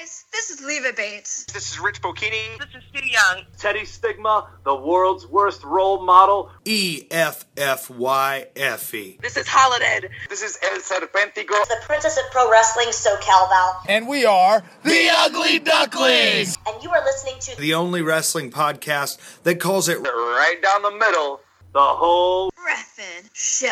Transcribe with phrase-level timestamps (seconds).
[0.00, 1.44] guys, this is Leva Bates.
[1.52, 2.58] This is Rich Bocchini.
[2.58, 3.44] This is Stu Young.
[3.58, 6.50] Teddy Stigma, the world's worst role model.
[6.64, 9.18] E F F Y F E.
[9.20, 10.08] This is Holiday.
[10.28, 11.66] This is El Serpentico.
[11.68, 13.82] The Princess of Pro Wrestling, SoCal Val.
[13.88, 19.42] And we are the Ugly Ducklings, And you are listening to the only wrestling podcast
[19.42, 21.40] that calls it Right down the middle.
[21.72, 23.68] The whole Ref'n Show.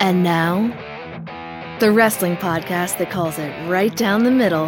[0.00, 0.91] And now,
[1.82, 4.66] the wrestling podcast that calls it right down the middle.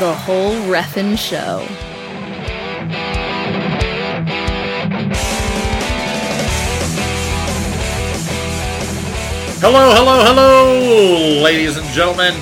[0.00, 1.62] The whole Ref'n Show.
[9.60, 12.34] Hello, hello, hello, ladies and gentlemen,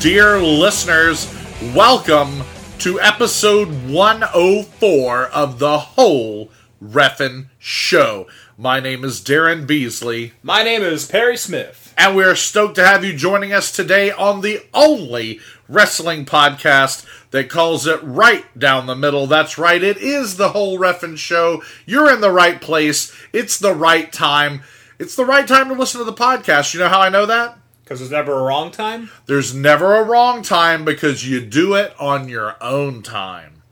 [0.00, 1.34] dear listeners.
[1.74, 2.42] Welcome
[2.80, 6.50] to episode 104 of the whole
[6.82, 8.26] Ref'n Show.
[8.56, 11.92] My name is Daryn Beasley, My name is Perry Smith.
[11.98, 17.50] and we're stoked to have you joining us today on the only wrestling podcast that
[17.50, 19.26] calls it right down the middle.
[19.26, 21.62] That's right, it is the whole Ref'n Show.
[21.84, 23.12] You're in the right place.
[23.32, 24.62] It's the right time.
[25.00, 26.74] It's the right time to listen to the podcast.
[26.74, 27.58] You know how I know that?
[27.82, 29.10] Because there's never a wrong time.
[29.26, 33.62] There's never a wrong time because you do it on your own time.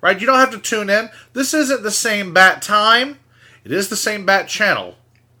[0.00, 0.20] Right?
[0.20, 1.10] You don't have to tune in.
[1.32, 3.20] This isn't the same bat time.
[3.64, 4.96] It is the same bat channel.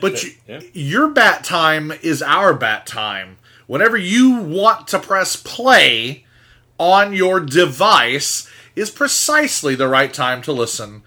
[0.00, 0.60] but you, Yeah.
[0.72, 3.38] your bat time is our bat time.
[3.66, 6.24] Whenever you want to press play
[6.78, 11.02] on your device is precisely the right time to listen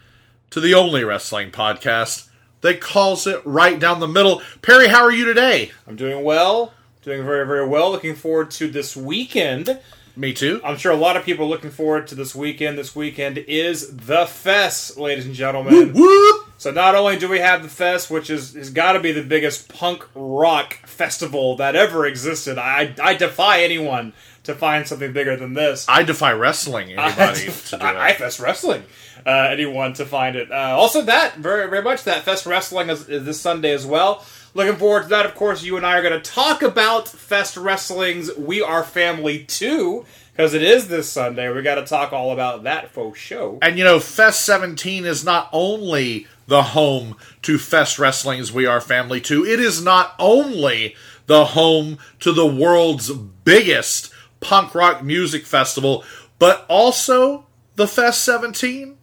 [0.50, 2.28] to the only wrestling podcast
[2.62, 4.42] that calls it right down the middle.
[4.62, 5.72] Perry, how are you today?
[5.88, 6.74] I'm doing well.
[7.04, 7.92] Doing very, very well.
[7.92, 9.80] Looking forward to this weekend.
[10.20, 10.60] Me too.
[10.66, 12.78] I'm sure a lot of people are looking forward to this weekend.
[12.78, 15.94] This weekend is the Fest, ladies and gentlemen.
[15.94, 16.46] Whoop!
[16.58, 19.24] So not only do we have the Fest, which is has got to be the
[19.24, 22.58] biggest punk rock festival that ever existed.
[22.58, 24.12] I I defy anyone
[24.44, 25.86] to find something bigger than this.
[25.88, 28.14] I defy wrestling anybody to do I, I.
[28.14, 28.84] Fest Wrestling.
[29.26, 30.52] Uh, anyone to find it.
[30.52, 34.26] Uh, also, that very very much that Fest Wrestling is, is this Sunday as well.
[34.60, 35.26] Looking forward to that.
[35.26, 39.46] Of course, you and I are going to talk about Fest Wrestling's "We Are Family"
[39.46, 41.50] too, because it is this Sunday.
[41.50, 43.60] We got to talk all about that faux show.
[43.62, 48.82] And you know, Fest 17 is not only the home to Fest Wrestling's We Are
[48.82, 50.94] Family 2, it is not only
[51.28, 54.12] the home to the world's biggest
[54.42, 56.04] punk rock music festival,
[56.38, 57.46] but also
[57.78, 58.98] the Fest 17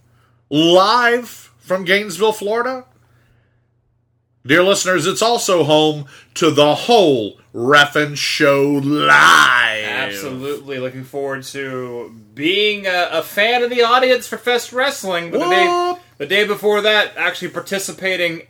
[0.50, 2.84] live from Gainesville, Florida.
[4.46, 9.84] Dear listeners, it's also home to the whole Ref'n Show live.
[9.84, 15.32] Absolutely looking forward to being a, a fan of the audience for Fest Wrestling.
[15.32, 18.42] But the day, the day before that, actually participating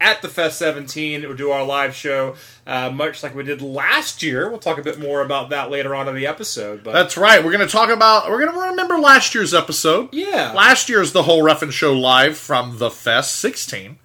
[0.00, 2.34] at the Fest 17 to do our live show,
[2.66, 4.50] uh, much like we did last year.
[4.50, 6.82] We'll talk a bit more about that later on in the episode.
[6.82, 7.44] But That's right.
[7.44, 8.30] We're going to talk about.
[8.30, 10.12] We're going to remember last year's episode.
[10.12, 10.52] Yeah.
[10.52, 13.98] Last year's the whole Ref'n Show live from the Fest 16.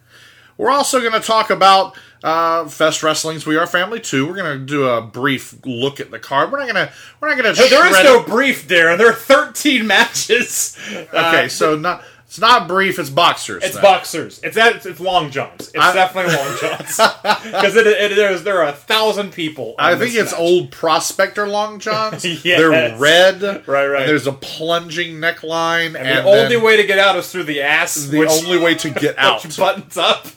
[0.61, 4.27] We're also going to talk about uh, Fest Wrestling's We Are Family 2.
[4.27, 6.51] We're going to do a brief look at the card.
[6.51, 6.93] We're not going to.
[7.19, 7.61] We're not going to.
[7.67, 8.99] there is no brief, Daryn.
[8.99, 10.77] There are 13 matches.
[10.91, 11.07] Okay,
[11.45, 12.03] Uh, so not.
[12.27, 12.97] It's not brief.
[12.99, 13.61] It's boxers.
[13.63, 13.81] It's then.
[13.83, 14.39] boxers.
[14.43, 14.75] It's that.
[14.77, 15.67] It's, it's long johns.
[15.69, 16.95] It's I- definitely long johns
[17.43, 19.73] because it, it, there's there are a thousand people.
[19.79, 20.39] I think it's match.
[20.39, 22.23] old prospector long johns.
[22.45, 22.59] Yes.
[22.59, 23.41] They're red.
[23.67, 24.01] Right, right.
[24.01, 27.43] And there's a plunging neckline, and, And the only way to get out is through
[27.45, 27.95] the ass.
[28.05, 29.43] the which, only way to get out.
[29.57, 30.27] buttons up.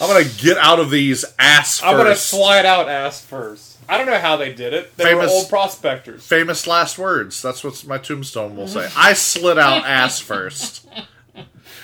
[0.00, 3.78] I'm gonna get out of these ass 1st I'm gonna slide out ass first.
[3.88, 4.96] I don't know how they did it.
[4.96, 6.26] They Famous- were old prospectors.
[6.26, 7.40] Famous last words.
[7.40, 8.90] That's what my tombstone will say.
[8.96, 10.86] I slid out ass first.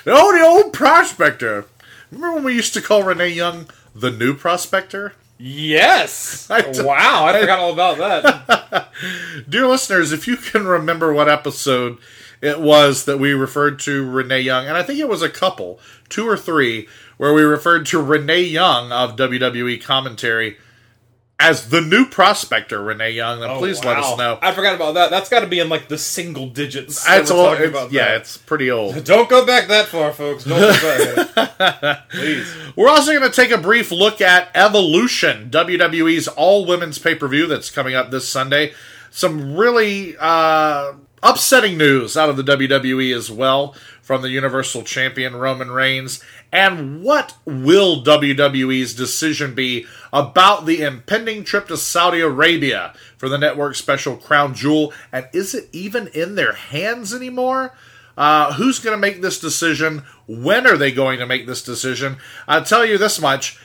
[0.06, 1.66] Oh, the old prospector.
[2.10, 5.14] Remember when we used to call Renee Young the new prospector?
[5.38, 6.50] Yes.
[6.50, 8.88] I d- wow, I forgot all about that.
[9.48, 11.98] Dear listeners, if you can remember what episode
[12.40, 15.78] it was that we referred to Renee Young, and I think it was a couple,
[16.08, 16.88] two or three,
[17.22, 20.56] where we referred to Renee Young of WWE commentary
[21.38, 24.40] as the new prospector, Renee Young, then Oh, please let us know.
[24.42, 25.10] I forgot about that.
[25.12, 26.96] That's got to be in like the single digits.
[26.96, 28.22] It's that we're all, talking it's- about yeah, that.
[28.22, 29.04] it's pretty old.
[29.04, 30.42] Don't go back that far, folks.
[30.42, 32.08] Don't go back.
[32.10, 32.52] Please.
[32.74, 37.28] We're also going to take a brief look at Evolution, WWE's all women's pay per
[37.28, 38.72] view that's coming up this Sunday.
[39.12, 45.36] Some really uh, upsetting news out of the WWE as well from the Universal Champion
[45.36, 46.22] Roman Reigns.
[46.52, 53.38] And what will WWE's decision be about the impending trip to Saudi Arabia for the
[53.38, 54.92] network special Crown Jewel?
[55.10, 57.74] And is it even in their hands anymore?
[58.18, 60.02] Uh, who's going to make this decision?
[60.26, 62.18] When are they going to make this decision?
[62.46, 63.58] I'll tell you this much.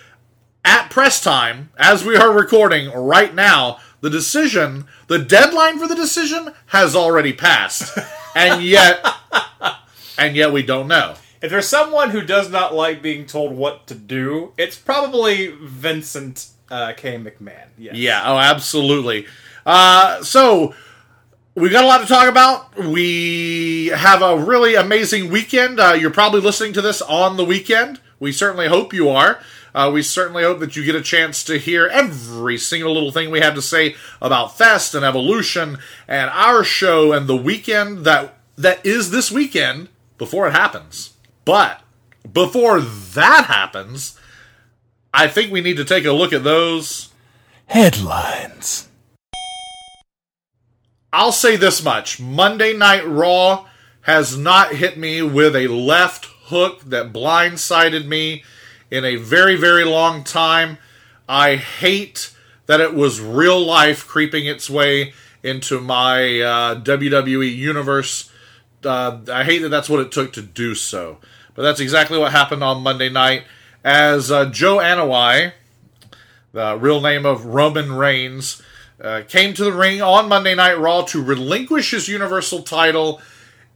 [0.63, 5.95] at press time, as we are recording right now, the decision, the deadline for the
[5.95, 7.97] decision has already passed.
[8.35, 9.05] and yet,
[10.17, 11.15] and yet we don't know.
[11.41, 16.47] If there's someone who does not like being told what to do, it's probably Vincent
[16.69, 17.17] uh, K.
[17.17, 17.67] McMahon.
[17.77, 17.95] Yes.
[17.95, 19.27] Yeah, oh, absolutely.
[19.65, 20.73] Uh, so,
[21.53, 22.77] we got a lot to talk about.
[22.77, 25.79] We have a really amazing weekend.
[25.79, 27.99] Uh, you're probably listening to this on the weekend.
[28.19, 29.39] We certainly hope you are.
[29.73, 33.29] Uh, we certainly hope that you get a chance to hear every single little thing
[33.29, 35.77] we have to say about Fest and Evolution
[36.07, 41.13] and our show and the weekend that that is this weekend before it happens.
[41.45, 41.81] But
[42.31, 44.19] before that happens,
[45.13, 47.09] I think we need to take a look at those
[47.67, 48.87] Headlines.
[51.11, 53.65] I'll say this much Monday Night Raw
[54.01, 58.43] has not hit me with a left hook that blindsided me
[58.89, 60.77] in a very, very long time.
[61.27, 62.33] I hate
[62.67, 65.13] that it was real life creeping its way
[65.43, 68.31] into my uh, WWE universe.
[68.87, 71.17] Uh, I hate that that's what it took to do so.
[71.53, 73.43] But that's exactly what happened on Monday night.
[73.83, 75.53] As uh, Joe Anoa'i,
[76.53, 78.61] the real name of Roman Reigns,
[79.01, 83.21] uh, came to the ring on Monday Night Raw to relinquish his Universal title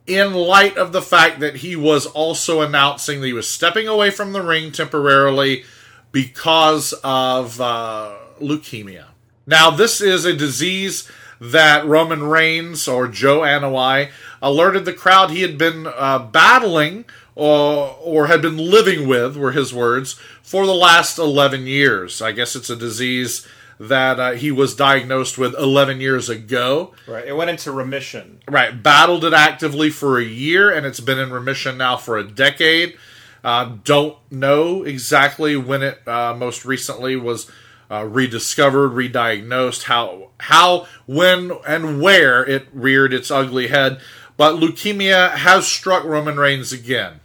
[0.08, 4.10] in light of the fact that he was also announcing that he was stepping away
[4.10, 5.63] from the ring temporarily
[6.12, 9.06] because of uh, leukemia.
[9.46, 11.10] Now, this is a disease
[11.40, 14.12] that Roman Reigns or Joe Anoa'i
[14.42, 17.06] alerted the crowd he had been uh, battling
[17.36, 22.22] or, or had been living with, were his words, for the last 11 years.
[22.22, 23.48] I guess it's a disease
[23.80, 26.94] that uh, he was diagnosed with 11 years ago.
[27.08, 27.28] Right.
[27.28, 28.40] It went into remission.
[28.48, 28.84] Right.
[28.84, 32.96] Battled it actively for a year, and it's been in remission now for a decade.
[33.44, 37.50] Uh, don't know exactly when it uh, most recently was
[37.90, 44.00] uh, rediscovered, re-diagnosed, how, how, when, and where it reared its ugly head.
[44.42, 47.20] But leukemia has struck Roman Reigns again,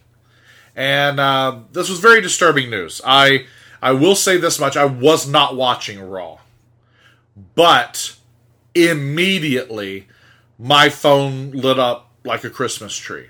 [0.75, 3.01] and uh, this was very disturbing news.
[3.07, 3.47] I
[3.81, 6.41] I will say this much: I was not watching Raw,
[7.55, 8.17] but
[8.75, 10.09] immediately
[10.59, 13.29] my phone lit up like a Christmas tree.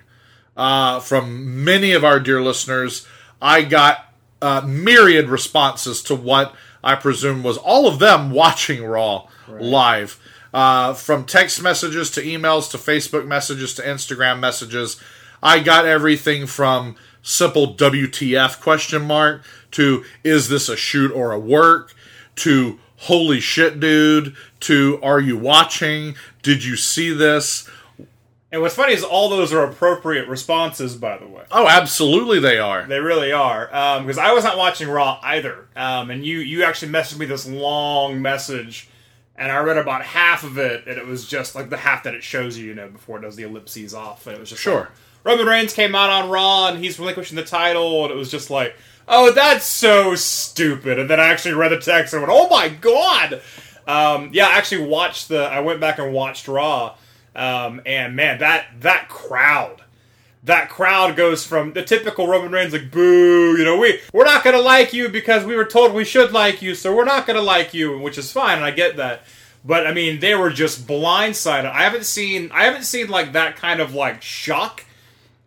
[0.57, 3.07] Uh, from many of our dear listeners,
[3.41, 4.13] I got
[4.43, 10.19] uh, myriad responses to what I presume was all of them watching Raw live.
[10.55, 15.01] Uh, from text messages to emails to Facebook messages to Instagram messages,
[15.43, 21.39] I got everything from simple WTF question mark to is this a shoot or a
[21.39, 21.93] work
[22.37, 27.69] to holy shit dude to are you watching did you see this
[28.53, 31.43] And what's funny is all those are appropriate responses, by the way.
[31.51, 33.67] oh absolutely they are They really are.
[34.01, 35.67] Because I was not watching Raw either.
[35.75, 38.89] Um, and you, you actually messaged me this long message,
[39.39, 42.15] and I read about half of it, and it was just like the half that
[42.15, 44.27] it shows you, you know, before it does the ellipses off.
[44.27, 44.81] And it was just Sure.
[44.81, 44.89] like,
[45.25, 48.49] Roman Reigns came out on Raw, and he's relinquishing the title, and it was just
[48.49, 48.75] like,
[49.09, 50.99] oh, that's so stupid.
[50.99, 53.41] And then I actually read the text and went, oh my god!
[53.87, 55.43] Um, yeah, I actually watched the.
[55.45, 56.97] I went back and watched Raw,
[57.35, 59.83] um, and man, that that crowd
[60.47, 64.43] that crowd goes from the typical Roman Reigns like boo, you know, we we're not
[64.43, 67.43] gonna like you because we were told we should like you, so we're not gonna
[67.43, 69.23] like you, which is fine, and I get that.
[69.65, 71.71] But I mean, they were just blindsided.
[71.71, 74.85] I haven't seen I haven't seen like that kind of like shock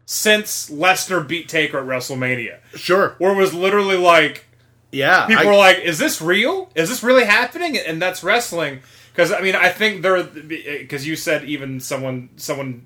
[0.06, 4.46] since Lesnar beat Taker at WrestleMania, sure where it was literally like
[4.92, 6.70] yeah people I- were like, "Is this real?
[6.76, 8.82] Is this really happening?" And that's wrestling.
[9.14, 12.86] Because I mean, I think there because you said even someone someone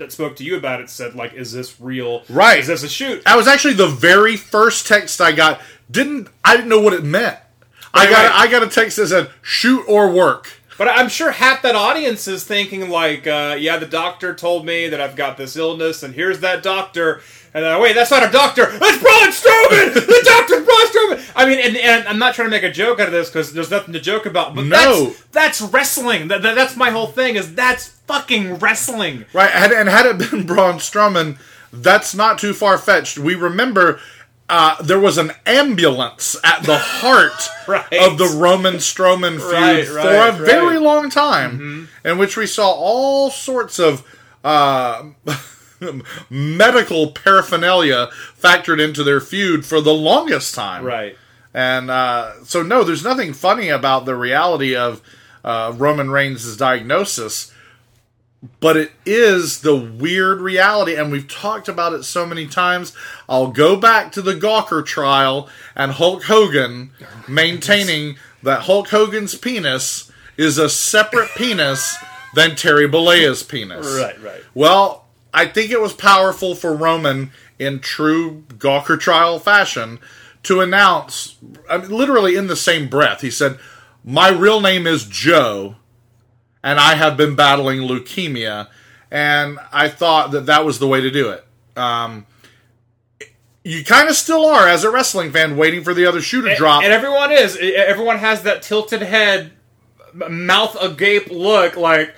[0.00, 2.24] that spoke to you about it said like, "Is this real?
[2.28, 2.58] Right.
[2.58, 6.56] Is this a shoot?" that was actually the very first text i got didn't i
[6.56, 7.38] didn't know what it meant
[7.94, 8.32] i got right.
[8.32, 12.26] i got a text that said shoot or work But I'm sure half that audience
[12.26, 16.14] is thinking like, uh, "Yeah, the doctor told me that I've got this illness, and
[16.14, 17.20] here's that doctor."
[17.52, 18.64] And then, wait, that's not a doctor.
[18.78, 19.92] That's Braun Strowman.
[19.92, 21.32] the doctor's Braun Strowman.
[21.36, 23.52] I mean, and, and I'm not trying to make a joke out of this because
[23.52, 24.54] there's nothing to joke about.
[24.54, 25.04] But No.
[25.10, 26.28] that's, that's wrestling.
[26.28, 27.36] That, that- that's my whole thing.
[27.36, 29.26] Is that's fucking wrestling.
[29.34, 31.36] Right, had, and had it been Braun Strowman,
[31.74, 33.18] that's not too far fetched.
[33.18, 34.00] We remember
[34.50, 37.86] uh, there was an ambulance at the heart Right.
[38.06, 40.34] of the Roman Strowman feud Right, for a right.
[40.34, 40.44] Mm-hmm.
[40.44, 44.04] very long time, in which we saw all sorts of.
[44.44, 45.10] Uh,
[46.28, 50.84] medical paraphernalia factored into their feud for the longest time.
[50.84, 51.16] Right.
[51.54, 55.00] And uh, so, no, there's nothing funny about the reality of
[55.44, 57.52] uh, Roman Reigns' diagnosis.
[58.60, 62.94] But it is the weird reality, and we've talked about it so many times.
[63.28, 66.90] I'll go back to the Gawker trial and Hulk Hogan
[67.28, 71.96] maintaining that Hulk Hogan's penis is a separate penis
[72.34, 73.86] than Terry Bollea's penis.
[74.00, 74.42] Right, right.
[74.54, 75.04] Well,
[75.34, 79.98] I think it was powerful for Roman in true Gawker trial fashion
[80.44, 81.36] to announce,
[81.68, 83.58] I mean, literally in the same breath, he said,
[84.02, 85.76] My real name is Joe,
[86.62, 88.68] and I have been battling leukemia.
[89.10, 91.44] And I thought that that was the way to do it.
[91.76, 92.26] Um,
[93.64, 96.54] you kind of still are, as a wrestling fan, waiting for the other shoe to
[96.56, 96.82] drop.
[96.82, 97.56] And everyone is.
[97.60, 99.52] Everyone has that tilted head,
[100.14, 102.14] mouth agape look like,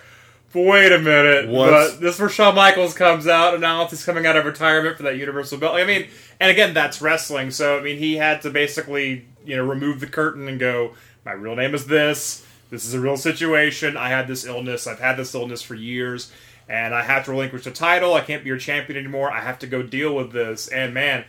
[0.55, 1.49] wait a minute.
[1.49, 4.45] What's- But this is where Shawn Michaels comes out, and now he's coming out of
[4.45, 5.75] retirement for that Universal belt.
[5.75, 6.09] I mean,
[6.39, 7.51] and again, that's wrestling.
[7.51, 10.93] So, I mean, he had to basically, you know, remove the curtain and go,
[11.25, 12.47] my real name is this.
[12.73, 13.97] This is a real situation.
[13.97, 14.87] I had this illness.
[14.89, 16.33] I've had this illness for years.
[16.69, 18.15] And I have to relinquish the title.
[18.15, 19.31] I can't be your champion anymore.
[19.31, 20.69] I have to go deal with this.
[20.69, 21.25] And man,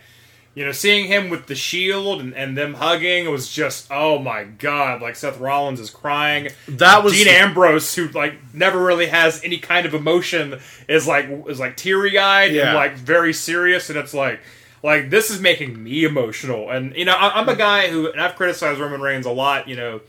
[0.54, 4.44] you know, seeing him with the shield and, and them hugging was just oh my
[4.44, 5.02] god!
[5.02, 6.48] Like Seth Rollins is crying.
[6.68, 11.28] That was- Dean Ambrose, who like never really has any kind of emotion, is like
[11.48, 12.66] is like teary eyed Yeah.
[12.68, 14.40] and like very serious, and it's like
[14.84, 16.70] like this is making me emotional.
[16.70, 19.66] And you know, I, I'm a guy who and I've criticized Roman Reigns a lot.
[19.68, 20.00] You know,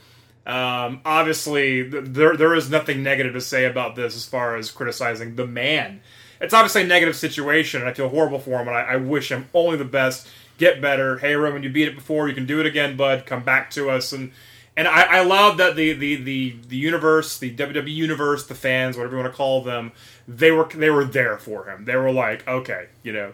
[0.45, 4.71] um, obviously th- there there is nothing negative to say about this as far as
[4.71, 6.01] criticizing the man
[6.39, 9.31] it's obviously a negative situation, and I feel horrible for him, and I, I wish
[9.31, 10.27] him only the best.
[10.57, 11.17] Get better.
[11.17, 12.27] Hey, Roman, you beat it before.
[12.27, 13.25] You can do it again, bud.
[13.25, 14.13] Come back to us.
[14.13, 14.31] And
[14.77, 18.95] and I, I love that the, the the the universe, the WWE universe, the fans,
[18.95, 19.91] whatever you want to call them,
[20.27, 21.85] they were they were there for him.
[21.85, 23.33] They were like, okay, you know,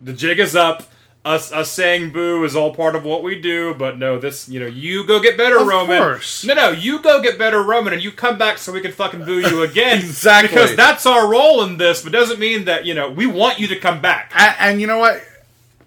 [0.00, 0.84] the jig is up.
[1.24, 4.58] Us, us saying boo is all part of what we do, but no, this, you
[4.58, 5.98] know, you go get better, Of Roman.
[6.02, 6.44] course.
[6.44, 9.24] No, no, you go get better, Roman, and you come back so we can fucking
[9.24, 9.98] boo you again.
[10.04, 10.48] Exactly.
[10.48, 13.68] Because that's our role in this, but doesn't mean that, you know, we want you
[13.68, 14.32] to come back.
[14.34, 15.22] and, and you know what?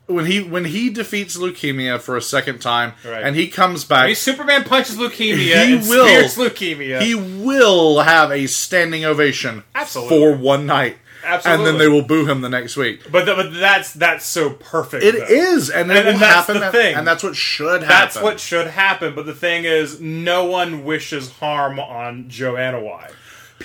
[0.07, 3.23] When he when he defeats leukemia for a second time, Right.
[3.23, 6.05] and he comes back, I mean, Superman punches leukemia He will.
[6.29, 7.01] leukemia.
[7.01, 10.09] he will have a standing ovation Absolutely.
[10.17, 13.01] for one night, and then they will boo him the next week.
[13.11, 15.03] but, th- but that's that's so perfect.
[15.03, 15.25] It though.
[15.27, 16.95] is, and it And- will and that's happen, the thing.
[16.95, 17.87] and that's what should happen.
[17.87, 19.15] That's what should happen.
[19.15, 23.11] But the thing is, no one wishes harm on Joe Anoa'i.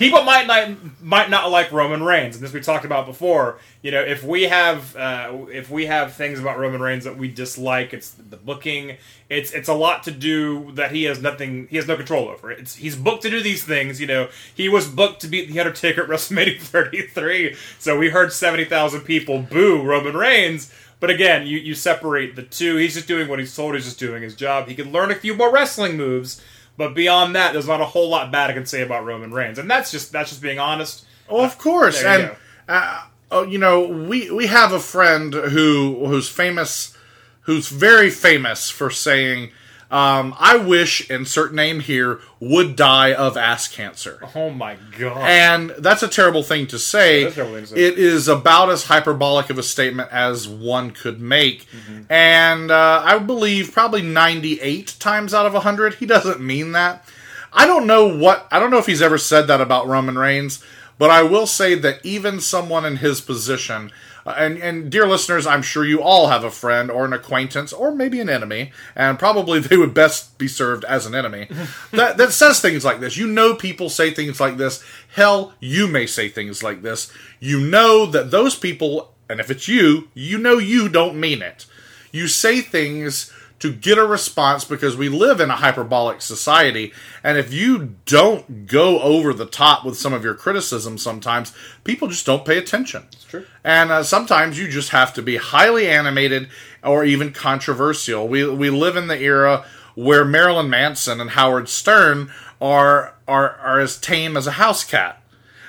[0.01, 3.59] People might not might not like Roman Reigns, and this we talked about before.
[3.83, 7.27] You know, if we have uh, if we have things about Roman Reigns that we
[7.27, 8.97] dislike, it's the booking.
[9.29, 11.67] It's it's a lot to do that he has nothing.
[11.69, 12.49] He has no control over.
[12.49, 14.01] It's he's booked to do these things.
[14.01, 17.55] You know, he was booked to beat the Undertaker at WrestleMania 33.
[17.77, 20.73] So we heard seventy thousand people boo Roman Reigns.
[20.99, 22.77] But again, you, you separate the two.
[22.77, 23.73] He's just doing what he's told.
[23.73, 24.67] He's just doing his job.
[24.67, 26.41] He can learn a few more wrestling moves,
[26.77, 29.59] but beyond that, there's not a whole lot bad I can say about Roman Reigns,
[29.59, 31.05] and that's just that's just being honest.
[31.29, 32.35] Oh, of course, you and
[32.67, 36.95] uh, oh, you know, we we have a friend who who's famous,
[37.41, 39.51] who's very famous for saying,
[39.91, 45.17] um, "I wish insert name here would die of ass cancer." Oh my god!
[45.17, 47.23] And that's a terrible thing to say.
[47.23, 47.81] That is a terrible thing to say.
[47.81, 51.67] It is about as hyperbolic of a statement as one could make.
[51.71, 52.01] Mm-hmm.
[52.09, 57.05] And uh, I believe probably 98 times out of 100, he doesn't mean that.
[57.53, 60.63] I don't know what, I don't know if he's ever said that about Roman Reigns,
[60.97, 63.91] but I will say that even someone in his position,
[64.25, 67.73] Uh, and, and dear listeners, I'm sure you all have a friend or an acquaintance
[67.73, 71.47] or maybe an enemy, and probably they would best be served as an enemy,
[71.91, 73.17] that, that says things like this.
[73.17, 74.83] You know people say things like this.
[75.15, 77.11] Hell, you may say things like this.
[77.39, 81.65] You know that those people, and if it's you, you know you don't mean it.
[82.11, 86.91] You say things to get a response because we live in a hyperbolic society.
[87.23, 91.53] And if you don't go over the top with some of your criticism, sometimes
[91.83, 93.03] people just don't pay attention.
[93.13, 93.45] It's true.
[93.63, 96.49] And uh, sometimes you just have to be highly animated
[96.83, 98.27] or even controversial.
[98.27, 99.63] We, we live in the era
[99.93, 105.21] where Marilyn Manson and Howard Stern are, are, are as tame as a house cat.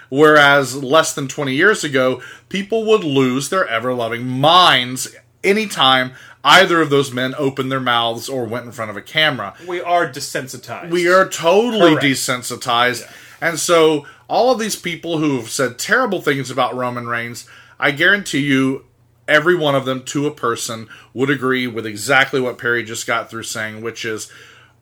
[0.08, 6.12] Whereas less than 20 years ago, people would lose their ever loving minds anytime
[6.44, 9.54] either of those men opened their mouths or went in front of a camera.
[9.66, 10.90] we are desensitized.
[10.90, 12.06] We are totally Correct.
[12.06, 13.10] desensitized.
[13.40, 17.46] And so, all of these people who have said terrible things about Roman Reigns,
[17.78, 18.86] I guarantee you,
[19.28, 23.30] every one of them to a person would agree with exactly what Perry just got
[23.30, 24.30] through saying, which is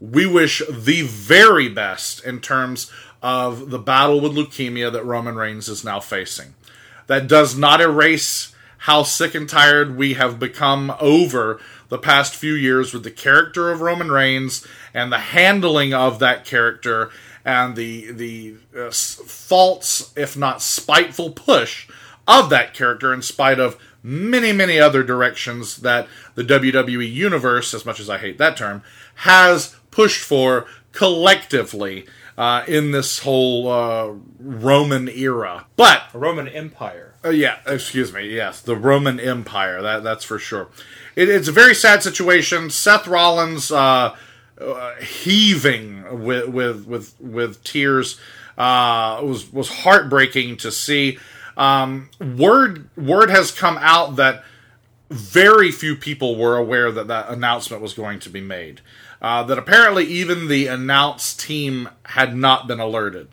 [0.00, 2.90] we wish the very best in terms
[3.22, 6.54] of the battle with leukemia that Roman Reigns is now facing.
[7.06, 12.54] That does not erase how sick and tired we have become over the past few
[12.54, 17.10] years with the character of Roman Reigns and the handling of that character
[17.44, 21.88] and the the uh, false, if not spiteful, push
[22.26, 27.84] of that character in spite of many, many other directions that the WWE universe, as
[27.84, 28.82] much as I hate that term,
[29.16, 32.06] has pushed for collectively
[32.38, 35.66] uh, in this whole uh, Roman era.
[35.76, 37.09] But Roman Empire.
[37.24, 38.28] Uh, yeah, excuse me.
[38.28, 39.82] Yes, the Roman Empire.
[39.82, 40.68] That that's for sure.
[41.16, 42.70] It, it's a very sad situation.
[42.70, 44.16] Seth Rollins uh,
[44.60, 48.18] uh, heaving with with with with tears
[48.56, 51.18] uh, was was heartbreaking to see.
[51.56, 54.44] Um, word word has come out that
[55.10, 58.80] very few people were aware that that announcement was going to be made.
[59.20, 63.28] Uh, that apparently even the announce team had not been alerted.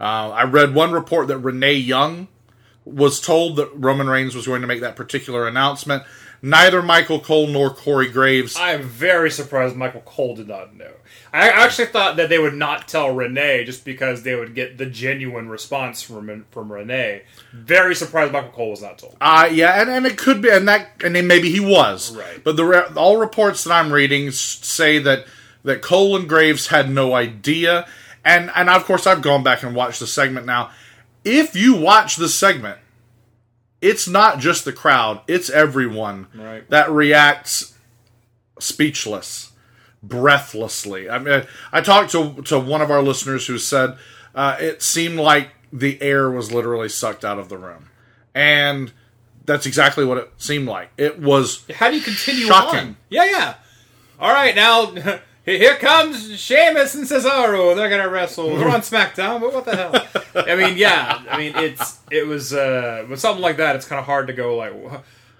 [0.00, 2.28] Uh, I read one report that Renee Young
[2.84, 6.02] was told that Roman Reigns was going to make that particular announcement.
[6.44, 8.56] Neither Michael Cole nor Corey Graves.
[8.56, 10.90] I am very surprised Michael Cole did not know.
[11.32, 14.86] I actually thought that they would not tell Renee just because they would get the
[14.86, 17.22] genuine response from from Renee.
[17.52, 19.16] Very surprised Michael Cole was not told.
[19.20, 22.42] Uh, yeah, and, and it could be, and that, and then maybe he was, Right.
[22.42, 25.26] But the all reports that I'm reading say that
[25.62, 27.86] that Cole and Graves had no idea,
[28.24, 30.70] and and of course I've gone back and watched the segment now.
[31.24, 32.78] If you watch the segment,
[33.80, 36.68] it's not just the crowd; it's everyone Right.
[36.70, 37.74] that reacts
[38.58, 39.52] speechless,
[40.02, 41.08] breathlessly.
[41.08, 43.96] I mean, I talked to to one of our listeners who said
[44.34, 47.88] uh, it seemed like the air was literally sucked out of the room,
[48.34, 48.92] and
[49.44, 50.90] that's exactly what it seemed like.
[50.96, 52.78] It was How do you continue Shocking.
[52.80, 52.96] on?
[53.10, 53.54] Yeah, yeah.
[54.20, 54.92] All right, now
[55.44, 57.74] here comes Sheamus and Cesaro.
[57.74, 58.56] They're gonna wrestle.
[58.56, 60.44] They're on SmackDown, but what the hell?
[60.46, 61.22] I mean, yeah.
[61.28, 63.76] I mean, it's it was uh, with something like that.
[63.76, 64.72] It's kind of hard to go like.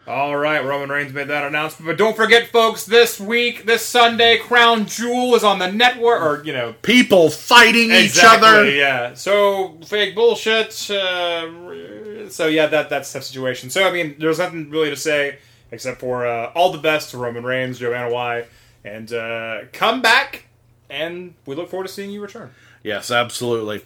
[0.05, 2.85] All right, Roman Reigns made that announcement, but don't forget, folks.
[2.85, 7.93] This week, this Sunday, Crown Jewel is on the network, or you know, people fighting
[7.93, 8.69] each other.
[8.69, 9.15] Yeah.
[9.15, 10.91] So fake bullshit.
[10.91, 13.71] Uh, so yeah, that that's the situation.
[13.71, 15.39] So I mean, there's nothing really to say
[15.71, 18.45] except for uh, all the best to Roman Reigns, Joe Anoa'i,
[18.85, 20.47] and uh, come back.
[20.91, 22.51] And we look forward to seeing you return.
[22.83, 23.83] Yes, absolutely.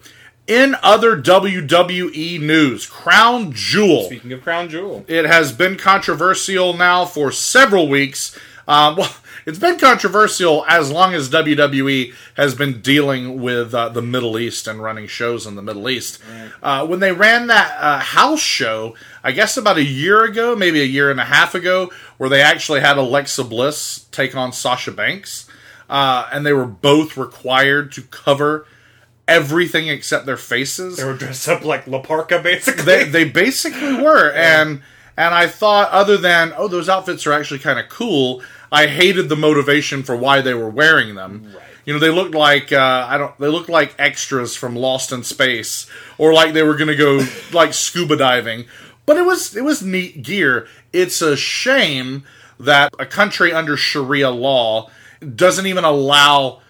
[0.47, 4.05] In other WWE news, Crown Jewel.
[4.05, 8.37] Speaking of Crown Jewel, It has been controversial now for several weeks.
[8.69, 9.15] Um, well,
[9.47, 14.67] it's been controversial as long as WWE has been dealing with uh, the Middle East
[14.67, 16.21] and running shows in the Middle East.
[16.63, 20.81] Uh, when they ran that uh, house show, I guess about a year ago, maybe
[20.81, 24.91] a year and a half ago, where they actually had Alexa Bliss take on Sasha
[24.91, 25.49] Banks,
[25.89, 28.67] uh, and they were both required to cover
[29.29, 32.85] everything except their faces they were dressed up like La Parka, basically.
[32.85, 34.83] they they basically were and
[35.17, 39.29] and I thought other than oh those outfits are actually kind of cool I hated
[39.29, 41.63] the motivation for why they were wearing them Right.
[41.85, 45.23] you know they looked like uh, I don't they looked like extras from Lost in
[45.23, 45.87] Space
[46.19, 48.65] or like they were gonna go like scuba diving
[49.07, 52.25] but it was it was neat gear it's a shame
[52.59, 54.91] that a country under Sharia law
[55.35, 56.61] doesn't even allow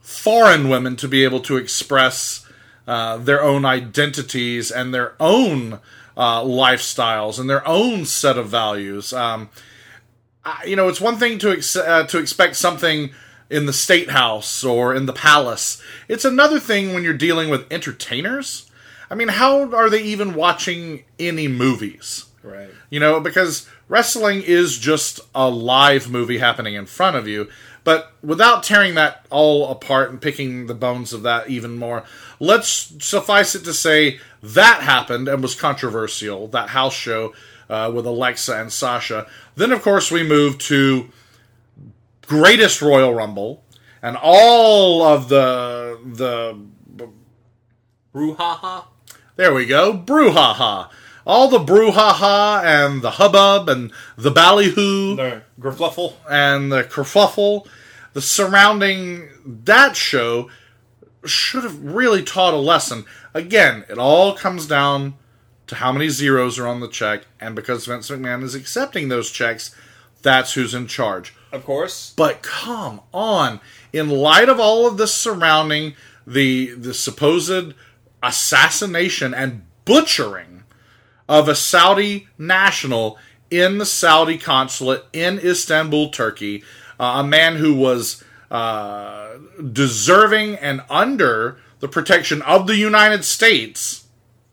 [0.00, 2.46] foreign women to be able to express
[2.86, 5.80] uh, their own identities and their own
[6.16, 9.12] uh, lifestyles and their own set of values.
[9.12, 9.48] Um,
[10.46, 13.10] I- you know, it's one thing to ex- uh, to expect something
[13.50, 15.82] in the state house or in the palace.
[16.08, 18.66] It's another thing when you're dealing with entertainers.
[19.10, 22.24] I mean, how are they even watching any movies?
[22.42, 22.70] right.
[22.90, 27.48] You know, because wrestling is just a live movie happening in front of you.
[27.82, 32.04] But without tearing that all apart and picking the bones of that even more,
[32.38, 37.32] let's suffice it to say that happened and was controversial, that house show
[37.68, 39.26] uh, with Alexa and Sasha.
[39.54, 41.08] Then, of course, we move to
[42.26, 43.62] Greatest Royal Rumble
[44.02, 46.58] and all of the the
[48.14, 48.84] Brouhaha.
[49.36, 49.92] there we go.
[49.92, 50.88] Brouhaha.
[51.26, 56.14] All the brouhaha and the hubbub and the ballyhoo The Grafluffle.
[56.30, 57.66] and the kerfuffle,
[58.12, 60.48] the surrounding that show
[61.24, 63.04] should have really taught a lesson.
[63.34, 65.14] Again, it all comes down
[65.66, 69.30] to how many zeros are on the check, and because Vince McMahon is accepting those
[69.30, 69.74] checks,
[70.22, 71.34] that's who's in charge.
[71.52, 72.12] Of course.
[72.16, 73.60] But come on,
[73.92, 75.94] in light of all of this surrounding
[76.26, 77.74] the the supposed
[78.22, 80.64] assassination and butchering
[81.28, 83.18] of a Saudi national
[83.50, 86.64] in the Saudi consulate in Istanbul, Turkey,
[86.98, 89.34] uh, a man who was uh,
[89.72, 94.05] deserving and under the protection of the United States,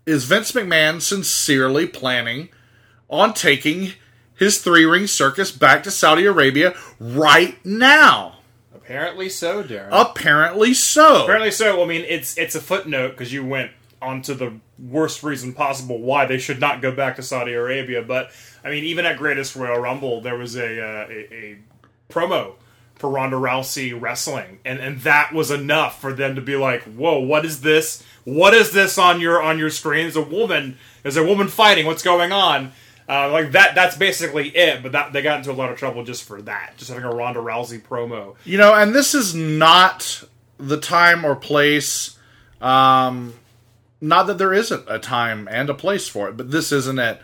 [0.06, 2.50] is Vince McMahon sincerely planning
[3.10, 3.94] on taking
[4.36, 8.40] his three ring circus back to Saudi Arabia right now.
[8.74, 9.90] Apparently so, Daryn.
[9.92, 11.24] Apparently so.
[11.24, 11.82] Apparently so.
[11.82, 16.26] I mean, it's it's a footnote because you went onto the worst reason possible why
[16.26, 18.02] they should not go back to Saudi Arabia.
[18.02, 18.32] But
[18.64, 21.58] I mean, even at Greatest Royal Rumble, there was a uh, a, a
[22.10, 22.56] promo
[23.04, 27.20] for Ronda Rousey wrestling, and and that was enough for them to be like, "Whoa,
[27.20, 28.02] what is this?
[28.24, 30.06] What is this on your on your screen?
[30.06, 30.78] Is a woman?
[31.04, 31.86] Is a woman fighting?
[31.86, 32.72] What's going on?"
[33.10, 33.76] Uh, like that.
[33.76, 34.82] That's basically it.
[34.82, 37.14] But that they got into a lot of trouble just for that, just having a
[37.14, 38.36] Ronda Rousey promo.
[38.46, 40.24] You know, and this is not
[40.58, 42.18] the time or place.
[42.62, 43.34] Um,
[44.00, 47.22] not that there isn't a time and a place for it, but this isn't it.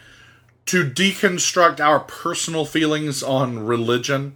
[0.66, 4.36] To deconstruct our personal feelings on religion,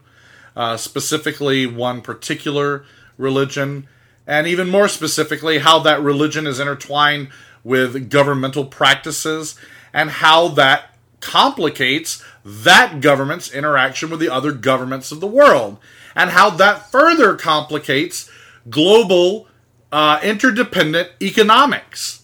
[0.56, 2.86] uh, specifically one particular
[3.18, 3.88] religion,
[4.26, 7.30] and even more specifically, how that religion is intertwined
[7.63, 9.56] with governmental practices
[9.94, 15.78] and how that complicates that government's interaction with the other governments of the world,
[16.16, 18.30] and how that further complicates
[18.70, 19.48] global
[19.92, 22.23] uh, interdependent economics.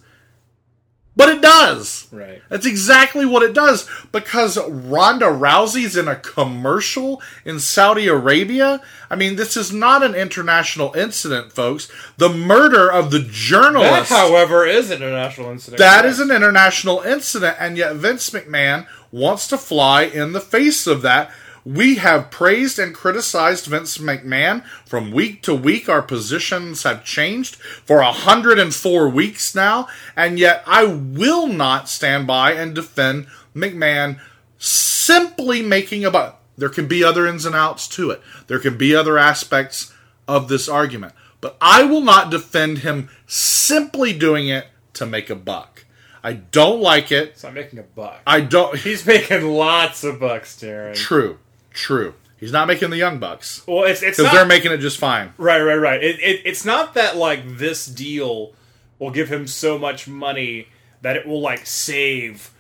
[1.20, 2.08] But it does.
[2.14, 2.42] Right.
[2.48, 8.82] That's exactly what it does because Ronda Rousey's in a commercial in Saudi Arabia.
[9.10, 11.92] I mean, this is not an international incident, folks.
[12.16, 14.10] The murder of the That, journalist.
[14.10, 15.80] however, is an international incident.
[15.80, 16.14] That Correct.
[16.14, 21.02] is an international incident, and yet Vince McMahon wants to fly in the face of
[21.02, 21.32] that.
[21.66, 25.90] We have praised and criticized Vince McMahon from week to week.
[25.90, 32.54] Our positions have changed for 104 weeks now, and yet I will not stand by
[32.54, 34.20] and defend McMahon
[34.58, 36.42] simply making a buck.
[36.58, 38.22] There can be other ins and outs to it.
[38.48, 39.94] There can be other aspects
[40.28, 41.14] of this argument.
[41.42, 45.86] But I will not defend him simply doing it to make a buck.
[46.22, 47.30] I don't like it.
[47.30, 48.20] It's not making a buck.
[48.28, 48.78] I don't.
[48.78, 50.96] He's making lots of bucks, Daryn.
[50.96, 51.40] True.
[51.80, 52.14] True.
[52.38, 55.34] He's not making the young bucks Well, it's it's because they're making it just fine.
[55.38, 56.04] right, right, right.
[56.04, 58.54] It, it it's not that like this deal
[58.98, 60.68] will give him so much money
[61.02, 62.52] that it will like save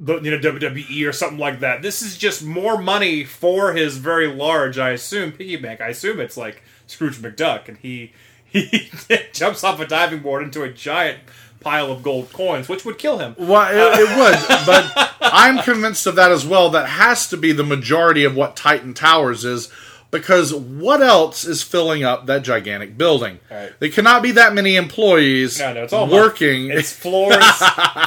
[0.00, 1.82] the you know WWE or something like that.
[1.82, 5.80] This is just more money for his very large, I assume, piggy bank.
[5.80, 8.12] I assume it's like Scrooge McDuck, and he
[8.44, 8.90] he
[9.32, 11.20] jumps off a diving board into a giant
[11.60, 13.34] pile of gold coins, which would kill him.
[13.38, 16.70] Well, it, it would, but I'm convinced of that as well.
[16.70, 19.70] That has to be the majority of what Titan Towers is,
[20.10, 23.40] because what else is filling up that gigantic building?
[23.50, 23.72] Right.
[23.78, 26.70] There cannot be that many employees No, no, it's all working.
[26.70, 27.36] It's floors,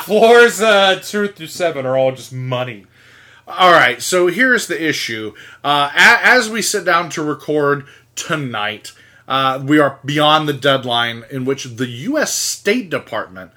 [0.03, 2.85] floors uh, two through seven are all just money.
[3.47, 5.33] All right, so here's the issue.
[5.63, 7.85] Uh, a- as we sit down to record
[8.15, 8.93] tonight,
[9.31, 12.33] uh, we are beyond the deadline in which the U.S.
[12.33, 13.51] State Department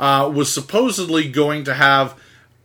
[0.00, 2.14] uh, was supposedly going to have.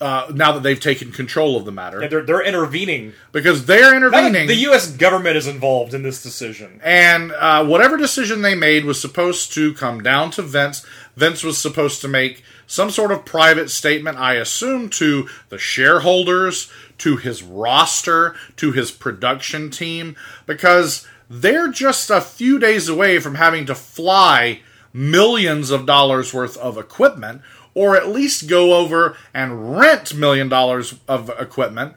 [0.01, 3.13] Uh, now that they've taken control of the matter, Yeah, they're they're intervening.
[3.31, 4.91] because they're intervening, The U.S.
[4.91, 6.81] government is involved in this decision.
[6.83, 10.85] and uh, whatever decision they made was supposed to come down to Vince.
[11.15, 16.69] Vince was supposed to make some sort of private statement, I assume, to the shareholders,
[16.97, 23.35] to his roster, to his production team, because they're just a few days away from
[23.35, 24.61] having to fly
[24.93, 27.41] millions of dollars worth of equipment,
[27.73, 31.95] or at least go over and rent million dollars of equipment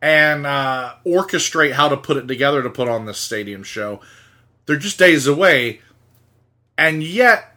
[0.00, 4.00] and uh, orchestrate how to put it together to put on this stadium show.
[4.66, 5.80] They're just days away,
[6.76, 7.56] and yet,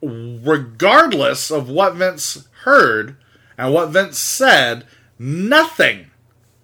[0.00, 3.18] regardless of what Vince heard
[3.58, 4.86] and what Vince said,
[5.18, 6.06] nothing,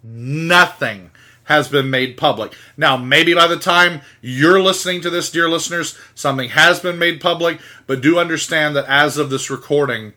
[0.01, 1.11] nothing
[1.49, 2.55] has been made public.
[2.77, 7.19] Now, maybe by the time you're listening to this, dear listeners, something has been made
[7.19, 10.13] public, but do understand that as of this recording,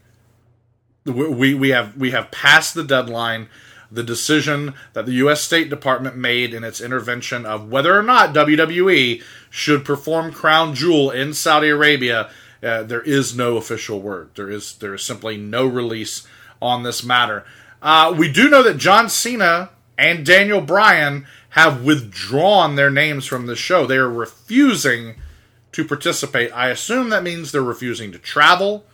[1.04, 3.48] we we have we have passed the deadline.
[3.90, 5.42] The decision that the U.S.
[5.42, 11.10] State Department made in its intervention of whether or not WWE should perform Crown Jewel
[11.10, 12.30] in Saudi Arabia,
[12.62, 14.30] uh, there is no official word.
[14.34, 16.26] There is there is simply no release
[16.62, 17.44] on this matter.
[17.82, 19.68] Uh, we do know that John Cena
[20.02, 23.86] and Daniel Bryan have withdrawn their names from the show.
[23.86, 25.14] They are refusing
[25.72, 26.50] to participate.
[26.52, 28.84] I assume that means they're refusing to travel.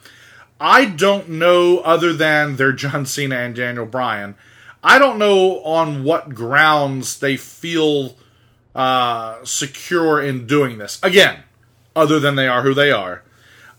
[0.60, 4.34] I don't know other than they're John Cena and Daniel Bryan.
[4.82, 8.16] I don't know on what grounds they feel
[8.74, 11.00] uh, secure in doing this.
[11.02, 11.42] Again,
[11.96, 13.22] other than they are who they are.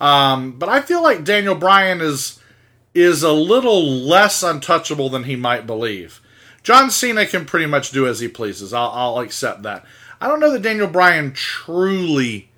[0.01, 2.39] Um, but I feel like Daniel Bryan is
[2.93, 6.21] is a little less untouchable than he might believe.
[6.63, 8.73] John Cena can pretty much do as he pleases.
[8.73, 9.85] I'll, I'll accept that.
[10.21, 12.49] I don't know that Daniel Bryan truly,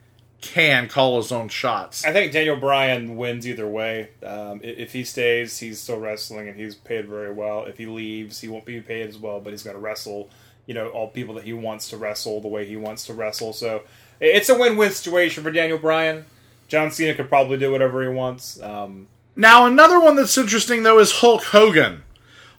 [0.41, 2.03] can call his own shots.
[2.03, 4.09] I think Daniel Bryan wins either way.
[4.25, 7.65] Um, if he stays, he's still wrestling and he's paid very well.
[7.65, 10.29] If he leaves, he won't be paid as well, but he's going to wrestle,
[10.65, 13.53] you know, all people that he wants to wrestle the way he wants to wrestle.
[13.53, 13.83] So
[14.19, 16.25] it's a win-win situation for Daniel Bryan.
[16.67, 18.59] John Cena could probably do whatever he wants.
[18.61, 22.03] Um, Now, another one that's interesting though is Hulk Hogan.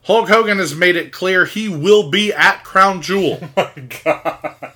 [0.04, 3.38] Hulk Hogan has made it clear he will be at Crown Jewel.
[3.56, 4.72] Oh my God.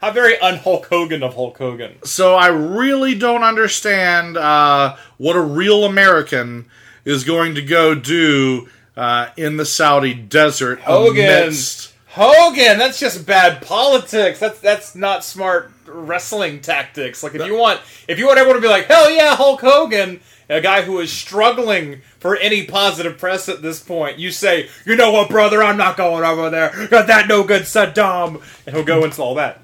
[0.00, 2.02] How very un-Hulk Hogan of Hulk Hogan.
[2.04, 6.70] so I really don't understand uh, what a real American
[7.04, 11.24] is going to go do uh, in the Saudi desert Hogan.
[11.24, 11.92] amidst.
[12.08, 14.40] Hogan, that's just bad politics.
[14.40, 17.22] That's that's not smart wrestling tactics.
[17.22, 20.20] Like if you want if you want everyone to be like, hell yeah, Hulk Hogan,
[20.50, 24.96] a guy who is struggling for any positive press at this point, you say, you
[24.96, 26.88] know what, brother, I'm not going over there.
[26.88, 29.60] Got that no good Saddam, and he'll go into all that.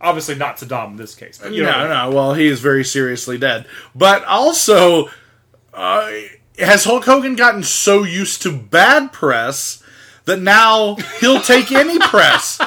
[0.00, 2.16] Obviously not Saddam in this case, but you know, no, no.
[2.16, 3.66] Well, he is very seriously dead.
[3.94, 5.10] But also,
[5.74, 6.10] uh,
[6.58, 9.82] has Hulk Hogan gotten so used to bad press
[10.24, 12.60] that now he'll take any press?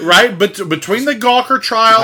[0.00, 2.00] Right, but between the Gawker trial.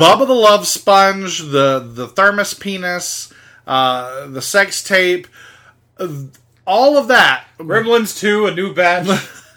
[0.00, 3.32] Bubba the Love Sponge, the the thermos penis,
[3.66, 5.26] uh, the sex tape,
[5.98, 6.08] uh,
[6.66, 9.06] all of that, Gremlins 2, a new batch.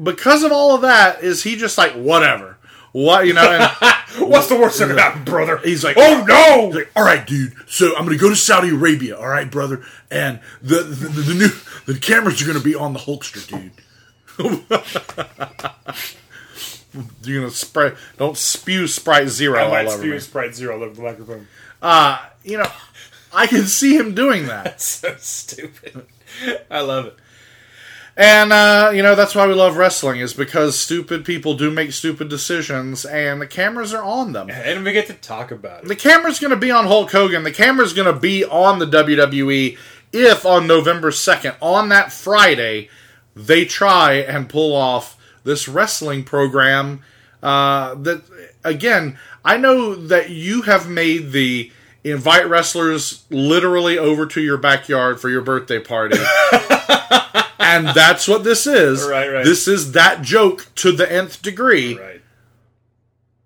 [0.04, 2.58] because of all of that, is he just like whatever?
[2.92, 3.42] What you know?
[4.20, 5.58] What's the worst that could happen, brother?
[5.58, 6.68] He's like, oh no!
[6.68, 7.56] He's like, all right, dude.
[7.68, 9.18] So I'm gonna go to Saudi Arabia.
[9.18, 9.84] All right, brother.
[10.12, 11.50] And the the, the, the new
[11.92, 13.72] the cameras are gonna be on the Hulkster, dude.
[17.24, 17.94] You're gonna spray.
[18.18, 20.20] Don't spew Sprite Zero I all might over spew me.
[20.20, 21.48] Sprite Zero all over the microphone.
[22.44, 22.72] You know,
[23.34, 24.66] I can see him doing that.
[24.66, 26.06] That's so stupid.
[26.70, 27.16] I love it.
[28.16, 31.94] And uh, you know that's why we love wrestling is because stupid people do make
[31.94, 34.52] stupid decisions, and the cameras are on them.
[34.52, 35.88] And we get to talk about it.
[35.88, 37.42] The camera's going to be on Hulk Hogan.
[37.42, 39.78] The camera's going to be on the WWE
[40.12, 42.90] if on November second, on that Friday,
[43.36, 47.02] they try and pull off this wrestling program.
[47.42, 48.22] Uh, that
[48.64, 51.72] again, I know that you have made the
[52.04, 56.18] invite wrestlers literally over to your backyard for your birthday party.
[57.60, 59.08] and that's what this is.
[59.08, 59.44] Right, right.
[59.46, 62.22] This is that joke to the nth degree, Right.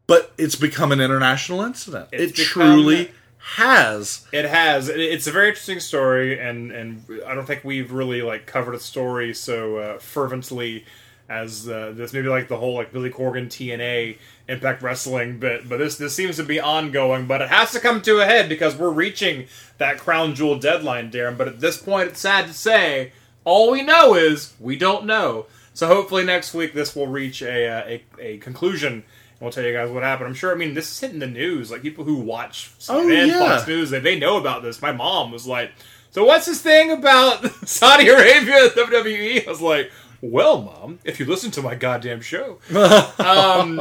[0.08, 2.10] but it's become an international incident.
[2.12, 3.12] It's it become- truly
[3.56, 4.26] has.
[4.34, 4.90] It has.
[4.90, 8.80] It's a very interesting story, and and I don't think we've really like covered a
[8.80, 10.86] story so uh, fervently
[11.30, 12.12] as uh, this.
[12.12, 14.18] Maybe like the whole like Billy Corgan TNA
[14.50, 17.26] Impact Wrestling, bit, but this this seems to be ongoing.
[17.26, 21.10] But it has to come to a head because we're reaching that crown jewel deadline,
[21.10, 21.38] Daryn.
[21.38, 23.14] But at this point, it's sad to say
[23.46, 25.46] all we know is we don't know.
[25.74, 29.04] So hopefully next week this will reach a uh, a, a conclusion.
[29.40, 30.28] We'll tell you guys what happened.
[30.30, 30.52] I'm sure.
[30.52, 31.70] I mean, this is hitting the news.
[31.72, 33.38] Like people who watch Oh, yeah.
[33.40, 34.82] Fox News, they, they know about this.
[34.82, 35.72] My mom was like,
[36.12, 41.28] "So what's this thing about Saudi Arabia, WWE?" I was like, "Well, mom, if you
[41.28, 42.58] listen to my goddamn show,
[43.20, 43.76] um,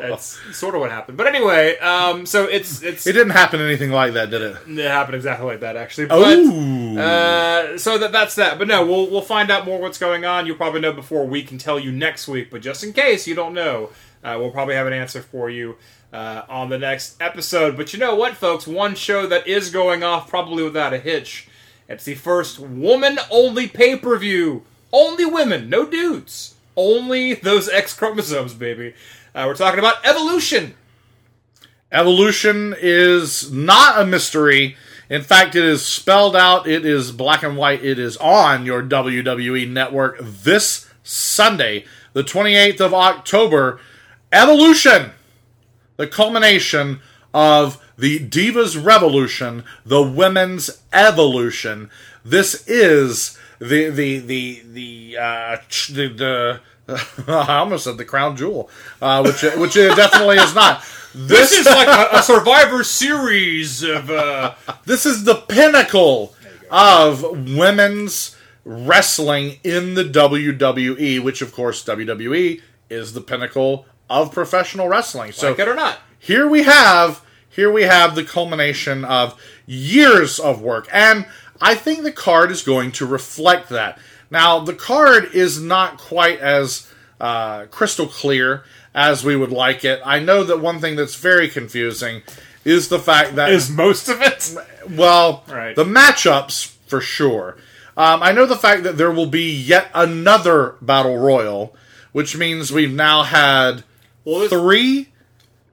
[0.00, 3.90] that's sort of what happened." But anyway, um, so it's it's It didn't happen anything
[3.90, 4.56] like that, did it?
[4.68, 6.06] it happened exactly like that actually.
[6.06, 8.58] But Oh, uh, so that that's that.
[8.58, 10.46] But no, we'll we'll find out more what's going on.
[10.46, 12.50] You'll probably know before we can tell you next week.
[12.50, 13.90] But just in case you don't know,
[14.24, 15.76] uh, we'll probably have an answer for you
[16.12, 17.76] uh, on the next episode.
[17.76, 18.66] But you know what, folks?
[18.66, 21.48] One show that is going off probably without a hitch.
[21.88, 24.64] It's the first woman-only pay-per-view.
[24.92, 26.54] Only women, no dudes.
[26.76, 28.94] Only those X chromosomes, baby.
[29.34, 30.74] Uh, we're talking about Evolution.
[31.92, 34.76] Evolution is not a mystery.
[35.08, 36.66] In fact, it is spelled out.
[36.66, 37.84] It is black and white.
[37.84, 43.80] It is on your WWE network this Sunday, the 28th of October.
[44.36, 45.12] Evolution,
[45.96, 47.00] the culmination
[47.32, 51.90] of the Divas Revolution, the women's evolution.
[52.24, 55.56] This is the the the the uh,
[55.90, 56.60] the, the
[57.32, 58.68] I almost said the crown jewel,
[59.00, 60.84] uh, which which it definitely is not.
[61.16, 64.10] This is like a, a Survivor Series of.
[64.10, 66.34] Uh, This is the pinnacle
[66.70, 67.22] of
[67.56, 75.32] women's wrestling in the WWE, which of course WWE is the pinnacle of professional wrestling.
[75.32, 75.98] So like it or not.
[76.18, 81.26] here we have here we have the culmination of years of work and
[81.60, 83.98] i think the card is going to reflect that
[84.30, 86.86] now the card is not quite as
[87.20, 88.62] uh, crystal clear
[88.94, 92.22] as we would like it i know that one thing that's very confusing
[92.64, 94.54] is the fact that Is most of it?
[94.90, 95.76] well, Right.
[95.76, 97.56] the matchups for sure.
[97.96, 101.76] Um, I know the fact that there will be yet another battle royal,
[102.10, 103.84] which means we've now had
[104.26, 105.08] Well, this- three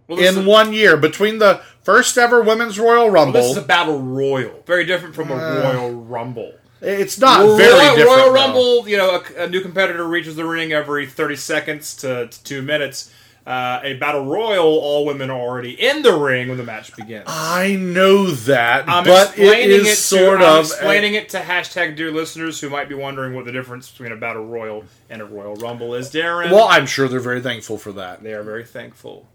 [0.07, 3.41] Well, in is- one year between the first ever women's Royal Rumble.
[3.41, 6.53] This is a battle royal, very different from a uh, Royal Rumble.
[6.81, 8.05] it's not Royal, very different.
[8.07, 8.33] Royal though.
[8.33, 12.43] Rumble, you know, a, a new competitor reaches the ring every 30 seconds to, to
[12.43, 13.11] two minutes.
[13.45, 17.25] Uh, a battle royal, all women are already in the ring when the match begins.
[17.27, 21.27] I know that, I'm but it explaining is it sort to, I'm of explaining it
[21.29, 24.85] to hashtag dear listeners who might be wondering what the difference between a battle royal
[25.09, 26.09] and a royal rumble is.
[26.09, 29.27] Daryn, well, I'm sure they're very thankful for that, they are very thankful.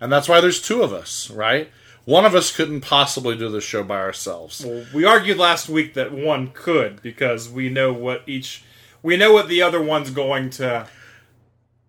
[0.00, 1.70] and that's why there's two of us, right?
[2.06, 4.64] One of us couldn't possibly do this show by ourselves.
[4.64, 8.62] Well, we argued last week that one could because we know what each
[9.02, 10.86] we know what the other one's going to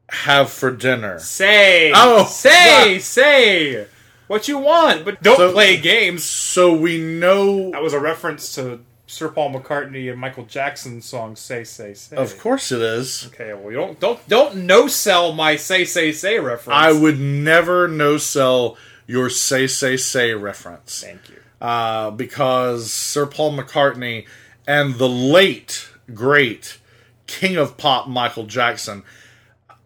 [0.10, 1.20] Have for dinner.
[1.20, 1.92] say.
[1.94, 3.88] Oh, say, say
[4.28, 6.24] what you want, but don't So- play games.
[6.24, 11.36] So we know, That was a reference to Sir Paul McCartney and Michael Jackson's song
[11.36, 13.28] "Say Say Say." of course, it is.
[13.34, 16.78] Okay, well, you don't don't don't no sell my "Say Say Say" reference.
[16.78, 21.02] I would never no sell your say say say reference.
[21.04, 21.36] Thank you.
[21.66, 24.26] uh, because Sir Paul McCartney
[24.68, 26.78] and the late great
[27.28, 29.04] King of Pop Michael Jackson.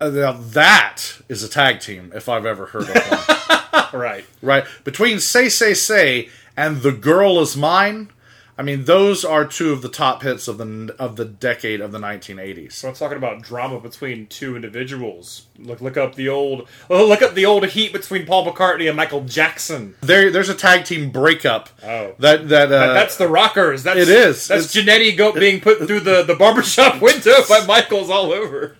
[0.01, 3.85] Uh, Now that is a tag team, if I've ever heard of one.
[4.01, 4.25] right.
[4.41, 4.65] right.
[4.83, 8.09] between Say Say Say and The Girl Is Mine.
[8.57, 11.91] I mean, those are two of the top hits of the of the decade of
[11.91, 12.73] the 1980s.
[12.73, 15.47] So I'm talking about drama between two individuals.
[15.57, 18.95] Look look up the old oh, look up the old heat between Paul McCartney and
[18.95, 19.95] Michael Jackson.
[20.01, 21.69] There, there's a tag team breakup.
[21.83, 22.13] Oh.
[22.19, 23.81] that that, uh, That- that's the Rockers.
[23.83, 24.47] That's it is.
[24.47, 28.75] That's Jannetty Goat being put through the the barbershop window by Michaels all over.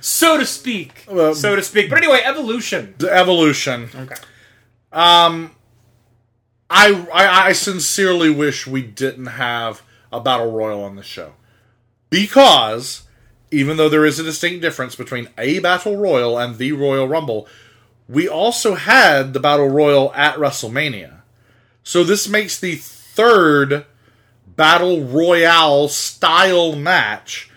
[0.00, 1.04] So to speak.
[1.06, 1.90] So to speak.
[1.90, 2.94] But anyway, evolution.
[2.98, 3.88] the evolution.
[3.94, 4.16] Okay.
[4.92, 5.54] Um,
[6.68, 9.82] I, I I sincerely wish we didn't have
[10.12, 11.34] a battle royal on the show
[12.08, 13.04] because
[13.50, 17.48] even though there is a distinct difference between a battle royal and the Royal Rumble,
[18.08, 21.22] we also had the battle royal at WrestleMania.
[21.82, 23.86] So this makes the third
[24.46, 27.49] battle royale style match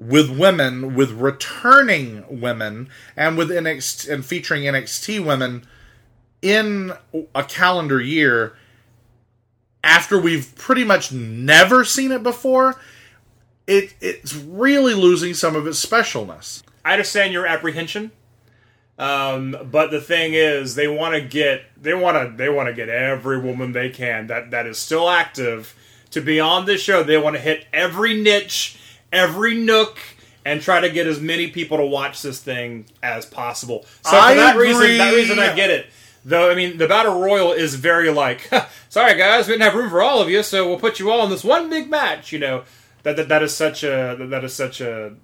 [0.00, 5.66] with women, with returning women, and with NXT and featuring NXT women
[6.42, 6.92] in
[7.34, 8.56] a calendar year
[9.84, 12.80] after we've pretty much never seen it before,
[13.66, 16.62] it it's really losing some of its specialness.
[16.84, 18.10] I understand your apprehension.
[18.98, 22.74] Um, but the thing is, they want to get they want to they want to
[22.74, 25.74] get every woman they can that that is still active
[26.10, 27.02] to be on this show.
[27.02, 28.78] They want to hit every niche,
[29.12, 29.98] every nook,
[30.44, 33.84] and try to get as many people to watch this thing as possible.
[34.02, 34.68] So I for that agree.
[34.68, 35.86] reason, that reason I get it.
[36.24, 38.50] Though I mean, the battle royal is very like,
[38.88, 41.24] sorry guys, we didn't have room for all of you, so we'll put you all
[41.24, 42.32] in this one big match.
[42.32, 42.64] You know,
[43.04, 45.14] that that, that is such a that is such a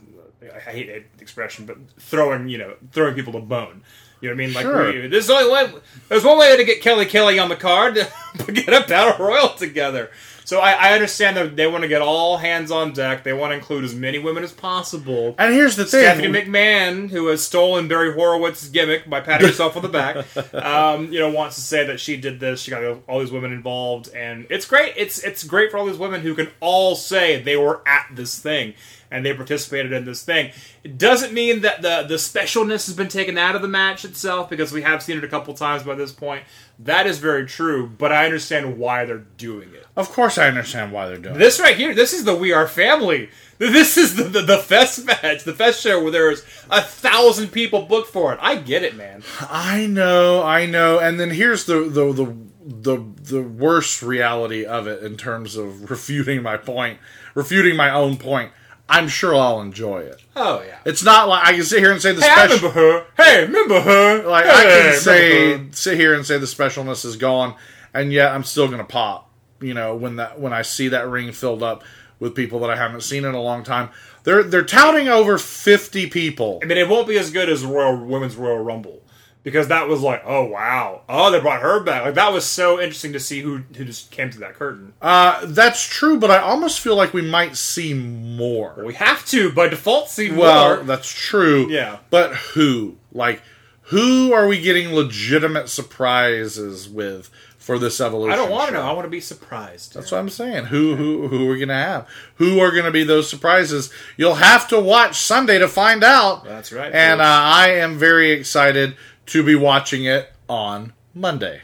[0.55, 3.83] I hate the expression, but throwing you know throwing people to bone.
[4.23, 4.55] You know what I mean?
[4.55, 4.93] Like Sure.
[5.03, 5.83] we, there's only one.
[6.09, 7.95] There's one way to get Kelly Kelly on the card
[8.47, 10.11] to get a battle royal together.
[10.47, 13.25] So I, I understand that they want to get all hands on deck.
[13.25, 15.35] They want to include as many women as possible.
[15.39, 19.77] And here's the thing: Stephanie McMahon, who has stolen Barry Horowitz's gimmick by patting herself
[19.77, 22.61] on the back, um, you know, wants to say that she did this.
[22.61, 24.95] She got all these women involved, and it's great.
[24.97, 28.39] It's it's great for all these women who can all say they were at this
[28.39, 28.75] thing
[29.11, 30.53] and they participated in this thing.
[30.85, 34.49] It doesn't mean that the the specialness has been taken out of the match itself
[34.49, 36.45] because we have seen it a couple times by this point.
[36.79, 39.86] That is very true, but I understand why they're doing it.
[39.97, 41.39] Of course, I understand why they're doing it.
[41.39, 43.31] This right here, this is the We Are Family.
[43.59, 47.83] This is the, the, the Fest match, the Fest show where there's a thousand people
[47.83, 48.39] booked for it.
[48.43, 49.23] I get it, man.
[49.41, 50.99] I know, I know.
[50.99, 52.37] And then here's the the the
[52.69, 56.99] the, the worst reality of it in terms of refuting my point,
[57.35, 58.53] refuting my own point.
[58.89, 60.23] I'm sure I'll enjoy it.
[60.37, 60.79] Oh yeah.
[60.85, 62.69] It's not like I can sit here and say the Hey, I special.
[62.69, 63.07] remember her.
[63.17, 64.23] Hey, remember her?
[64.29, 65.65] Like hey, I can say, her.
[65.73, 67.57] sit here and say the specialness is gone,
[67.95, 69.26] and yet I'm still gonna pop.
[69.61, 71.83] You know, when that when I see that ring filled up
[72.19, 73.91] with people that I haven't seen in a long time,
[74.25, 76.61] they're they're touting over 50 people.
[76.63, 79.03] I mean, it won't be as good as Royal Women's Royal Rumble
[79.43, 82.05] because that was like, oh wow, oh they brought her back.
[82.05, 84.93] Like that was so interesting to see who who just came through that curtain.
[85.01, 88.83] Uh, that's true, but I almost feel like we might see more.
[88.85, 90.85] We have to by default see Well, more.
[90.85, 91.71] that's true.
[91.71, 91.99] Yeah.
[92.11, 92.97] But who?
[93.13, 93.41] Like,
[93.83, 97.31] who are we getting legitimate surprises with
[97.67, 98.33] for this evolution?
[98.33, 98.83] I don't want to know.
[98.83, 99.93] I want to be surprised.
[99.95, 100.67] That's what I'm saying.
[100.67, 102.09] Who who who are we gonna have?
[102.37, 103.91] Who are gonna be those surprises?
[104.17, 106.45] You'll have to watch Sunday to find out.
[106.45, 107.25] That's right, And uh.
[107.25, 111.63] I am very excited to be watching it on Monday.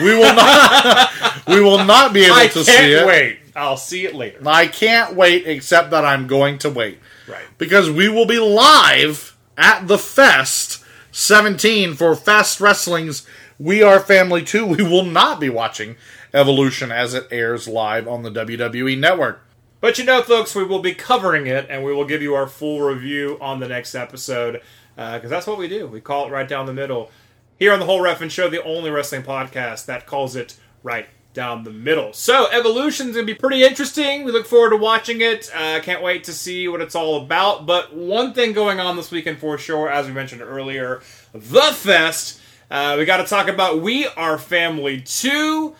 [0.00, 1.08] We will not.
[1.46, 3.06] we will not be able I to see it.
[3.06, 3.38] wait.
[3.56, 4.40] I'll see it later.
[4.46, 6.98] I can't wait, except that I'm going to wait
[7.28, 7.44] Right.
[7.58, 10.82] because we will be live at the fest
[11.12, 13.26] 17 for Fest Wrestling's
[13.60, 14.64] We Are Family too.
[14.64, 15.96] We will not be watching
[16.32, 19.42] Evolution as it airs live on the WWE Network.
[19.82, 22.46] But you know, folks, we will be covering it, and we will give you our
[22.46, 24.62] full review on the next episode
[24.96, 25.86] because that's what we do.
[25.86, 27.10] We call it right down the middle.
[27.58, 31.64] Here on the Whole Ref'n Show, the only wrestling podcast that calls it right down
[31.64, 32.14] the middle.
[32.14, 34.24] So, Evolution's gonna be pretty interesting.
[34.24, 35.50] We look forward to watching it.
[35.54, 37.66] Uh, can't wait to see what it's all about.
[37.66, 41.02] But one thing going on this weekend for sure, as we mentioned earlier,
[41.34, 42.39] the Fest.
[42.70, 45.74] Uh, we got to talk about We Are Family 2,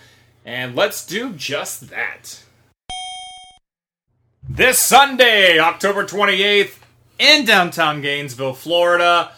[0.44, 2.42] and let's do just that.
[4.48, 6.78] This Sunday, October 28th,
[7.20, 9.30] in downtown Gainesville, Florida,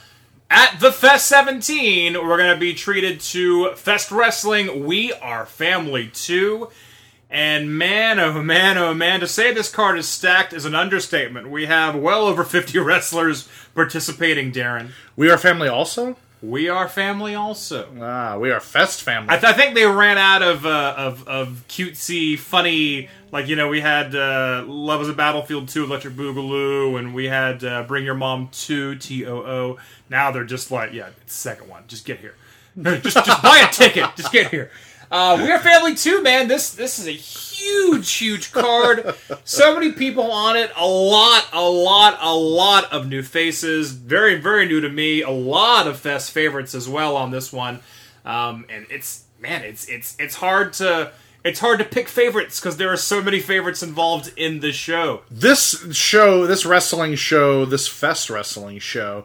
[0.48, 6.10] at the Fest 17, we're going to be treated to Fest Wrestling We Are Family
[6.14, 6.70] 2.
[7.28, 11.50] And man, oh man, oh man, to say this card is stacked is an understatement.
[11.50, 14.92] We have well over 50 wrestlers participating, Daryn.
[15.16, 16.16] We Are Family also?
[16.42, 17.88] We Are Family also.
[18.00, 19.28] Ah, We Are Fest Family.
[19.30, 23.08] I, th- I think they ran out of uh, of of cutesy, funny.
[23.30, 27.26] Like you know, we had uh, Love is a Battlefield two, Electric Boogaloo, and we
[27.28, 29.78] had uh, Bring Your Mom two, T O O.
[30.10, 31.84] Now they're just like, yeah, it's second one.
[31.86, 32.34] Just get here.
[32.82, 34.10] just just buy a ticket.
[34.16, 34.70] Just get here.
[35.12, 36.48] Uh, we are family too, man.
[36.48, 37.12] This this is a
[37.62, 39.14] huge, huge card.
[39.44, 40.70] so many people on it.
[40.76, 43.92] A lot, a lot, a lot of new faces.
[43.92, 45.22] Very, very new to me.
[45.22, 47.80] A lot of Fest favorites as well on this one.
[48.24, 51.12] Um, and it's man, it's it's it's hard to
[51.44, 55.22] it's hard to pick favorites because there are so many favorites involved in the show.
[55.30, 59.24] this show, this wrestling show, this Fest wrestling show,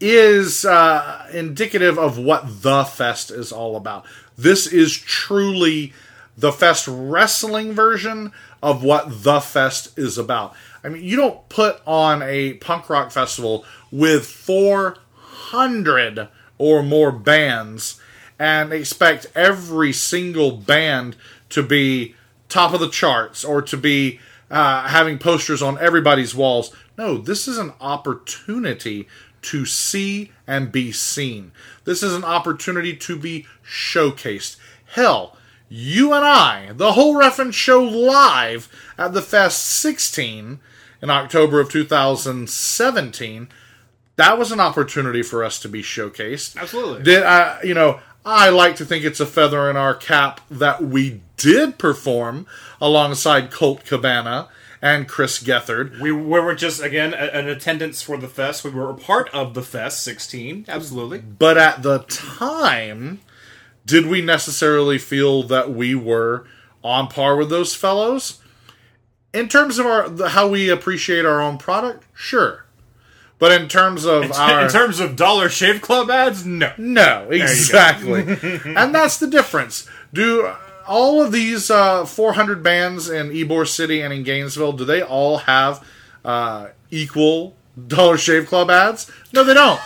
[0.00, 4.06] is uh, indicative of what the Fest is all about.
[4.38, 5.92] This is truly
[6.36, 8.32] the Fest wrestling version
[8.62, 10.54] of what the Fest is about.
[10.84, 16.28] I mean, you don't put on a punk rock festival with 400
[16.58, 18.00] or more bands
[18.38, 21.16] and expect every single band
[21.50, 22.14] to be
[22.48, 24.20] top of the charts or to be
[24.50, 26.74] uh, having posters on everybody's walls.
[26.96, 29.08] No, this is an opportunity
[29.42, 31.52] to see and be seen.
[31.84, 34.56] This is an opportunity to be showcased.
[34.86, 35.35] Hell,
[35.68, 40.60] you and I, the whole Ref'n show live at the Fest 16
[41.02, 43.48] in October of 2017,
[44.16, 46.56] that was an opportunity for us to be showcased.
[46.56, 47.02] Absolutely.
[47.02, 50.82] Did I, you know, I like to think it's a feather in our cap that
[50.82, 52.46] we did perform
[52.80, 54.48] alongside Colt Cabana
[54.82, 56.00] and Chris Gethard.
[56.00, 58.64] We, we were just again an attendance for the fest.
[58.64, 60.66] We were a part of the fest 16.
[60.68, 61.18] Absolutely.
[61.18, 63.20] But at the time,
[63.86, 66.46] did we necessarily feel that we were
[66.84, 68.40] on par with those fellows?
[69.32, 72.66] In terms of our the, how we appreciate our own product, sure.
[73.38, 76.72] But in terms of our in terms of Dollar Shave Club ads, no.
[76.76, 78.20] No, exactly.
[78.74, 79.88] and that's the difference.
[80.12, 80.52] Do
[80.86, 85.38] all of these uh, 400 bands in Ybor City and in Gainesville, do they all
[85.38, 85.84] have
[86.24, 87.54] uh, equal
[87.86, 89.10] Dollar Shave Club ads?
[89.32, 89.80] No, they don't.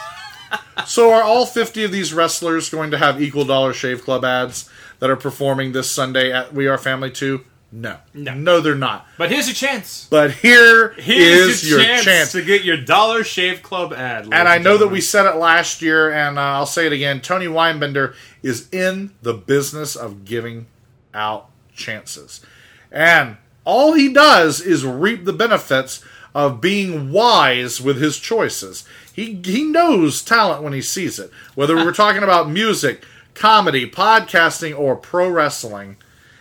[0.86, 4.68] So are all 50 of these wrestlers going to have equal Dollar Shave Club ads
[4.98, 7.44] that are performing this Sunday at We Are Family 2?
[7.72, 7.98] No.
[8.14, 8.34] No.
[8.34, 9.06] No, they're not.
[9.16, 10.08] But here's your chance.
[10.10, 12.32] But here Here's is your, your chance, chance.
[12.32, 14.24] to get your Dollar Shave Club ad.
[14.24, 17.20] And I know that we said it last year, and uh, I'll say it again.
[17.20, 20.66] Tony Weinbender is in the business of giving
[21.14, 22.44] out chances.
[22.90, 28.84] And all he does is reap the benefits of being wise with his choices.
[29.20, 31.30] He, he knows talent when he sees it.
[31.54, 33.04] Whether we're talking about music,
[33.34, 35.96] comedy, podcasting, or pro wrestling.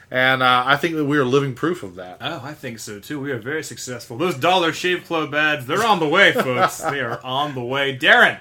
[0.10, 2.18] And uh, I think that we are living proof of that.
[2.22, 3.20] Oh, I think so too.
[3.20, 4.18] We are very successful.
[4.18, 6.78] Those Dollar Shave Club ads, they're on the way, folks.
[6.78, 7.98] they are on the way.
[7.98, 8.40] Daryn,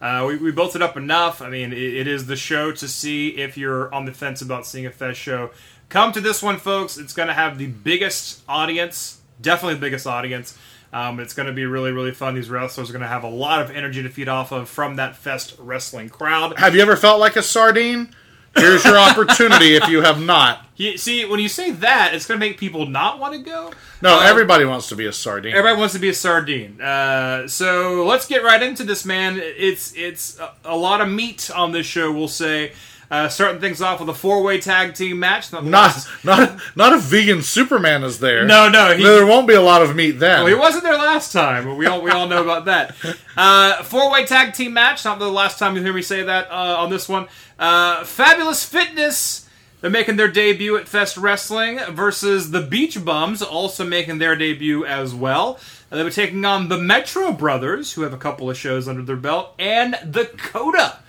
[0.00, 1.42] uh, we, we built it up enough.
[1.42, 4.66] I mean, it, it is the show to see if you're on the fence about
[4.66, 5.50] seeing a Fest show.
[5.88, 6.96] Come to this one, folks.
[6.96, 10.56] It's going to have the biggest audience, definitely the biggest audience.
[10.92, 12.34] Um, it's going to be really, really fun.
[12.34, 14.96] These wrestlers are going to have a lot of energy to feed off of from
[14.96, 16.58] that Fest wrestling crowd.
[16.58, 18.12] Have you ever felt like a sardine?
[18.56, 20.66] Here's your opportunity if you have not.
[20.74, 23.72] You, see, when you say that, it's going to make people not want to go.
[24.02, 25.52] No, Uh, everybody wants to be a sardine.
[25.52, 26.80] Everybody wants to be a sardine.
[26.80, 29.38] Uh, so let's get right into this, man.
[29.40, 32.10] It's it's a, a lot of meat on this show.
[32.10, 32.72] We'll say.
[33.10, 35.52] Uh, starting things off with a four-way tag team match.
[35.52, 38.44] Not, Not, not, not a vegan Superman is there.
[38.46, 40.38] no, no, he, there won't be a lot of meat then.
[40.40, 41.76] well, he wasn't there last time.
[41.76, 42.94] We all we all know about that.
[43.36, 45.04] Uh, four-way tag team match.
[45.04, 47.26] Not the last time you hear me say that uh, on this one.
[47.58, 49.48] Uh, Fabulous Fitness
[49.80, 54.84] They're making their debut at Fest Wrestling versus the Beach Bums, also making their debut
[54.84, 55.58] as well.
[55.90, 59.02] And they'll be taking on the Metro Brothers, who have a couple of shows under
[59.02, 61.00] their belt, and the Coda.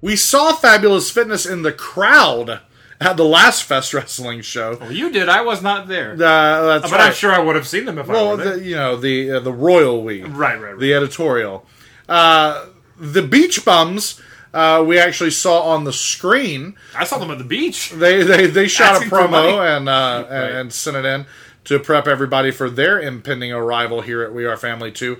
[0.00, 2.60] We saw Fabulous Fitness in the crowd
[3.00, 4.76] at the last Fest Wrestling show.
[4.80, 5.28] Well, you did.
[5.28, 6.12] I was not there.
[6.12, 7.08] Uh, that's but right.
[7.08, 8.56] I'm sure I would have seen them if I Well, were there.
[8.58, 10.78] the, you know the uh, the royal we, Right, right, right.
[10.78, 11.66] the editorial.
[12.08, 14.20] Uh, the Beach Bums
[14.54, 16.74] uh, we actually saw on the screen.
[16.96, 17.90] I saw them at the beach.
[17.90, 20.50] They they, they shot a Asking promo and uh, and, Right.
[20.60, 21.26] and sent it in
[21.64, 25.18] to prep everybody for their impending arrival here at We Are Family Two.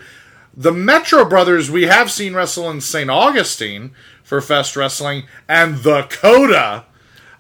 [0.59, 3.09] The Metro Brothers we have seen wrestle in St.
[3.09, 3.93] Augustine
[4.25, 6.85] for Fest Wrestling, and the Coda.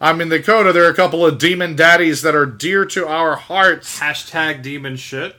[0.00, 0.72] I mean, the Coda.
[0.72, 3.98] There are a couple of demon daddies that are dear to our hearts.
[3.98, 5.34] Hashtag demon shit.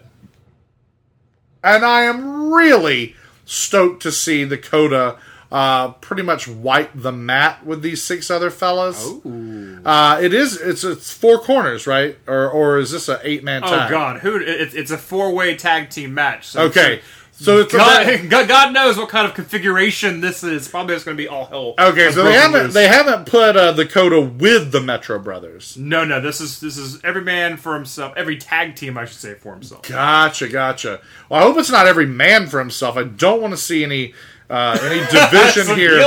[1.63, 3.15] and I am really
[3.45, 5.17] stoked to see the Coda
[5.51, 9.03] uh, pretty much wipe the mat with these six other fellas.
[9.85, 12.17] Uh, it is it's it's four corners, right?
[12.27, 13.87] Or or is this an eight man Oh?
[13.89, 14.35] God, who?
[14.37, 16.47] It, it's a four way tag team match.
[16.49, 17.01] So Okay,
[17.39, 20.67] so it's God, God, knows what kind of configuration this is.
[20.67, 21.73] Probably it's going to be all hell.
[21.79, 22.11] okay.
[22.11, 22.73] So they haven't loose.
[22.73, 25.77] they haven't put uh, the Coda with the Metro Brothers.
[25.77, 26.19] No, no.
[26.19, 28.13] This is this is every man for himself.
[28.17, 29.83] Every tag team, I should say, for himself.
[29.83, 31.01] Gotcha, gotcha.
[31.29, 32.97] Well, I hope it's not every man for himself.
[32.97, 34.13] I don't want to see any
[34.49, 35.99] uh, any division here.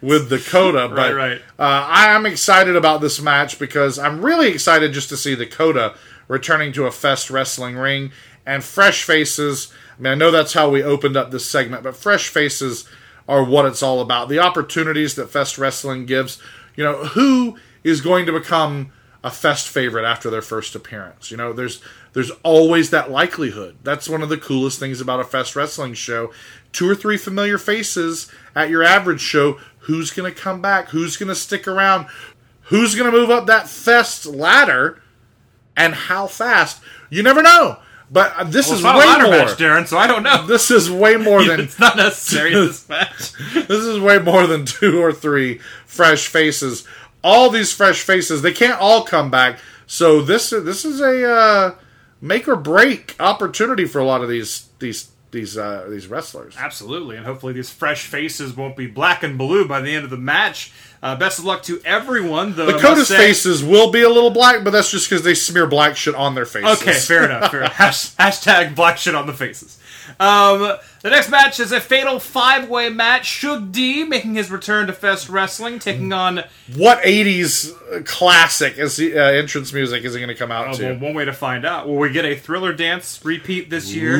[0.00, 0.88] with the Coda.
[0.94, 1.42] But right.
[1.58, 5.46] Uh, I am excited about this match because I'm really excited just to see the
[5.46, 5.94] Coda
[6.28, 8.12] returning to a Fest wrestling ring
[8.46, 9.72] and fresh faces.
[10.00, 12.88] I mean, I know that's how we opened up this segment, but fresh faces
[13.28, 14.30] are what it's all about.
[14.30, 16.42] The opportunities that Fest wrestling gives.
[16.74, 18.92] You know, who is going to become
[19.22, 21.30] a Fest favorite after their first appearance?
[21.30, 21.82] You know, there's
[22.14, 23.76] there's always that likelihood.
[23.82, 26.32] That's one of the coolest things about a Fest wrestling show.
[26.72, 29.60] Two or three familiar faces at your average show.
[29.80, 30.88] Who's going to come back?
[30.88, 32.06] Who's going to stick around?
[32.62, 35.02] Who's going to move up that Fest ladder?
[35.76, 36.82] And how fast?
[37.10, 37.78] You never know.
[38.12, 39.06] But uh, this Well, is it's not a way
[39.36, 39.46] more.
[39.46, 39.86] match, Daryn.
[39.86, 40.46] So I don't know.
[40.46, 43.32] This is way more than it's not necessary in this match.
[43.54, 46.86] this is way more than two or three fresh faces.
[47.22, 49.58] All these fresh faces, they can't all come back.
[49.86, 51.74] So this this is a uh,
[52.20, 56.54] make or break opportunity for a lot of these these these uh, these wrestlers.
[56.58, 60.10] Absolutely, and hopefully these fresh faces won't be black and blue by the end of
[60.10, 60.72] the match.
[61.02, 62.54] Uh, best of luck to everyone.
[62.56, 65.34] Though, The I say- faces will be a little black, but that's just because they
[65.34, 66.82] smear black shit on their faces.
[66.82, 67.50] Okay, fair enough.
[67.50, 67.72] Fair enough.
[68.18, 69.78] Hashtag black shit on the faces.
[70.18, 73.26] Um, the next match is a fatal five way match.
[73.26, 76.44] Shug D making his return to Fest Wrestling, taking on
[76.76, 80.72] What '80s classic is the uh, entrance music is it going to come out Oh,
[80.74, 80.84] to?
[80.92, 81.86] well, one way to find out.
[81.88, 84.16] Will we get a thriller dance repeat this year?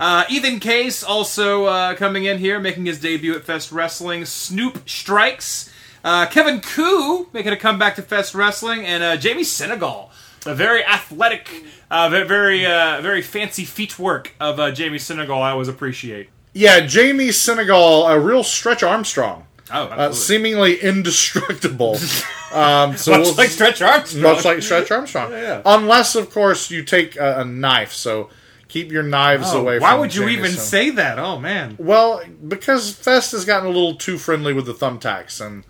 [0.00, 4.24] Uh, Ethan Case also uh, coming in here, making his debut at Fest Wrestling.
[4.24, 5.72] Snoop Strikes.
[6.04, 10.10] Uh, Kevin Ku making a comeback to Fest Wrestling, and uh, Jamie Senegal,
[10.48, 11.46] the very athletic,
[11.90, 15.42] uh, very uh, very fancy feet work of uh, Jamie Senegal.
[15.42, 16.30] I always appreciate.
[16.54, 19.44] Yeah, Jamie Senegal, a real Stretch Armstrong.
[19.70, 21.98] Oh, uh, seemingly indestructible.
[22.54, 24.22] um, so Much we'll- like Stretch Armstrong.
[24.22, 25.32] much like Stretch Armstrong.
[25.32, 25.60] yeah.
[25.66, 27.92] Unless, of course, you take a, a knife.
[27.92, 28.30] So
[28.68, 29.78] keep your knives Oh, away.
[29.78, 31.18] why would you Jamie even say that?
[31.18, 31.76] Oh man.
[31.78, 35.64] Well, because Fest has gotten a little too friendly with the thumbtacks, and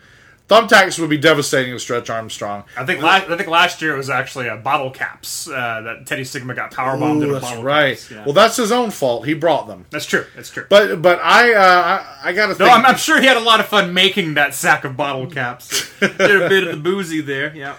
[0.48, 2.64] thumbtacks would be devastating to Stretch Armstrong.
[2.76, 6.06] I think last, I think last year it was actually a bottle caps uh, that
[6.06, 7.96] Teddy Stigma got powerbombed Ooh, into that's bottle right.
[7.96, 8.10] caps.
[8.10, 8.24] Yeah.
[8.24, 9.26] Well, that's his own fault.
[9.26, 9.86] He brought them.
[9.90, 10.24] that's true.
[10.34, 10.66] That's true.
[10.68, 11.60] But but I uh,
[12.22, 12.70] I, I got to no, think.
[12.70, 15.88] I'm, I'm sure he had a lot of fun making that sack of bottle caps.
[16.00, 17.54] Did a bit of the boozy there.
[17.54, 17.76] Yeah.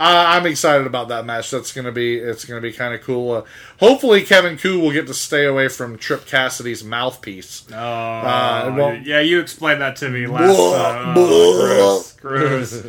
[0.00, 1.50] Uh, I'm excited about that match.
[1.50, 3.32] That's gonna be it's gonna be kind of cool.
[3.32, 3.42] Uh,
[3.78, 7.64] hopefully, Kevin Ku will get to stay away from Trip Cassidy's mouthpiece.
[7.70, 9.20] Oh, Uh, well- yeah.
[9.20, 10.48] You explained that to me last.
[10.48, 11.14] Uh, blah.
[11.18, 12.12] oh, gross.
[12.12, 12.84] gross.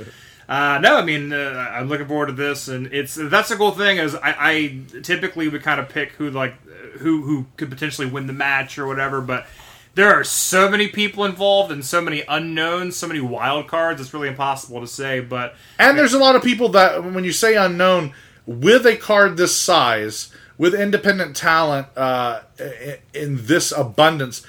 [0.48, 3.72] Uh, no, I mean uh, I'm looking forward to this, and it's that's the cool
[3.72, 6.56] thing is I, I typically would kind of pick who like
[7.00, 9.48] who who could potentially win the match or whatever, but
[9.94, 14.00] there are so many people involved and so many unknowns, so many wild cards.
[14.00, 17.34] It's really impossible to say, but And there's a lot of people that, when you
[17.34, 18.14] say unknown,
[18.46, 22.42] with a card this size, with independent talent uh,
[23.14, 24.46] in this abundance,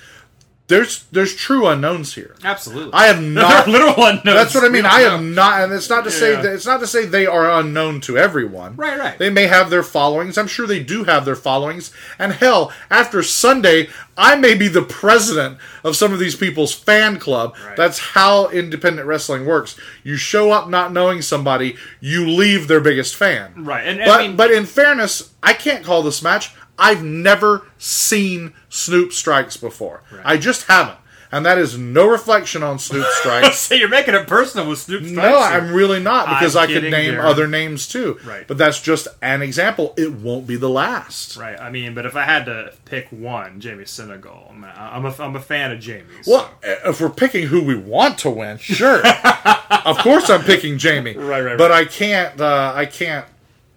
[0.72, 2.34] there's there's true unknowns here.
[2.44, 3.68] absolutely, I have not.
[3.68, 4.24] literal unknowns.
[4.24, 4.86] That's what I mean.
[4.86, 5.28] I have know.
[5.28, 6.42] not, and it's not to say Yeah.
[6.42, 8.76] that it's not to say they are unknown to everyone.
[8.76, 9.18] Right, right.
[9.18, 10.38] They may have their followings.
[10.38, 11.92] I'm sure they do have their followings.
[12.18, 17.18] And hell, after Sunday, I may be the president of some of these people's fan
[17.18, 17.54] club.
[17.64, 17.76] Right.
[17.76, 19.76] That's how independent wrestling works.
[20.02, 23.52] You show up not knowing somebody, you leave their biggest fan.
[23.56, 26.52] Right, and- and but I mean- but in fairness, I can't call this match.
[26.78, 30.02] I've never seen Snoop Strikes before.
[30.24, 30.98] I just haven't.
[31.30, 33.58] and that is no reflection on Snoop Strikes.
[33.58, 35.16] so you're making it personal with Snoop Strikes.
[35.16, 35.38] No.
[35.38, 37.24] I'm really not because I'm I could name Daryn.
[37.24, 38.18] other names too.
[38.24, 38.46] Right.
[38.46, 39.94] But that's just an example.
[39.96, 41.36] It won't be the last.
[41.36, 41.58] Right.
[41.58, 44.48] I mean, but if I had to pick one, Jamie Senegal.
[44.50, 44.64] I'm
[45.06, 46.04] a, I'm a, fan of Jamie.
[46.26, 49.02] Well, if we're picking who we want to win, sure.
[49.84, 51.16] of course, I'm picking Jamie.
[51.16, 51.86] Right, right, But right.
[51.86, 52.40] I can't.
[52.40, 53.26] Uh, I can't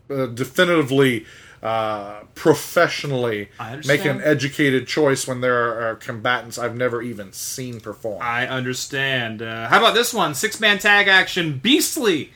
[0.10, 1.26] uh, definitively,
[1.66, 3.50] uh, professionally
[3.88, 8.22] make an educated choice when there are, combatants I've never even seen perform.
[8.22, 9.42] I understand.
[9.42, 10.36] Uh, how about this one?
[10.36, 12.32] Six man tag action Beastly,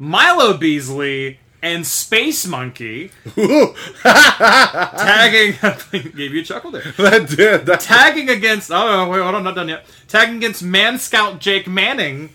[0.00, 3.12] Milo Beasley, and Space Monkey
[4.02, 5.54] tagging.
[6.16, 6.82] gave you a chuckle there.
[6.98, 7.66] that did.
[7.66, 8.72] That, Tagging against.
[8.72, 9.86] Oh, wait, hold on, not done yet.
[10.08, 12.30] Tagging against Man Scout Jake Manning,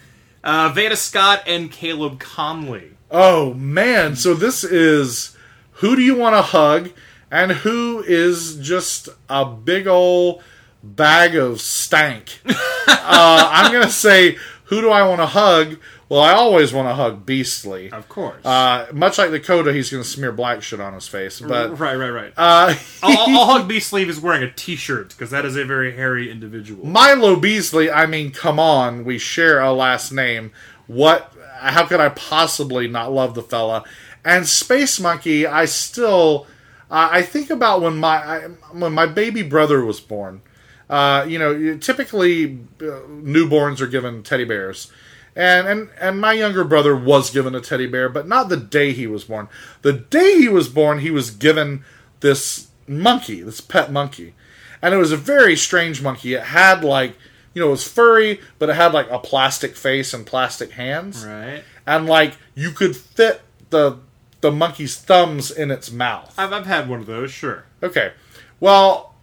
[0.45, 2.91] uh, Veda Scott, and Caleb Conley.
[3.11, 4.15] oh man!
[4.15, 5.35] So this is
[5.77, 6.91] who do you want to hug,
[7.31, 10.43] and who is just a big old
[10.83, 12.39] bag of stank.
[12.45, 12.53] uh,
[12.87, 15.77] I'm gonna say who do I want to hug?
[16.09, 17.91] Well, I always want to hug Beastly.
[17.91, 18.45] Of course.
[18.45, 21.39] Uh, much like Dakota, he's going to smear black shit on his face.
[21.39, 22.33] But right, right, right.
[22.37, 25.95] uh, I'll, I'll hug Beastly if he's wearing a T-shirt because that is a very
[25.95, 26.85] hairy individual.
[26.85, 30.51] Milo Beasley, I mean, come on, we share a last name.
[30.87, 31.33] What?
[31.59, 33.83] How could I possibly not love the fella?
[34.27, 36.45] And Space Monkey, I still,
[36.91, 38.39] uh, I think about when my I,
[38.73, 40.41] when my baby brother was born.
[40.89, 44.91] Uh, you know, typically uh, newborns are given teddy bears.
[45.35, 48.91] And, and and my younger brother was given a teddy bear, but not the day
[48.91, 49.47] he was born.
[49.81, 51.83] The day he was born, he was given
[52.19, 54.33] this monkey, this pet monkey,
[54.81, 56.33] and it was a very strange monkey.
[56.33, 57.15] It had like,
[57.53, 61.23] you know, it was furry, but it had like a plastic face and plastic hands,
[61.23, 61.63] Right.
[61.85, 63.99] and like you could fit the
[64.41, 66.33] the monkey's thumbs in its mouth.
[66.37, 67.65] I've, I've had one of those, sure.
[67.81, 68.13] Okay.
[68.59, 69.13] Well,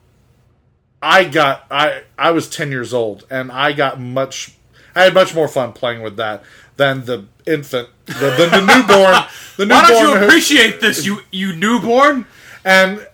[1.03, 4.55] I got I I was 10 years old and I got much
[4.95, 6.43] I had much more fun playing with that
[6.77, 9.25] than the infant the, the, the newborn
[9.57, 12.27] the newborn Why don't you who- appreciate this, you you newborn?
[12.65, 13.07] and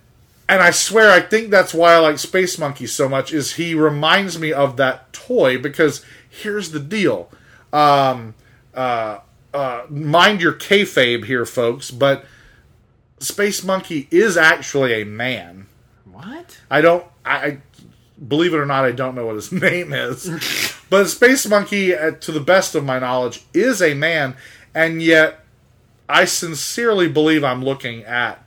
[0.49, 3.75] and I swear I think that's why I like Space Monkey so much is he
[3.75, 7.31] reminds me of that toy because here's the deal.
[7.73, 8.35] Um
[8.75, 9.19] uh
[9.53, 12.25] uh mind your kayfabe here folks, but
[13.19, 15.67] Space Monkey is actually a man.
[16.11, 16.59] What?
[16.71, 17.05] I don't.
[17.25, 17.59] I, I
[18.27, 20.75] believe it or not, I don't know what his name is.
[20.91, 24.37] but Space Monkey, uh, to the best of my knowledge, is a man,
[24.75, 25.45] and yet
[26.09, 28.45] I sincerely believe I'm looking at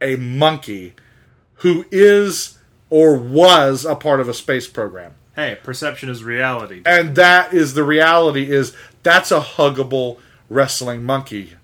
[0.00, 0.94] a monkey
[1.56, 2.58] who is
[2.90, 5.14] or was a part of a space program.
[5.34, 6.82] Hey, perception is reality.
[6.86, 8.74] And that is the reality is
[9.08, 10.18] that's a huggable
[10.50, 11.54] wrestling monkey,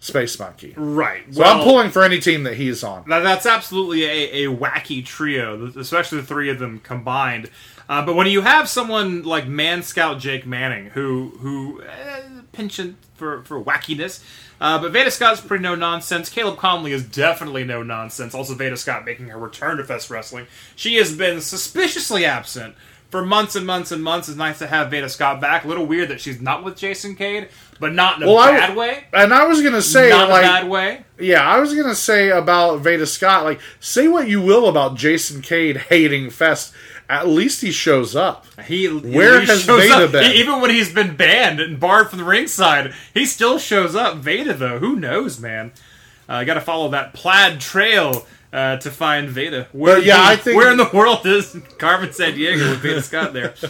[0.00, 0.74] Space Monkey.
[0.76, 1.22] Right.
[1.32, 3.08] So I'm pulling for any team that he's on.
[3.08, 7.50] That, that's absolutely a, a wacky trio, especially the three of them combined.
[7.88, 12.22] Uh, but when you have someone like Man Scout Jake Manning, who who eh,
[12.52, 14.22] penchant for for wackiness,
[14.60, 16.28] uh, but Veda Scott's pretty no nonsense.
[16.28, 18.34] Caleb Conley is definitely no nonsense.
[18.34, 20.46] Also, Veda Scott making her return to Fest Wrestling.
[20.76, 22.76] She has been suspiciously absent
[23.10, 24.28] for months and months and months.
[24.28, 25.64] It's nice to have Veda Scott back.
[25.64, 27.48] A little weird that she's not with Jason Cade,
[27.78, 29.04] but not in a Well, I- bad way.
[29.12, 31.04] And I was gonna say, Not in like, a bad way.
[31.18, 33.44] Yeah, I was gonna say about Veda Scott.
[33.44, 36.72] Like, say what you will about Jason Cade hating Fest.
[37.08, 38.46] At least he shows up.
[38.66, 40.12] He Where he has shows Veda up.
[40.12, 40.30] been?
[40.32, 44.18] Even when he's been banned and barred from the ringside, he still shows up.
[44.18, 45.72] Veda, though, who knows, man?
[46.28, 49.68] Uh, I got to follow that plaid trail uh, to find Veda.
[49.72, 53.32] Where, But, yeah, I think- where in the world is Carmen Sandiego with Veda Scott
[53.32, 53.54] there?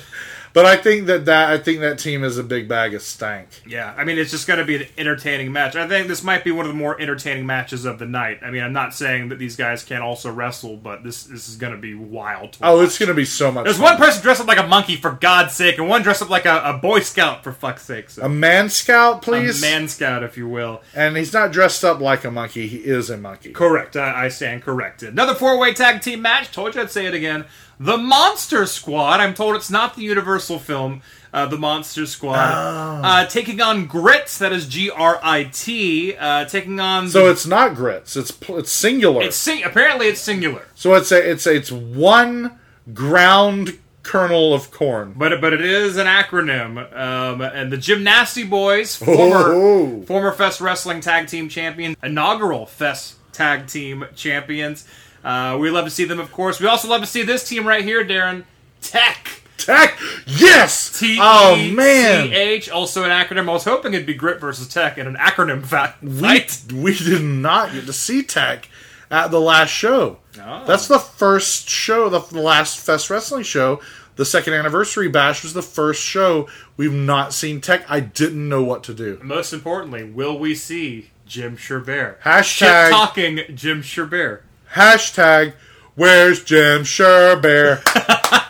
[0.52, 3.48] But I think that that I think that team is a big bag of stank.
[3.66, 5.76] Yeah, I mean, it's just going to be an entertaining match.
[5.76, 8.40] I think this might be one of the more entertaining matches of the night.
[8.42, 11.56] I mean, I'm not saying that these guys can't also wrestle, but this this is
[11.56, 12.54] going to be wild.
[12.54, 13.64] To Oh, it's gonna be so much.
[13.64, 13.84] There's fun.
[13.84, 16.46] one person dressed up like a monkey, for God's sake, and one dressed up like
[16.46, 18.10] a, a Boy Scout, for fuck's sake.
[18.10, 18.22] So.
[18.22, 19.62] a man scout, please.
[19.62, 20.82] A man scout, if you will.
[20.94, 22.66] and he's not dressed up like a monkey.
[22.66, 23.52] He is a monkey.
[23.52, 23.96] Correct.
[23.96, 25.10] I, I stand corrected.
[25.10, 26.50] Another four-way tag team match.
[26.50, 27.44] Told you I'd say it again.
[27.82, 29.20] The Monster Squad.
[29.20, 31.00] I'm told it's not the Universal film.
[31.32, 33.00] Uh, the Monster Squad Oh.
[33.02, 34.36] uh, taking on Grits.
[34.38, 36.14] That is G R I T.
[36.14, 37.08] Uh, taking on.
[37.08, 38.16] So the- it's not grits.
[38.16, 39.22] It's it's singular.
[39.22, 42.58] it's sing- apparently it's singular, so it's a it's a, it's one
[42.92, 45.14] ground kernel of corn.
[45.16, 46.78] but but it is an acronym.
[46.96, 50.02] Um, and the Gymnasty Boys, former Oh.
[50.06, 54.84] former Fest Wrestling Tag Team Champion, inaugural Fest Tag Team Champions.
[55.24, 56.60] Uh, we love to see them, of course.
[56.60, 58.44] We also love to see this team right here, Daryn.
[58.80, 59.42] Tech.
[59.58, 59.98] Tech.
[60.26, 60.98] Yes.
[60.98, 62.28] T oh E man.
[62.28, 63.48] C H, also an acronym.
[63.48, 67.22] I was hoping it'd be Grit versus Tech in an acronym fa- we, we did
[67.22, 68.68] not get to see Tech
[69.10, 70.18] at the last show.
[70.40, 70.64] Oh.
[70.66, 73.80] That's the first show, the, the last Fest Wrestling show
[74.20, 76.46] the second anniversary bash was the first show
[76.76, 77.90] we've not seen Tech.
[77.90, 79.18] I didn't know what to do.
[79.22, 82.20] Most importantly, will we see Jim Sherbert?
[82.20, 84.42] Hashtag- Shit talking Jim Sherbert.
[84.74, 85.54] Hashtag
[85.94, 87.82] Where's Jim Sherbear?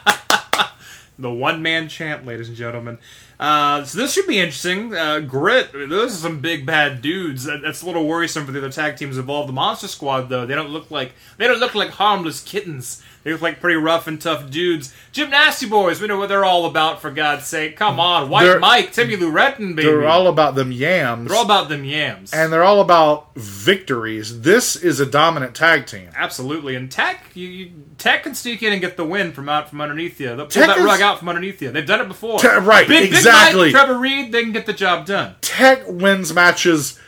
[1.20, 2.98] The one man chant, ladies and gentlemen.
[3.40, 4.94] Uh, so this should be interesting.
[4.94, 7.44] Uh, Grit, those are some big bad dudes.
[7.44, 9.48] That, that's a little worrisome for the other tag teams involved.
[9.48, 13.02] The Monster Squad, though, they don't look like they don't look like harmless kittens.
[13.22, 14.94] They look like pretty rough and tough dudes.
[15.12, 17.02] Gymnasty boys, we know what they're all about.
[17.02, 19.82] For God's sake, come on, White They're- Mike, Timmy Lou Retton, baby.
[19.88, 21.28] They're all about them yams.
[21.28, 22.32] They're all about them yams.
[22.32, 24.40] and they're all about victories.
[24.40, 26.08] This is a dominant tag team.
[26.16, 29.68] Absolutely, and Tech, you, you Tech can sneak in and get the win from out
[29.68, 30.28] from underneath you.
[30.28, 31.70] They'll pull Tech that is- rug out from underneath you.
[31.70, 32.38] They've done it before.
[32.38, 33.29] Te- right, Big, exactly.
[33.29, 35.36] Big Mike, Trevor Reed, they can get the job done.
[35.40, 36.98] Tech wins matches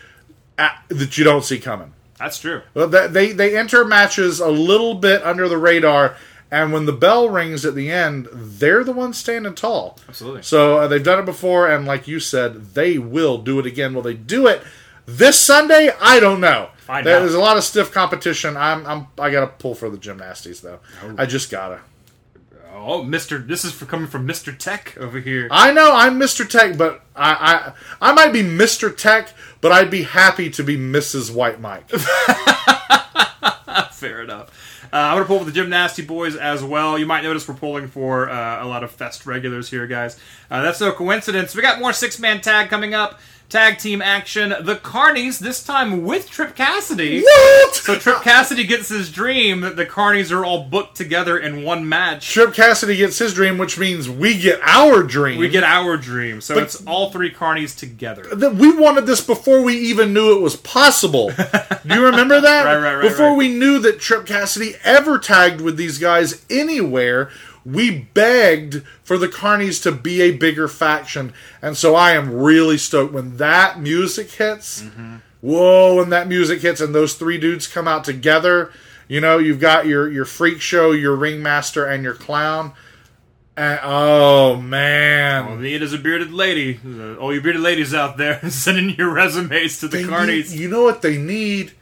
[0.59, 1.93] at, that you don't see coming.
[2.19, 2.63] That's true.
[2.75, 6.17] Well, they they enter matches a little bit under the radar,
[6.53, 9.99] and when the bell rings at the end, they're the ones standing tall.
[10.09, 10.43] Absolutely.
[10.43, 13.93] So uh, they've done it before, and like you said, they will do it again.
[13.93, 14.63] Will they do it
[15.05, 15.91] this Sunday?
[16.01, 16.71] I don't know.
[16.77, 17.21] Find out.
[17.21, 18.57] There's a lot of stiff competition.
[18.57, 20.79] I'm, I'm I gotta pull for the gymnasties though.
[21.19, 21.81] I just gotta.
[22.85, 25.47] Oh, Mister, this is for coming from Mister Tech over here.
[25.51, 26.49] I know I'm Mr.
[26.49, 28.95] Tech, but I, I I might be Mr.
[28.95, 31.33] Tech, but I'd be happy to be Mrs.
[31.33, 31.89] White Mike.
[33.93, 34.51] Fair enough.
[34.93, 36.99] Uh, I'm going to pull for the Gymnasty Boys as well.
[36.99, 40.19] You might notice we're pulling for uh, a lot of Fest regulars here, guys.
[40.51, 41.55] Uh, that's no coincidence.
[41.55, 43.21] We got more six man tag coming up.
[43.53, 44.49] Tag team action.
[44.49, 47.21] The Carnies, this time with Trip Cassidy.
[47.23, 47.75] what?
[47.75, 51.87] So Trip Cassidy gets his dream that the Carnies are all booked together in one
[51.87, 52.31] match.
[52.31, 55.39] Trip Cassidy gets his dream, which means we get our dream.
[55.39, 56.41] We get our dream.
[56.41, 58.23] So But- it's all three Carnies together.
[58.33, 61.31] that we wanted this before we even knew it was possible.
[61.37, 62.65] Do you remember that?
[62.65, 63.37] Right, right, right, Before right.
[63.37, 67.29] we knew that Trip Cassidy ever tagged with these guys anywhere,
[67.65, 71.33] we begged for the Carnies to be a bigger faction.
[71.61, 74.83] And so I am really stoked when that music hits.
[74.83, 75.17] Mm-hmm.
[75.41, 78.73] Whoa, when that music hits and those three dudes come out together.
[79.09, 82.73] You know, you've got your, your freak show, your ringmaster, and your clown.
[83.57, 85.45] And, oh man.
[85.45, 86.81] All we need is a bearded lady.
[87.21, 90.51] All you bearded ladies out there, sending your resumes to the They Carnies.
[90.53, 91.73] need- you know what they need?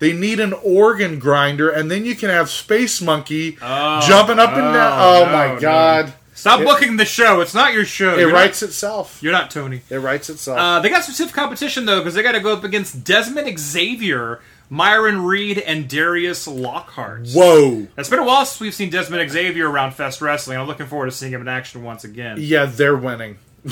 [0.00, 4.74] They need an organ grinder, and then you can have Space Monkey jumping up and
[4.74, 4.92] down.
[4.92, 5.60] oh, Oh no, my no.
[5.60, 6.12] god!
[6.34, 7.40] Stop booking the show.
[7.40, 8.16] It's not your show.
[8.16, 9.22] It You're writes Not, itself.
[9.22, 9.82] you're not Tony.
[9.88, 10.58] It writes itself.
[10.58, 13.56] Uh, they got some stiff competition though, because they got to go up against Desmond
[13.58, 17.28] Xavier, Myron Reed, and Darius Lockhart.
[17.28, 17.86] Whoa!
[17.96, 20.58] It's been a while since we've seen Desmond Xavier around Fest Wrestling.
[20.58, 22.36] I'm looking forward to seeing him in action once again.
[22.40, 23.38] Yeah, they're winning.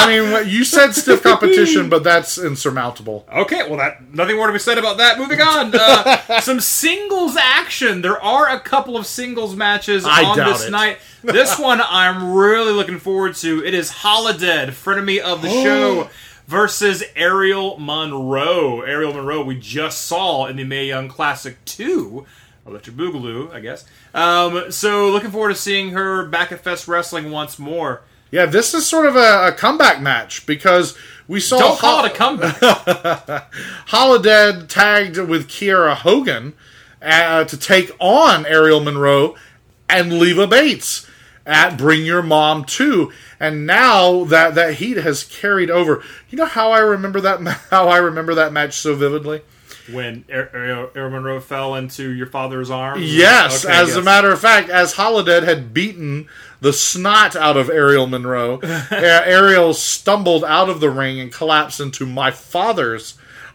[0.00, 3.26] I mean, you said stiff competition, but that's insurmountable.
[3.32, 5.18] Okay, well, that nothing more to be said about that.
[5.18, 8.02] Moving on, uh, some singles action.
[8.02, 10.70] There are a couple of singles matches I on this it.
[10.70, 10.98] night.
[11.22, 13.64] This one I'm really looking forward to.
[13.64, 16.08] It is Holidead, frenemy of the show,
[16.46, 18.80] versus Ariel Monroe.
[18.80, 22.26] Ariel Monroe, we just saw in the Mae Young Classic Two.
[22.66, 23.84] Electric Boogaloo, I guess.
[24.14, 28.02] Um, so looking forward to seeing her back at Fest Wrestling once more.
[28.30, 32.06] Yeah, this is sort of a, a comeback match because we saw Don't call Hol-
[32.06, 33.52] it a comeback.
[33.88, 36.54] Holidead tagged with Kiera Hogan
[37.02, 39.36] uh, to take on Ariel Monroe
[39.88, 41.06] and Leva Bates
[41.46, 43.12] at Bring Your Mom 2.
[43.40, 47.88] And now that that heat has carried over, you know how I remember that how
[47.88, 49.42] I remember that match so vividly.
[49.92, 53.02] When Ar- Ar- Ariel Monroe fell into your father's arms.
[53.14, 56.28] Yes, Okay, as a matter of fact, as Holidead had beaten
[56.60, 58.58] the snot out of Ariel Monroe,
[58.90, 63.14] Ariel stumbled out of the ring and collapsed into my father's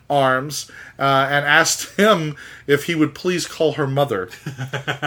[0.10, 0.70] arms
[1.00, 2.36] uh, and asked him
[2.68, 4.30] if he would please call her mother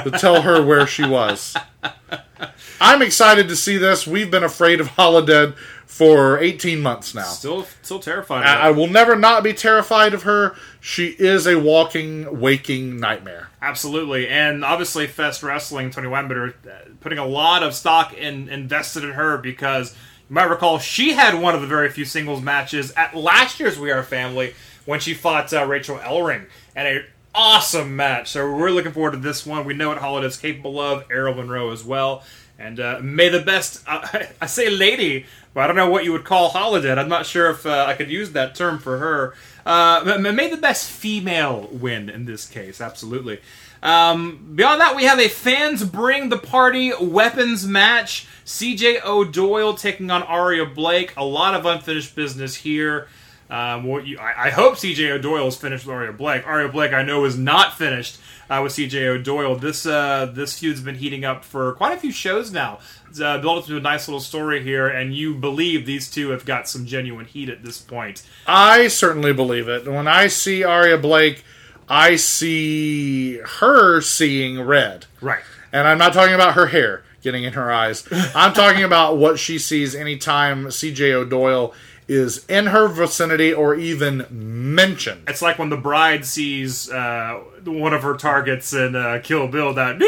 [0.05, 1.57] to tell her where she was.
[2.81, 4.07] I'm excited to see this.
[4.07, 5.57] We've been afraid of Holidead
[5.89, 7.22] for 18 months now.
[7.22, 8.45] Still, still terrified.
[8.45, 10.55] I, I will never not be terrified of her.
[10.80, 13.49] She is a walking, waking nightmare.
[13.62, 19.03] Absolutely, and obviously, Fest Wrestling, Tony Weinbender, uh, putting a lot of stock in invested
[19.03, 19.95] in her because
[20.28, 23.78] you might recall she had one of the very few singles matches at last year's
[23.78, 28.28] We Are Family when she fought uh, Rachel Ellering, and a awesome match.
[28.28, 29.64] So we're looking forward to this one.
[29.64, 31.05] We know what Holidead's capable of.
[31.11, 32.22] Ariel Monroe as well.
[32.59, 34.06] And uh, may the best, uh,
[34.40, 36.98] I say lady, but I don't know what you would call Holidead.
[36.98, 39.34] I'm not sure if uh, I could use that term for her.
[39.64, 43.38] Uh, may the best female win in this case, absolutely.
[43.82, 48.26] Um, beyond that, we have a fans bring the party weapons match.
[48.44, 51.14] CJ O'Doyle taking on Aria Blake.
[51.16, 53.09] A lot of unfinished business here.
[53.50, 56.46] Um, you, I, I hope CJ O'Doyle is finished with Aria Blake.
[56.46, 58.18] Aria Blake, I know, is not finished
[58.51, 59.57] uh, with CJ O'Doyle.
[59.57, 62.78] This uh, this feud's been heating up for quite a few shows now.
[63.09, 66.30] It's uh, built up to a nice little story here, and you believe these two
[66.30, 68.22] have got some genuine heat at this point.
[68.46, 69.86] I certainly believe it.
[69.86, 71.44] When I see Arya Blake,
[71.88, 75.07] I see her seeing red.
[75.20, 75.42] Right.
[75.72, 78.07] And I'm not talking about her hair getting in her eyes.
[78.34, 81.74] I'm talking about what she sees anytime CJ O'Doyle
[82.09, 85.22] is in her vicinity or even mentioned.
[85.28, 89.74] It's like when the bride sees uh, one of her targets in uh, Kill Bill
[89.74, 89.98] that.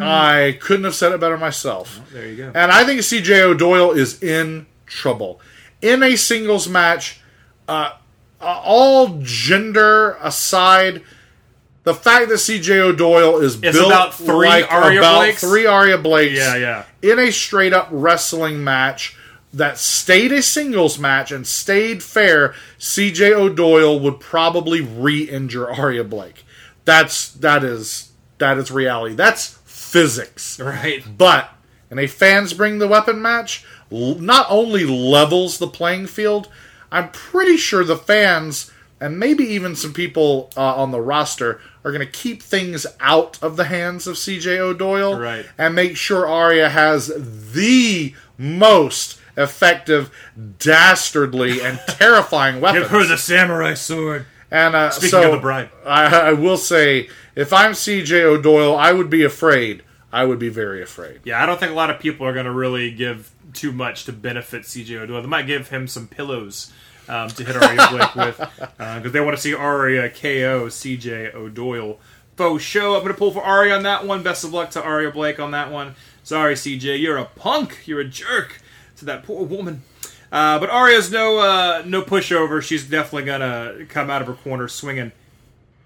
[0.00, 2.00] I couldn't have said it better myself.
[2.12, 2.52] There you go.
[2.54, 5.40] And I think CJ O'Doyle is in trouble.
[5.82, 7.20] In a singles match,
[7.66, 7.92] uh,
[8.40, 11.02] uh, all gender aside,
[11.88, 15.40] the fact that CJ O'Doyle is It's built about three like Arya about Blakes?
[15.40, 16.84] three Arya Blakes Yeah, yeah.
[17.00, 19.16] in a straight up wrestling match
[19.54, 26.44] that stayed a singles match and stayed fair, CJ O'Doyle would probably re-injure Aria Blake.
[26.84, 29.14] That's that is that is reality.
[29.14, 30.60] That's physics.
[30.60, 31.02] Right.
[31.16, 31.50] But
[31.90, 36.48] in a fans bring the weapon match, l- not only levels the playing field,
[36.92, 38.70] I'm pretty sure the fans
[39.00, 43.38] and maybe even some people uh, on the roster are going to keep things out
[43.42, 45.46] of the hands of CJ O'Doyle Right.
[45.58, 47.10] and make sure Arya has
[47.52, 50.10] the most effective,
[50.58, 53.20] dastardly, and terrifying weapons.
[53.22, 54.26] samurai sword.
[54.50, 55.70] And uh, Speaking so of the bride.
[55.84, 59.82] I, I will say, if I'm CJ O'Doyle, I would be afraid.
[60.10, 61.20] I would be very afraid.
[61.24, 64.04] Yeah, I don't think a lot of people are going to really give too much
[64.04, 65.20] to benefit CJ O'Doyle.
[65.20, 66.72] They might give him some pillows
[67.08, 71.98] um, to hit Arya Blake with because they want to see Arya KO CJ O'Doyle.
[72.36, 72.94] Faux show.
[72.94, 74.22] I'm going to pull for Arya on that one.
[74.22, 75.96] Best of luck to Arya Blake on that one.
[76.22, 77.82] Sorry, CJ, you're a punk.
[77.86, 78.60] You're a jerk
[78.98, 79.82] to that poor woman.
[80.30, 82.62] Uh, but Arya's no uh, no pushover.
[82.62, 85.12] She's definitely gonna come out of her corner swinging.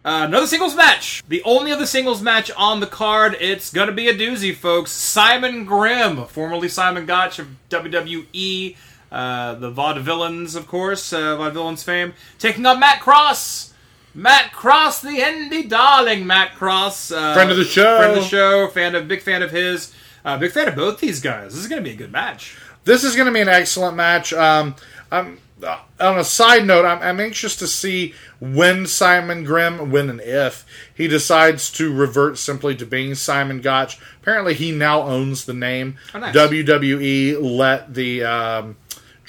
[0.04, 1.22] Uh, another singles match.
[1.28, 3.36] The only other singles match on the card.
[3.40, 4.90] It's gonna be a doozy, folks.
[4.90, 8.76] Simon Grimm, formerly Simon Gotch of WWE,
[9.12, 13.72] uh, the Vaudevillains, of course, uh, Vaudevillains fame, taking on Matt Cross.
[14.14, 17.96] Matt Cross, the indie darling, Matt Cross, uh, Friend of the show.
[17.98, 19.94] friend of the show, fan of big fan of his,
[20.24, 21.54] uh, big fan of both these guys.
[21.54, 22.56] This is gonna be a good match.
[22.84, 24.32] This is going to be an excellent match.
[24.32, 24.74] Um,
[25.10, 30.10] I'm, uh, on a side note, I'm, I'm anxious to see when Simon Grimm, when
[30.10, 34.00] and if he decides to revert simply to being Simon Gotch.
[34.20, 35.96] Apparently, he now owns the name.
[36.12, 36.34] Oh, nice.
[36.34, 38.76] WWE let the um,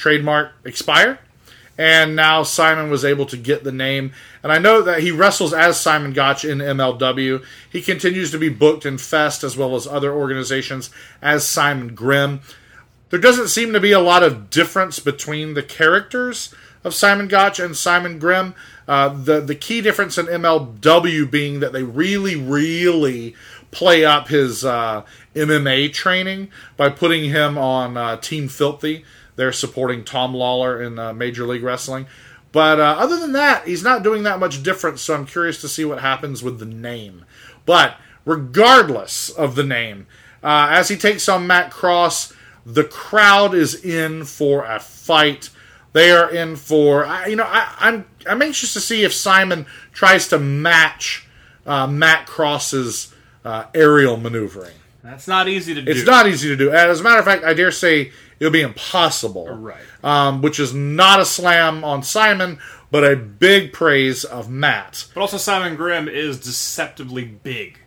[0.04, 1.18] trademark expire.
[1.78, 4.12] And now Simon was able to get the name.
[4.43, 7.41] And I know that he wrestles as Simon Gotch in MLW.
[7.72, 10.89] He continues to be booked in Fest as well as other organizations
[11.22, 12.41] as Simon Grimm.
[13.12, 17.58] There doesn't seem to be a lot of difference between the characters of Simon Gotch
[17.58, 18.56] and Simon Grimm.
[18.86, 23.36] Uh, the the key difference in MLW being that they really, really
[23.72, 29.06] play up his uh, MMA training by putting him on uh, Team Filthy.
[29.36, 32.06] They're supporting Tom Lawler in uh, Major League Wrestling.
[32.52, 35.68] But uh, other than that, he's not doing that much difference, so I'm curious to
[35.68, 37.26] see what happens with the name.
[37.66, 40.06] But regardless of the name,
[40.44, 42.34] uh, as he takes on Matt Cross,
[42.66, 45.50] the crowd is in for a fight.
[45.94, 49.66] They are in for I- you know I, I'm I'm anxious to see if Simon
[49.92, 51.28] tries to match
[51.66, 53.14] uh, Matt Cross's
[53.46, 54.76] uh, aerial maneuvering.
[55.04, 55.92] That's not easy to do.
[55.92, 56.72] It's not easy to do.
[56.72, 59.48] As a matter of fact, I dare say it'll be impossible.
[59.50, 59.78] Right.
[60.04, 62.60] Um, which is not a slam on Simon,
[62.92, 65.06] but a big praise of Matt.
[65.14, 67.80] But also, Simon Grimm is deceptively big.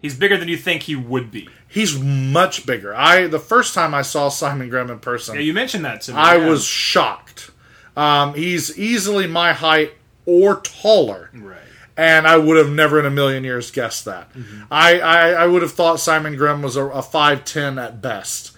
[0.00, 1.48] He's bigger than you think he would be.
[1.68, 2.94] He's much bigger.
[2.94, 6.12] I the first time I saw Simon Grimm in person, Yeah, you mentioned that to
[6.12, 6.18] me.
[6.18, 6.48] I yeah.
[6.48, 7.50] was shocked.
[7.96, 9.92] Um, he's easily my height
[10.26, 11.30] or taller.
[11.34, 11.58] right.
[11.96, 14.32] and I would have never in a million years guessed that.
[14.32, 14.62] Mm-hmm.
[14.70, 18.49] I, I I would have thought Simon Grimm was a, a five ten at best,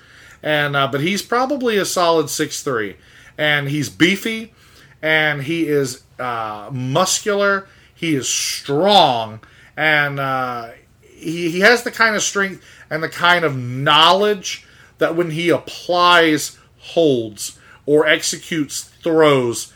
[0.42, 2.96] and uh, but he's probably a solid six three,
[3.38, 4.52] and he's beefy,
[5.00, 7.68] and he is uh, muscular.
[7.94, 9.40] He is strong,
[9.76, 10.70] and uh,
[11.00, 14.66] he he has the kind of strength and the kind of knowledge
[14.98, 19.72] that when he applies holds or executes throws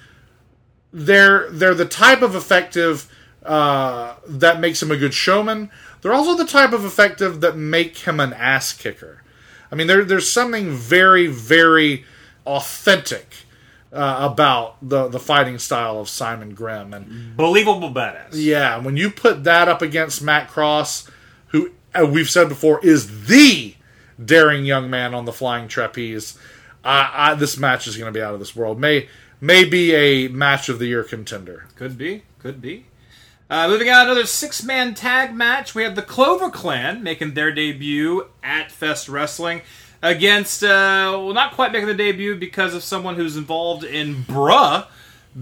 [0.92, 3.12] they're they're the type of effective
[3.44, 5.70] uh, that makes him a good showman.
[6.00, 9.22] They're also the type of effective that make him an ass kicker.
[9.76, 12.06] I mean, there, there's something very very
[12.46, 13.34] authentic
[13.92, 18.28] uh, about the the fighting style of Simon Grimm, and Believable badass.
[18.32, 21.10] yeah, when you put that up against Matt Cross,
[21.48, 23.74] who uh, we've said before is the
[24.24, 26.38] daring young man on the flying trapeze.
[26.82, 28.80] I, I, this match is going to be out of this world.
[28.80, 29.10] May
[29.42, 31.66] may be a match of the year contender.
[31.76, 32.86] Could be, could be.
[33.48, 35.72] Uh, moving on, another six-man tag match.
[35.72, 39.62] We have the Clover Clan making their debut at Fest Wrestling
[40.02, 44.86] against, uh, well, not quite making the debut because of someone who's involved in Bruh,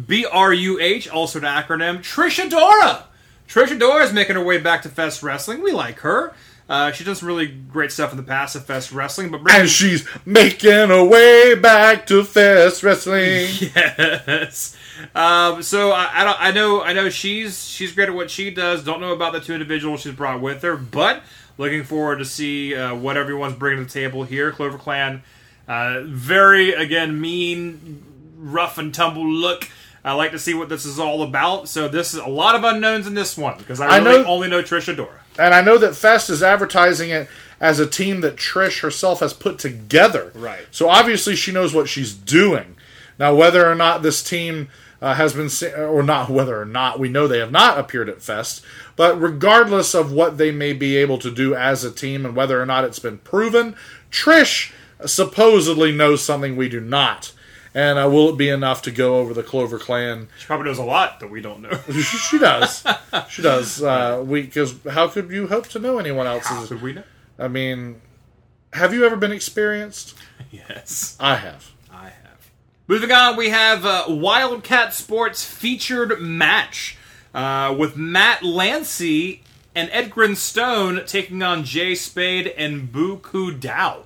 [0.06, 3.04] B R U H, also an acronym, Trish Adora.
[3.48, 5.62] Trish Adora is making her way back to Fest Wrestling.
[5.62, 6.34] We like her.
[6.68, 9.68] Uh, she's done some really great stuff in the past at Fest Wrestling, but And
[9.68, 13.48] she's making her way back to Fest Wrestling.
[13.60, 14.76] yes.
[15.14, 16.36] Um, so I, I don't.
[16.40, 16.82] I know.
[16.82, 18.84] I know she's she's great at what she does.
[18.84, 21.22] Don't know about the two individuals she's brought with her, but
[21.58, 24.50] looking forward to see uh, what everyone's bringing to the table here.
[24.52, 25.22] Clover Clan,
[25.68, 28.04] uh, very again mean,
[28.36, 29.68] rough and tumble look.
[30.04, 31.68] I like to see what this is all about.
[31.68, 34.48] So this is a lot of unknowns in this one because I I know- only
[34.48, 35.18] know Trish Adora.
[35.38, 37.28] And I know that Fest is advertising it
[37.58, 40.30] as a team that Trish herself has put together.
[40.34, 40.66] Right.
[40.70, 42.76] So obviously she knows what she's doing.
[43.18, 44.68] Now, whether or not this team
[45.04, 48.22] uh, has been, or not whether or not, we know they have not appeared at
[48.22, 48.64] Fest.
[48.96, 52.58] But regardless of what they may be able to do as a team and whether
[52.58, 53.76] or not it's been proven,
[54.10, 54.72] Trish
[55.04, 57.32] supposedly knows something we do not.
[57.74, 60.78] And uh, will it be enough to go over the Clover Clan She probably knows
[60.78, 61.78] a lot that we don't know.
[61.92, 62.82] she, she does.
[63.28, 63.82] She does.
[63.82, 66.50] Uh, we because how could you hope to know anyone else's?
[66.50, 67.02] How Could we know?
[67.38, 68.00] I mean,
[68.72, 70.14] have you ever been experienced?
[70.50, 71.16] Yes.
[71.18, 71.73] I have.
[72.86, 76.98] Moving on, we have uh, Wildcat Sports featured match
[77.32, 79.42] uh, with Matt Lancy
[79.74, 84.02] and Edgren Stone taking on Jay Spade and Buku Dao.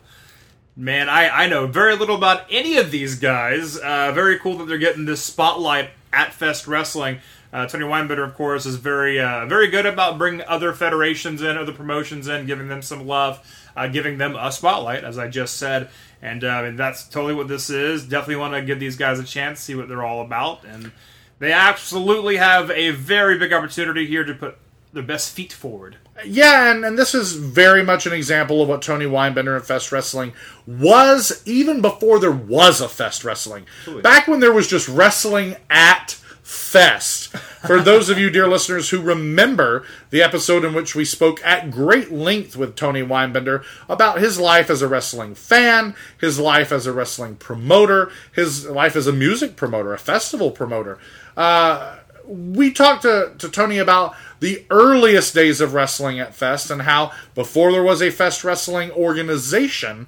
[0.76, 3.76] Man, I, I know very little about any of these guys.
[3.76, 7.18] Uh, very cool that they're getting this spotlight at Fest Wrestling.
[7.52, 11.56] Uh, Tony Weinbender, of course, is very uh, very good about bringing other federations in,
[11.56, 15.56] other promotions in, giving them some love, uh, giving them a spotlight, as I just
[15.56, 15.88] said.
[16.20, 18.04] And uh, mean, that's totally what this is.
[18.04, 20.64] Definitely want to give these guys a chance, see what they're all about.
[20.64, 20.92] And
[21.38, 24.58] they absolutely have a very big opportunity here to put
[24.92, 25.96] their best feet forward.
[26.24, 29.92] Yeah, and, and this is very much an example of what Tony Weinbender and Fest
[29.92, 30.32] Wrestling
[30.66, 33.66] was even before there was a Fest Wrestling.
[34.02, 36.18] Back when there was just wrestling at
[36.48, 37.28] Fest.
[37.66, 41.70] For those of you, dear listeners, who remember the episode in which we spoke at
[41.70, 46.86] great length with Tony Weinbender about his life as a wrestling fan, his life as
[46.86, 50.98] a wrestling promoter, his life as a music promoter, a festival promoter.
[51.36, 56.80] Uh, we talked to, to Tony about the earliest days of wrestling at Fest and
[56.80, 60.06] how before there was a Fest Wrestling organization,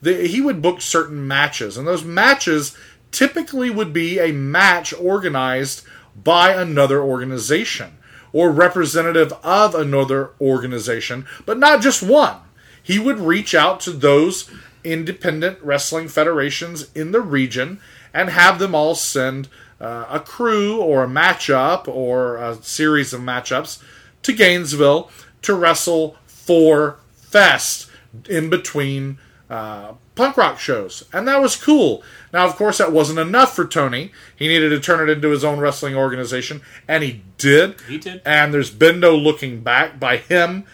[0.00, 1.76] the, he would book certain matches.
[1.76, 2.76] And those matches
[3.12, 5.84] typically would be a match organized
[6.16, 7.98] by another organization
[8.32, 12.38] or representative of another organization, but not just one.
[12.82, 14.50] He would reach out to those
[14.82, 17.78] independent wrestling federations in the region
[18.12, 19.48] and have them all send
[19.80, 23.82] uh, a crew or a matchup or a series of matchups
[24.22, 25.10] to Gainesville
[25.42, 27.90] to wrestle for Fest
[28.28, 31.04] in between uh, punk rock shows.
[31.12, 32.02] And that was cool.
[32.32, 34.12] Now, of course, that wasn't enough for Tony.
[34.34, 37.80] He needed to turn it into his own wrestling organization, and he did.
[37.82, 38.22] He did.
[38.24, 40.64] And there's been no looking back by him,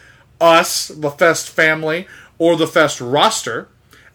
[0.41, 2.07] us, the Fest family,
[2.39, 3.69] or the Fest roster.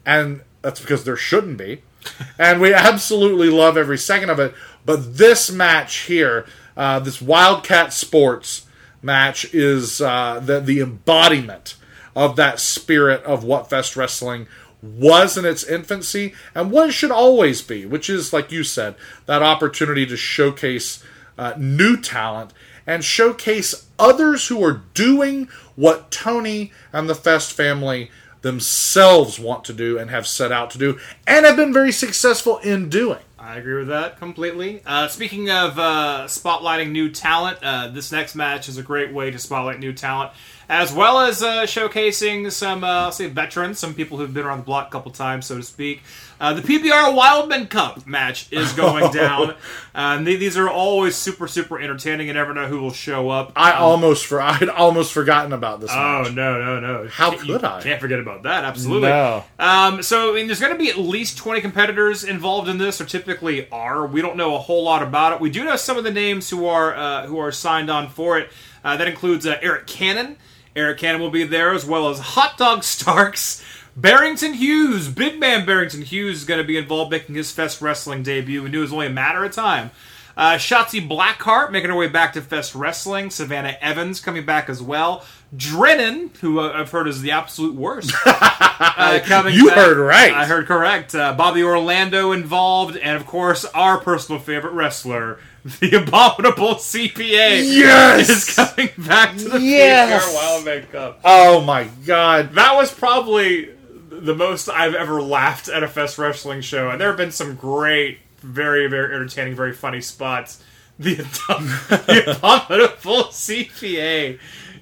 [0.05, 1.83] And that's because there shouldn't be.
[2.39, 4.53] and we absolutely love every second of it.
[4.85, 6.45] But this match here,
[6.75, 8.65] uh, this Wildcat Sports
[9.01, 11.75] match, is uh, the, the embodiment
[12.15, 14.47] of that spirit of what Fest Wrestling
[14.83, 18.95] was in its infancy and what it should always be, which is, like you said,
[19.25, 21.03] that opportunity to showcase
[21.37, 22.51] uh, new talent
[22.85, 28.11] and showcase others who are doing what Tony and the Fest family
[28.41, 32.57] themselves want to do and have set out to do and have been very successful
[32.57, 33.19] in doing.
[33.39, 34.81] I agree with that completely.
[34.85, 39.31] Uh, speaking of uh, spotlighting new talent, uh, this next match is a great way
[39.31, 40.31] to spotlight new talent,
[40.69, 44.59] as well as uh, showcasing some, uh, I'll say, veterans, some people who've been around
[44.59, 46.01] the block a couple times, so to speak.
[46.39, 49.51] Uh, the PBR Wildman Cup match is going down.
[49.51, 49.55] Uh,
[49.93, 52.27] and these are always super, super entertaining.
[52.27, 53.53] You never know who will show up.
[53.55, 56.33] I almost for I'd almost forgotten about this Oh match.
[56.33, 57.07] no no no!
[57.07, 57.81] How could I?
[57.81, 58.65] Can't forget about that.
[58.65, 59.07] Absolutely.
[59.09, 59.43] No.
[59.59, 62.99] Um, so I mean, there's going to be at least 20 competitors involved in this,
[62.99, 64.05] or typically are.
[64.05, 65.39] We don't know a whole lot about it.
[65.39, 68.37] We do know some of the names who are uh, who are signed on for
[68.39, 68.49] it.
[68.83, 70.35] Uh, that includes uh, Eric Cannon.
[70.75, 73.63] Eric Cannon will be there as well as Hot Dog Starks.
[73.95, 78.23] Barrington Hughes, big man Barrington Hughes is going to be involved making his Fest Wrestling
[78.23, 78.63] debut.
[78.63, 79.91] We knew it was only a matter of time.
[80.35, 83.29] Uh, Shotzi Blackheart making her way back to Fest Wrestling.
[83.29, 85.23] Savannah Evans coming back as well.
[85.55, 89.77] Drennan, who uh, I've heard is the absolute worst, uh, coming You back.
[89.77, 90.33] heard right.
[90.33, 91.13] I heard correct.
[91.13, 95.37] Uh, Bobby Orlando involved, and of course our personal favorite wrestler,
[95.79, 98.29] the Abominable CPA, Yes!
[98.29, 100.25] is coming back to the Yes!
[100.25, 101.21] PBR Wildman Cup.
[101.23, 102.53] Oh my god.
[102.53, 103.69] That was probably
[104.09, 107.55] the most I've ever laughed at a Fest Wrestling show, and there have been some
[107.55, 110.61] great, very, very entertaining, very funny spots.
[110.99, 114.39] The, the abominable CPA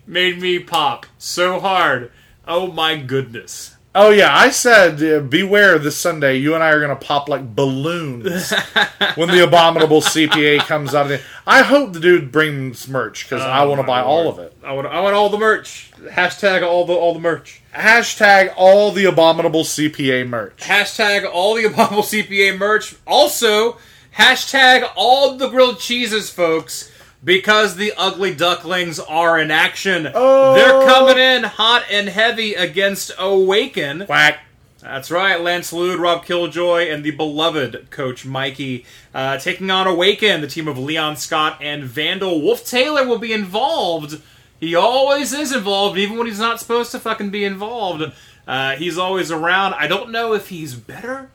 [0.08, 2.12] made me pop so hard.
[2.48, 3.76] Oh my goodness!
[3.94, 6.38] Oh yeah, I said uh, beware this Sunday.
[6.38, 8.54] You and I are going to pop like balloons
[9.16, 11.08] when the abominable CPA comes out.
[11.08, 11.22] Of it.
[11.46, 14.56] I hope the dude brings merch because I want to buy all of it.
[14.64, 15.92] I want, I want all the merch.
[16.00, 17.62] Hashtag all the all the merch.
[17.74, 20.58] Hashtag all the abominable CPA merch.
[20.58, 22.96] Hashtag all the abominable CPA merch.
[23.06, 23.78] Also,
[24.16, 26.90] hashtag all the grilled cheeses, folks,
[27.24, 30.10] because the ugly ducklings are in action.
[30.14, 30.56] Oh.
[30.56, 34.06] They're coming in hot and heavy against Awaken.
[34.06, 34.40] Quack.
[34.82, 40.42] That's right, Lance Lude, Rob Killjoy, and the beloved Coach Mikey uh, taking on Awaken.
[40.42, 44.20] The team of Leon Scott and Vandal Wolf Taylor will be involved.
[44.60, 48.12] He always is involved, even when he's not supposed to fucking be involved.
[48.48, 49.76] Uh, he's always around.
[49.76, 51.30] I don't know if he's better.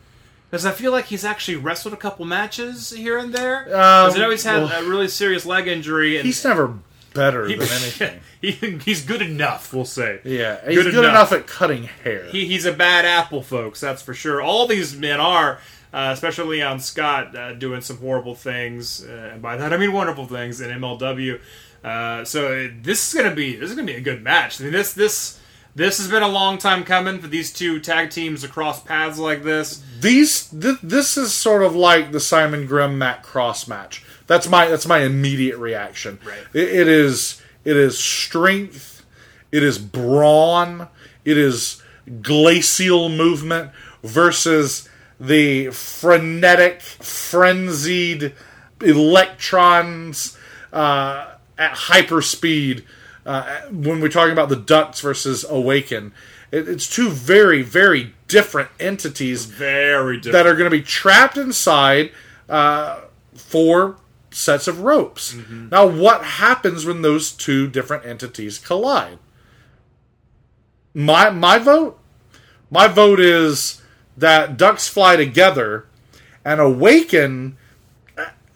[0.56, 3.64] Because I feel like he's actually wrestled a couple matches here and there.
[3.64, 6.16] Because I know he's had well, a really serious leg injury.
[6.16, 6.78] And He's never
[7.12, 8.20] better he- than anything.
[8.40, 10.20] he, he's good enough, we'll say.
[10.24, 11.30] Yeah, he's good, enough.
[11.32, 12.24] at cutting hair.
[12.24, 13.80] He, he's a bad apple, folks.
[13.82, 14.40] That's for sure.
[14.40, 15.58] All these men are,
[15.92, 19.92] uh, especially Leon Scott, uh, doing some horrible things, uh, and by that I mean
[19.92, 21.38] wonderful things in MLW.
[21.84, 24.58] Uh, so this is gonna be this is gonna be a good match.
[24.60, 25.38] I mean, this this
[25.76, 29.18] this has been a long time coming for these two tag teams to cross paths
[29.18, 29.84] like this.
[30.00, 34.02] These th- this is sort of like the Simon Grimm Matt Cross match.
[34.26, 36.18] That's my that's my immediate reaction.
[36.26, 36.38] Right.
[36.54, 39.04] It, it is it is strength,
[39.52, 40.88] it is brawn,
[41.24, 41.82] it is
[42.22, 43.70] glacial movement
[44.02, 44.88] versus
[45.20, 48.34] the frenetic, frenzied
[48.80, 50.38] electrons
[50.72, 52.84] uh, at hyperspeed.
[53.26, 56.12] Uh, when we're talking about the Ducks versus Awaken,
[56.52, 60.32] it, it's two very, very different entities Very different.
[60.32, 62.12] that are going to be trapped inside
[62.48, 63.00] uh,
[63.34, 63.96] four
[64.30, 65.34] sets of ropes.
[65.50, 69.18] Now, what happens when those two different entities collide?
[70.94, 71.98] My my vote,
[72.70, 73.82] my vote is
[74.16, 75.86] that ducks fly together
[76.44, 77.58] and awaken.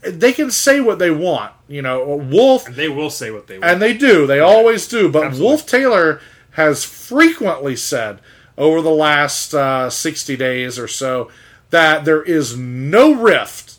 [0.03, 2.17] They can say what they want, you know.
[2.17, 3.71] Wolf they will say what they want.
[3.71, 4.27] and they do.
[4.27, 5.11] They always do.
[5.11, 5.47] But Absolutely.
[5.47, 6.21] Wolf Taylor
[6.53, 8.21] has frequently said
[8.57, 11.31] over the last uh, 60 days or so
[11.71, 13.79] that there is no rift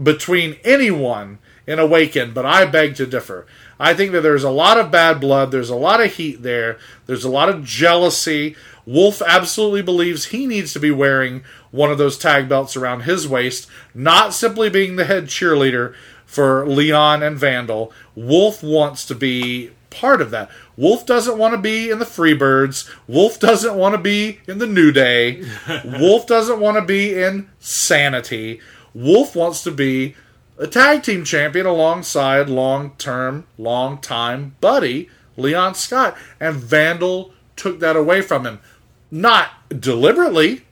[0.00, 3.46] between anyone in Awaken, but I beg to differ.
[3.78, 6.78] I think that there's a lot of bad blood, there's a lot of heat there,
[7.06, 8.56] there's a lot of jealousy.
[8.86, 13.28] Wolf absolutely believes he needs to be wearing one of those tag belts around his
[13.28, 17.92] waist, not simply being the head cheerleader for Leon and Vandal.
[18.14, 20.50] Wolf wants to be part of that.
[20.76, 22.88] Wolf doesn't want to be in the Freebirds.
[23.08, 25.42] Wolf doesn't want to be in the New Day.
[25.84, 28.60] Wolf doesn't want to be in Sanity.
[28.94, 30.14] Wolf wants to be
[30.58, 36.16] a tag team champion alongside long term, long time buddy Leon Scott.
[36.40, 38.60] And Vandal took that away from him.
[39.10, 39.50] Not
[39.80, 40.62] deliberately.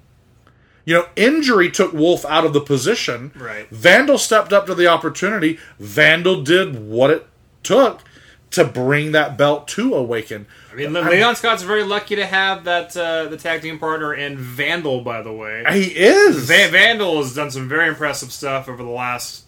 [0.85, 3.32] You know, injury took Wolf out of the position.
[3.35, 3.68] Right.
[3.70, 5.59] Vandal stepped up to the opportunity.
[5.78, 7.26] Vandal did what it
[7.62, 8.03] took
[8.51, 10.47] to bring that belt to Awaken.
[10.70, 14.14] I mean, Le- Leon Scott's very lucky to have that uh, the tag team partner
[14.14, 15.64] in Vandal, by the way.
[15.72, 16.47] He is.
[16.47, 19.45] Van- Vandal has done some very impressive stuff over the last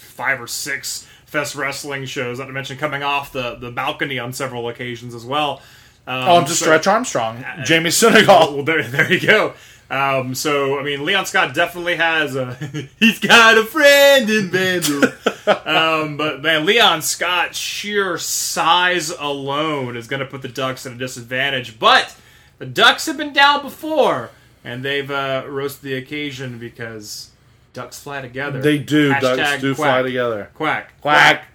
[0.00, 2.38] five or six Fest Wrestling shows.
[2.38, 5.62] Not to mention coming off the, the balcony on several occasions as well.
[6.06, 8.54] Um, on to so- Stretch Armstrong, Jamie Senegal.
[8.54, 9.54] Well, there, there you go.
[9.90, 12.54] Um, so, I mean, Leon Scott definitely has a.
[13.00, 15.02] he's got a friend in Vandal.
[15.66, 20.92] um, but, man, Leon Scott, sheer size alone is going to put the Ducks at
[20.92, 21.80] a disadvantage.
[21.80, 22.14] But
[22.58, 24.30] the Ducks have been down before,
[24.62, 27.30] and they've uh, roasted the occasion because
[27.72, 28.62] Ducks fly together.
[28.62, 29.12] They do.
[29.12, 29.88] Hashtag Ducks do quack.
[29.88, 30.50] fly together.
[30.54, 31.00] Quack.
[31.00, 31.46] Quack.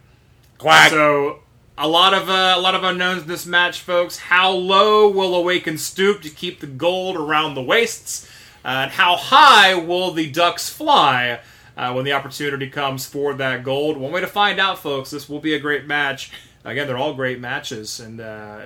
[0.57, 0.89] Quack.
[0.89, 1.39] So
[1.77, 4.17] a lot of uh, a lot of unknowns in this match, folks.
[4.17, 8.29] How low will Awaken stoop to keep the gold around the waists?
[8.63, 11.39] Uh, and how high will the Ducks fly
[11.77, 13.97] uh, when the opportunity comes for that gold?
[13.97, 15.11] One way to find out, folks.
[15.11, 16.31] This will be a great match.
[16.63, 18.65] Again, they're all great matches, and uh,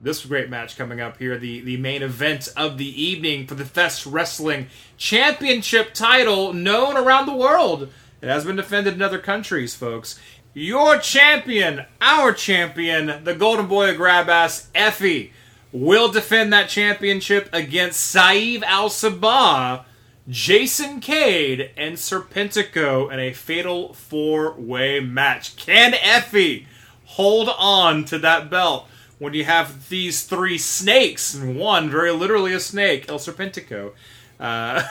[0.00, 3.64] this great match coming up here, the, the main event of the evening for the
[3.64, 4.66] Fest Wrestling
[4.98, 7.90] Championship title, known around the world
[8.20, 10.20] It has been defended in other countries, folks.
[10.60, 15.32] Your champion, our champion, the Golden Boy of Grab Ass, Effie,
[15.70, 19.84] will defend that championship against Saeed Al Sabah,
[20.28, 25.54] Jason Cade, and Serpentico in a fatal four way match.
[25.54, 26.66] Can Effie
[27.04, 28.88] hold on to that belt
[29.20, 33.92] when you have these three snakes, and one very literally a snake, El Serpentico,
[34.40, 34.82] uh,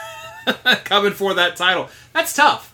[0.84, 1.90] coming for that title?
[2.14, 2.67] That's tough.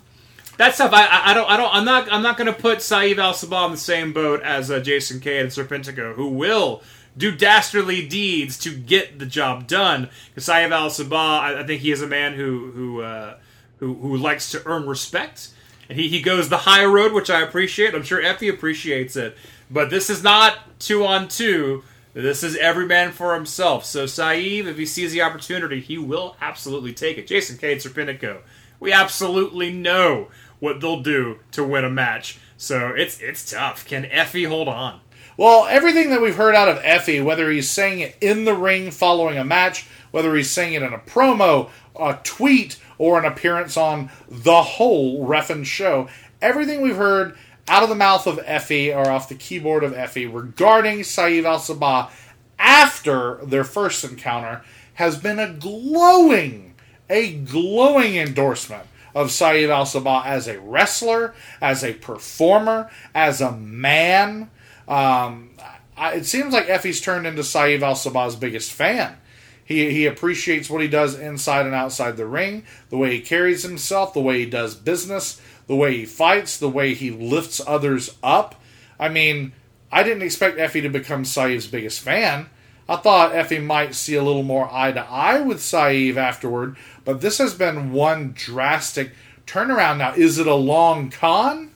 [0.56, 1.50] That's stuff I, I, don't.
[1.50, 1.74] I don't.
[1.74, 2.12] I'm not.
[2.12, 5.42] I'm not to put Saeed Al Sabah in the same boat as uh, Jason Cade
[5.42, 6.82] and Serpentico, who will
[7.16, 10.08] do dastardly deeds to get the job done.
[10.28, 13.36] Because Saeed Al Sabah, I, I think he is a man who who uh,
[13.78, 15.48] who who likes to earn respect,
[15.88, 17.94] and he he goes the high road, which I appreciate.
[17.94, 19.36] I'm sure Effie appreciates it.
[19.70, 21.82] But this is not two on two.
[22.12, 23.84] This is every man for himself.
[23.84, 27.26] So Saeed, if he sees the opportunity, he will absolutely take it.
[27.26, 28.42] Jason Cade, Serpentico,
[28.78, 30.28] we absolutely know
[30.60, 32.38] what they'll do to win a match.
[32.56, 33.86] So it's it's tough.
[33.86, 35.00] Can Effie hold on?
[35.36, 38.90] Well, everything that we've heard out of Effie, whether he's saying it in the ring
[38.92, 43.76] following a match, whether he's saying it in a promo, a tweet, or an appearance
[43.76, 46.08] on the whole Ref'n show,
[46.40, 47.36] everything we've heard
[47.66, 51.58] out of the mouth of Effie or off the keyboard of Effie regarding Saeed Al
[51.58, 52.10] Sabah
[52.58, 54.62] after their first encounter
[54.94, 56.74] has been a glowing,
[57.10, 63.52] a glowing endorsement of Saeed Al Sabah as a wrestler, as a performer, as a
[63.52, 64.50] man.
[64.88, 65.50] Um,
[65.96, 69.16] I, it seems like Effie's turned into Saeed Al Sabah's biggest fan.
[69.64, 73.62] He, he appreciates what he does inside and outside the ring, the way he carries
[73.62, 78.16] himself, the way he does business, the way he fights, the way he lifts others
[78.22, 78.60] up.
[78.98, 79.52] I mean,
[79.90, 82.48] I didn't expect Effie to become Saeed's biggest fan.
[82.88, 87.20] I thought Effie might see a little more eye to eye with Saeed afterward, but
[87.20, 89.12] this has been one drastic
[89.46, 89.98] turnaround.
[89.98, 91.70] Now, is it a long con?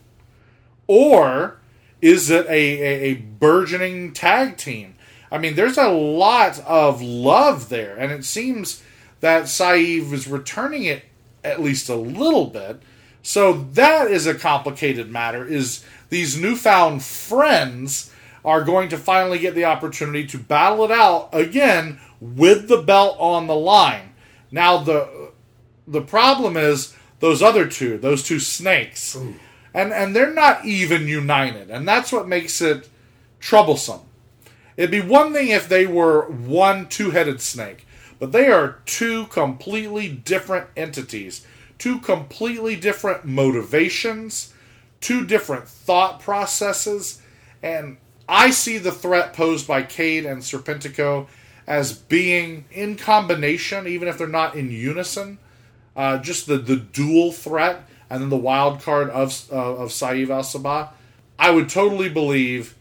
[0.86, 1.58] Or
[2.00, 4.94] is it a, a, a burgeoning tag team?
[5.30, 8.82] I mean, there's a lot of love there, and it seems
[9.20, 11.04] that Saeed is returning it
[11.44, 12.80] at least a little bit.
[13.22, 15.46] So that is a complicated matter.
[15.46, 18.12] Is these newfound friends
[18.48, 23.14] are going to finally get the opportunity to battle it out again with the belt
[23.20, 24.14] on the line.
[24.50, 25.32] Now the
[25.86, 29.14] the problem is those other two, those two snakes.
[29.74, 32.88] And and they're not even united, and that's what makes it
[33.38, 34.00] troublesome.
[34.78, 37.86] It'd be one thing if they were one two-headed snake,
[38.18, 41.46] but they are two completely different entities,
[41.76, 44.54] two completely different motivations,
[45.02, 47.20] two different thought processes,
[47.62, 47.98] and
[48.28, 51.26] I see the threat posed by Cade and Serpentico
[51.66, 55.38] as being in combination, even if they're not in unison.
[55.96, 60.30] Uh, just the, the dual threat and then the wild card of uh, of Saeed
[60.30, 60.90] Al Sabah.
[61.38, 62.74] I would totally believe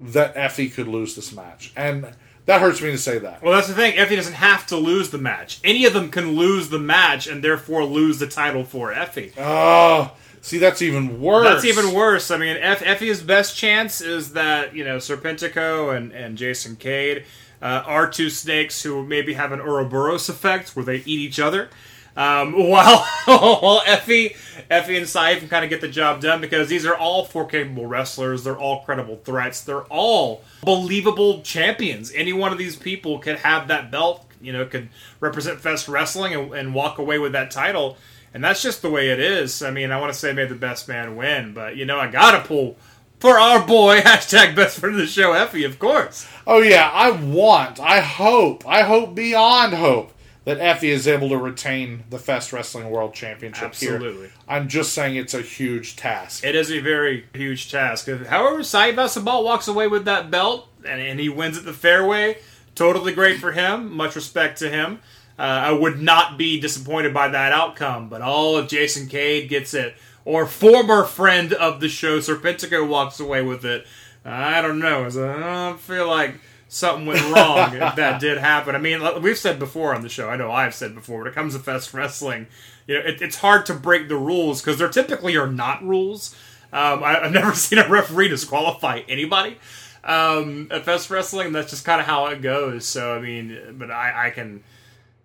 [0.00, 2.12] that Effie could lose this match, and
[2.46, 3.42] that hurts me to say that.
[3.42, 3.96] Well, that's the thing.
[3.96, 5.60] Effie doesn't have to lose the match.
[5.62, 9.32] Any of them can lose the match and therefore lose the title for Effie.
[9.38, 10.12] Oh,
[10.42, 11.46] see, that's even worse.
[11.46, 12.30] That's even worse.
[12.30, 17.24] I mean, Eff- Effie's best chance is that you know Serpentico and and Jason Cade
[17.62, 21.70] uh, are two snakes who maybe have an Ouroboros effect where they eat each other.
[22.14, 24.36] Um, while while Effie,
[24.68, 27.46] Effie and Saeed can kind of get the job done because these are all four
[27.46, 28.44] capable wrestlers.
[28.44, 29.62] They're all credible threats.
[29.62, 32.12] They're all believable champions.
[32.12, 34.26] Any one of these people could have that belt.
[34.40, 34.88] You know, could
[35.20, 37.96] represent Fest Wrestling and, and walk away with that title.
[38.34, 39.62] And that's just the way it is.
[39.62, 42.08] I mean, I want to say may the best man win, but you know, I
[42.08, 42.76] gotta pull
[43.20, 46.26] for our boy hashtag best friend of the show, Effie, of course.
[46.46, 50.12] Oh yeah, I want, I hope, I hope beyond hope
[50.44, 53.94] that Effie is able to retain the Fest Wrestling World Championship here.
[53.94, 54.22] Absolutely.
[54.22, 54.32] here.
[54.48, 56.44] I'm just saying it's a huge task.
[56.44, 58.08] It is a very huge task.
[58.08, 62.38] However, Saeed walks away with that belt and, and he wins at the fairway.
[62.74, 63.92] Totally great for him.
[63.94, 65.00] Much respect to him.
[65.42, 69.74] Uh, I would not be disappointed by that outcome, but all of Jason Cade gets
[69.74, 73.84] it, or former friend of the show Serpentico walks away with it.
[74.24, 75.04] I don't know.
[75.04, 76.36] I don't feel like
[76.68, 78.76] something went wrong if that did happen.
[78.76, 80.30] I mean, we've said before on the show.
[80.30, 81.18] I know I've said before.
[81.18, 82.46] When it comes to Fest Wrestling,
[82.86, 86.36] you know, it, it's hard to break the rules because there typically are not rules.
[86.72, 89.58] Um, I, I've never seen a referee disqualify anybody
[90.04, 91.50] um, at Fest Wrestling.
[91.50, 92.86] That's just kind of how it goes.
[92.86, 94.62] So I mean, but I, I can.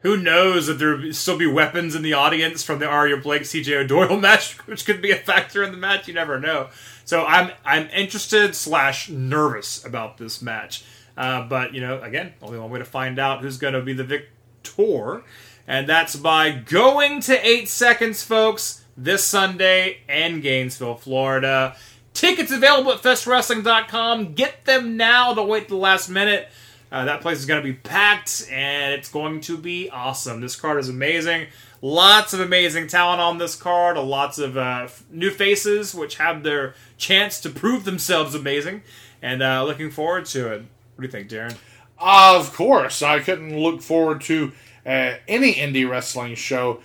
[0.02, 3.84] Who knows if there still be weapons in the audience from the Aria Blake CJ
[3.86, 6.08] O'Doyle match, which could be a factor in the match.
[6.08, 6.70] You never know.
[7.04, 10.84] So I'm I'm interested slash nervous about this match.
[11.18, 13.94] Uh, but you know, again, only one way to find out who's going to be
[13.94, 15.24] the victor,
[15.68, 18.84] and that's by going to eight seconds, folks.
[18.96, 21.76] this Sunday in Gainesville, Florida.
[22.14, 24.34] Tickets available at festwrestling.com.
[24.34, 25.34] Get them now.
[25.34, 26.50] Don't wait the last minute.
[26.92, 30.40] Uh, that place is going to be packed and it's going to be awesome.
[30.42, 31.48] This card is amazing.
[31.82, 33.98] Lots of amazing talent on this card.
[33.98, 38.84] Lots of uh, f- new faces which have their chance to prove themselves amazing.
[39.22, 40.62] And uh, looking forward to it.
[40.96, 41.56] What do you think, Daryn?
[42.00, 44.54] Of course, I couldn't look forward to
[44.86, 46.82] uh, any indie wrestling show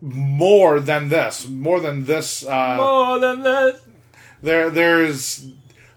[0.00, 1.48] more than this.
[1.48, 2.44] More than this.
[2.46, 3.80] Uh, More than that.
[4.42, 5.46] there, there's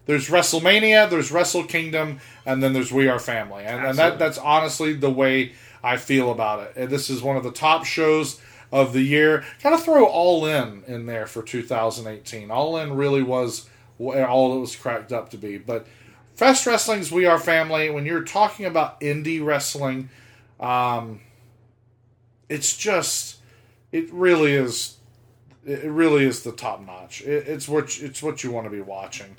[0.10, 4.40] there's WrestleMania, there's Wrestle Kingdom, and then there's We Are Family, and, and that that's
[4.40, 5.54] honestly the way
[5.84, 6.74] I feel about it.
[6.76, 8.42] And This is one of the top shows
[8.72, 9.46] of the year.
[9.62, 12.50] Kind of throw All In in there for 2018.
[12.50, 13.70] All In really was
[14.00, 15.86] all it was cracked up to be, but.
[16.34, 17.90] Fest Wrestling's We Are Family.
[17.90, 20.10] When you're talking about indie wrestling,
[20.58, 21.20] um,
[22.48, 23.40] it's just
[23.92, 24.96] it really is
[25.66, 27.22] it really is the top notch.
[27.22, 29.36] It, it's what it's what you want to be watching.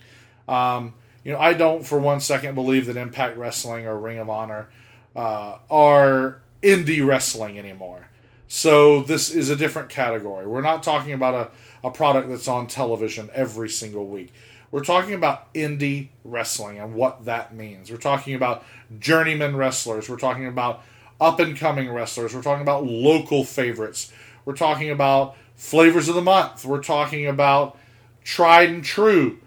[0.50, 0.94] Um,
[1.24, 4.68] you know, I don't for one second believe that Impact Wrestling or Ring of Honor
[5.14, 8.08] uh, are indie wrestling anymore.
[8.48, 10.46] So this is a different category.
[10.46, 11.34] We're not talking about
[11.82, 14.32] a, a product that's on television every single week.
[14.72, 17.90] We're talking about indie wrestling and what that means.
[17.90, 18.64] We're talking about
[18.98, 20.08] journeyman wrestlers.
[20.08, 20.82] We're talking about
[21.20, 22.34] up and coming wrestlers.
[22.34, 24.12] We're talking about local favorites.
[24.44, 26.64] We're talking about flavors of the month.
[26.64, 27.78] We're talking about
[28.24, 29.38] tried and true.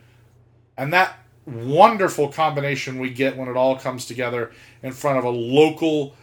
[0.78, 4.52] And that wonderful combination we get when it all comes together
[4.82, 6.16] in front of a local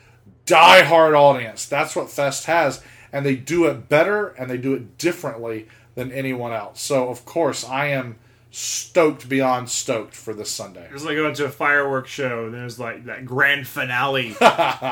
[0.47, 1.67] die-hard audience.
[1.67, 2.83] That's what Fest has.
[3.13, 6.81] And they do it better and they do it differently than anyone else.
[6.81, 8.17] So, of course, I am
[8.53, 10.89] stoked beyond stoked for this Sunday.
[10.93, 12.47] It's like going to a fireworks show.
[12.47, 14.31] And there's like that grand finale.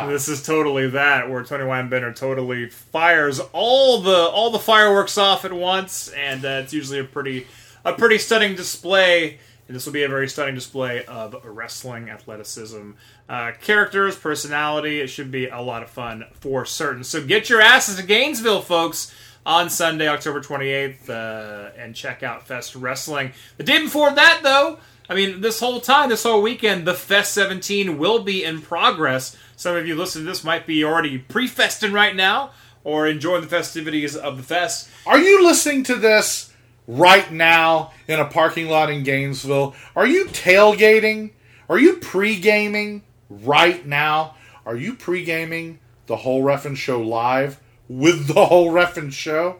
[0.06, 5.44] this is totally that, where Tony Weinbender totally fires all the all the fireworks off
[5.44, 7.46] at once, and uh, it's usually a pretty
[7.84, 9.38] a pretty stunning display.
[9.68, 12.92] And this will be a very stunning display of wrestling athleticism,
[13.28, 15.00] uh, characters, personality.
[15.00, 17.04] It should be a lot of fun for certain.
[17.04, 19.14] So get your asses to Gainesville, folks
[19.44, 23.32] on Sunday, October 28th, uh, and check out Fest Wrestling.
[23.58, 24.78] The day before that, though,
[25.08, 29.36] I mean, this whole time, this whole weekend, the Fest 17 will be in progress.
[29.56, 32.52] Some of you listening to this might be already pre-festing right now
[32.84, 34.88] or enjoying the festivities of the fest.
[35.06, 36.47] Are you listening to this
[36.88, 39.76] right now in a parking lot in Gainesville?
[39.94, 41.30] Are you tailgating?
[41.68, 44.34] Are you pre-gaming right now?
[44.66, 49.58] Are you pre-gaming the whole Ref'n show live with the whole Ref'n show?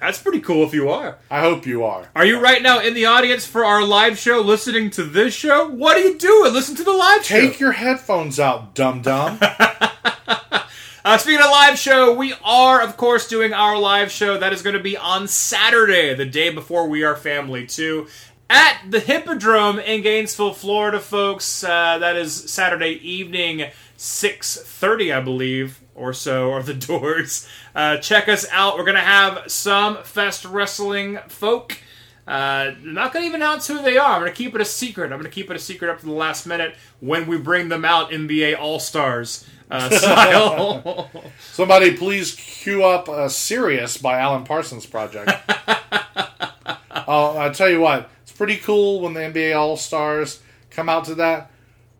[0.00, 1.18] That's pretty cool if you are.
[1.30, 2.08] I hope you are.
[2.16, 5.68] Are you right now in the audience for our live show listening to this show?
[5.68, 6.54] What are you doing?
[6.54, 7.38] Listen to the live show.
[7.38, 9.38] Take your headphones out, dum dum.
[11.02, 14.36] Uh, speaking of live show, we are, of course, doing our live show.
[14.36, 18.06] That is going to be on Saturday, the day before We Are Family 2,
[18.50, 21.64] at the Hippodrome in Gainesville, Florida, folks.
[21.64, 27.48] Uh, that is Saturday evening, 6.30, I believe, or so, are the doors.
[27.74, 28.76] Uh, check us out.
[28.76, 31.78] We're going to have some Fest Wrestling folk.
[32.26, 34.12] Uh, not going to even announce who they are.
[34.12, 35.06] I'm going to keep it a secret.
[35.12, 37.68] I'm going to keep it a secret up to the last minute when we bring
[37.68, 41.10] them out NBA All Stars uh, style.
[41.40, 45.30] Somebody please cue up uh, "Sirius" by Alan Parsons Project.
[47.12, 50.40] Oh, I tell you what, it's pretty cool when the NBA All Stars
[50.70, 51.50] come out to that.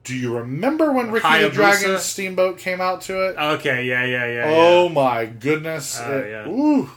[0.04, 3.36] Do you remember when Ricky the Dragon Steamboat came out to it?
[3.36, 4.44] okay, yeah, yeah, yeah.
[4.46, 6.00] Oh my goodness!
[6.00, 6.48] Oh, It- yeah.
[6.48, 6.90] ooh.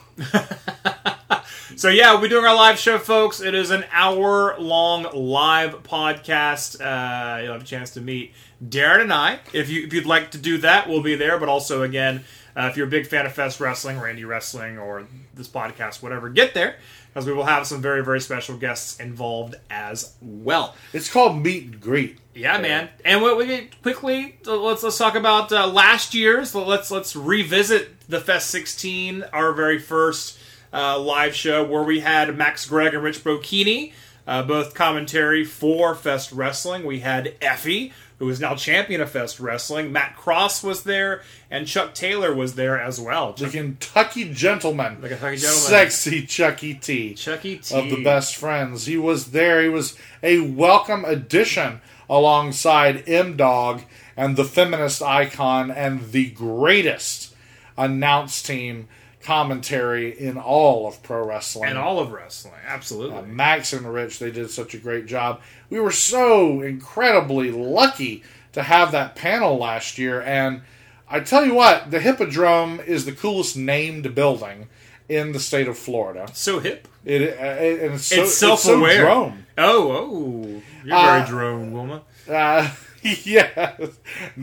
[1.76, 3.42] So yeah, we'll be doing our live show, folks.
[3.42, 6.80] It is an hour-long live podcast.
[6.80, 8.34] Uh, you'll have a chance to meet
[8.64, 9.40] Daryn and I.
[9.54, 11.40] If you if you'd like to do that, we'll be there.
[11.40, 12.26] But also, again,
[12.56, 16.30] uh, if you're a big fan of Fest Wrestling, Randy Wrestling, or this podcast, whatever,
[16.30, 16.76] get there
[17.08, 20.76] because we will have some very very special guests involved as well.
[20.94, 22.20] It's called Meet and Greet.
[22.36, 22.90] Yeah, man.
[23.04, 26.54] And what we quickly let's let's talk about uh, last year's.
[26.54, 30.38] Let's let's revisit the Fest 16, our very first
[30.74, 33.94] uh, live show where we had Max Gregg and Rich Bocchini,
[34.26, 36.86] uh, both commentary for Fest Wrestling.
[36.86, 39.92] We had Effie, who is now champion of Fest Wrestling.
[39.92, 41.22] Matt Cross was there,
[41.52, 43.34] and Chuck Taylor was there as well.
[43.34, 45.02] The Kentucky Gentleman.
[45.02, 45.62] The Kentucky Gentleman.
[45.62, 47.14] Sexy Chucky T.
[47.14, 47.76] Chucky T.
[47.76, 48.86] of the best friends.
[48.86, 49.62] He was there.
[49.62, 53.82] He was a welcome addition alongside M Dog
[54.16, 57.34] and the feminist icon and the greatest
[57.78, 58.88] announce team
[59.24, 61.70] commentary in all of pro wrestling.
[61.70, 63.18] and all of wrestling, absolutely.
[63.18, 65.42] Uh, Max and Rich, they did such a great job.
[65.70, 70.22] We were so incredibly lucky to have that panel last year.
[70.22, 70.62] And
[71.10, 74.68] I tell you what, the Hippodrome is the coolest named building
[75.10, 76.28] in the state of Florida.
[76.34, 76.88] So hip.
[77.06, 78.90] It, uh, it and it's, so, it's self-aware.
[78.92, 79.46] It's so drone.
[79.58, 82.02] Oh, oh, you're Uh, very drone, Wilma.
[82.30, 82.70] Uh,
[83.02, 83.82] yes.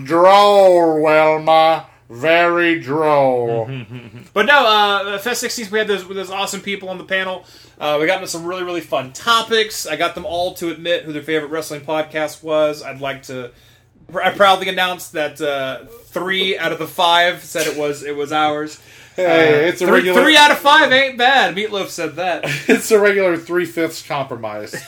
[0.04, 1.86] Droll, Wilma.
[2.10, 3.70] Very droll.
[4.32, 7.44] But no, uh, Fest 16, we had those, those awesome people on the panel.
[7.80, 9.86] Uh, we got into some really, really fun topics.
[9.86, 12.82] I got them all to admit who their favorite wrestling podcast was.
[12.82, 13.50] I'd like to.
[14.14, 18.32] I proudly announced that uh, three out of the five said it was it was
[18.32, 18.80] ours.
[19.16, 20.22] Hey, it's a three, regular.
[20.22, 21.54] three out of five ain't bad.
[21.56, 22.42] Meatloaf said that.
[22.68, 24.74] it's a regular three fifths compromise.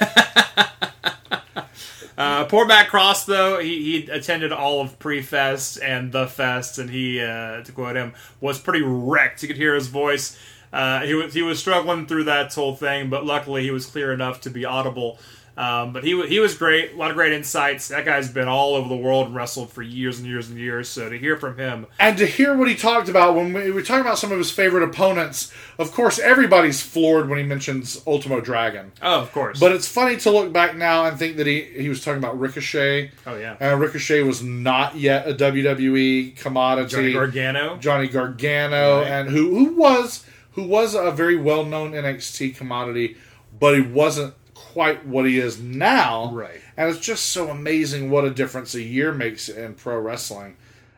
[2.16, 6.90] Uh, poor Matt Cross, though, he, he attended all of pre-fest and the fest, and
[6.90, 9.42] he, uh, to quote him, was pretty wrecked.
[9.42, 10.38] You could hear his voice.
[10.72, 14.12] Uh, he was he was struggling through that whole thing, but luckily he was clear
[14.12, 15.18] enough to be audible.
[15.54, 16.94] Um, but he he was great.
[16.94, 17.88] A lot of great insights.
[17.88, 20.88] That guy's been all over the world and wrestled for years and years and years.
[20.88, 23.82] So to hear from him, and to hear what he talked about when we were
[23.82, 28.40] talking about some of his favorite opponents, of course, everybody's floored when he mentions Ultimo
[28.40, 28.92] Dragon.
[29.02, 29.60] oh, of course.
[29.60, 32.40] But it's funny to look back now and think that he, he was talking about
[32.40, 33.10] Ricochet.
[33.26, 36.88] oh yeah, And Ricochet was not yet a WWE commodity.
[36.96, 37.76] Johnny Gargano.
[37.76, 39.06] Johnny Gargano, Right.
[39.08, 43.16] and who who was who was a very well known NXT commodity,
[43.58, 44.34] but he wasn't
[44.72, 46.32] quite what he is now.
[46.32, 46.60] Right.
[46.76, 50.56] And it's just so amazing what a difference a year makes in pro wrestling.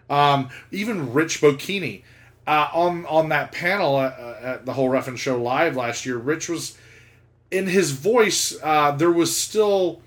[0.08, 2.02] Um, even Rich Bocchini
[2.46, 6.48] uh, on on that panel at, at the whole Ref'n Show live last year, Rich
[6.48, 6.76] was
[7.50, 8.56] in his voice.
[8.62, 10.00] Uh, there was still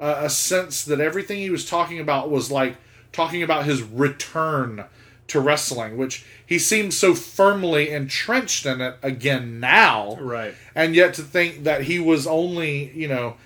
[0.00, 2.76] a, a sense that everything he was talking about was like
[3.12, 4.84] talking about his return
[5.28, 10.16] to wrestling, which he seems so firmly entrenched in it again now.
[10.16, 10.54] Right.
[10.74, 13.36] And yet to think that he was only, you know,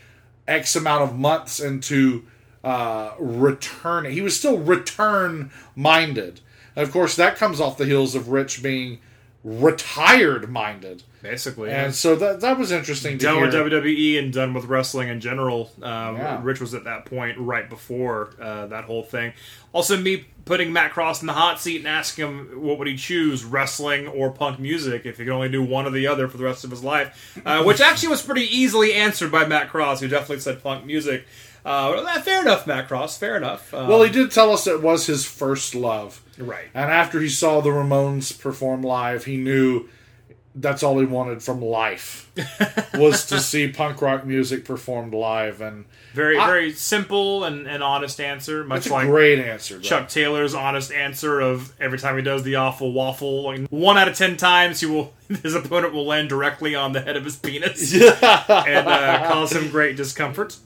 [0.48, 2.24] X amount of months into
[2.64, 4.12] uh, returning.
[4.12, 6.40] He was still return minded.
[6.74, 9.00] And of course, that comes off the heels of Rich being
[9.44, 11.02] retired minded.
[11.20, 13.44] Basically, And so that that was interesting to done hear.
[13.44, 15.70] with WWE and done with wrestling in general.
[15.80, 16.40] Um, Yeah.
[16.42, 19.32] Rich was at that point right before uh, that whole thing.
[19.72, 22.96] Also, me putting Matt Cross in the hot seat and asking him what would he
[22.96, 26.38] choose, wrestling or punk music, if he could only do one or the other for
[26.38, 30.00] the rest of his life, uh, which actually was pretty easily answered by Matt Cross,
[30.00, 31.24] who definitely said punk music.
[31.64, 33.18] Uh, fair enough, Matt Cross.
[33.18, 33.72] Fair enough.
[33.72, 36.20] Um, well, he did tell us it was his first love.
[36.38, 36.66] right.
[36.74, 39.88] And after he saw the Ramones perform live, he knew
[40.54, 42.30] that's all he wanted from life
[42.94, 45.62] was to see punk rock music performed live.
[45.62, 49.76] And Very, I- very simple and, and honest answer, much like great answer.
[49.76, 49.80] though.
[49.80, 54.08] Chuck Taylor's honest answer of every time he does the awful waffle, like one out
[54.08, 57.36] of ten times he will his opponent will land directly on the head of his
[57.36, 60.58] penis and uh, cause him great discomfort.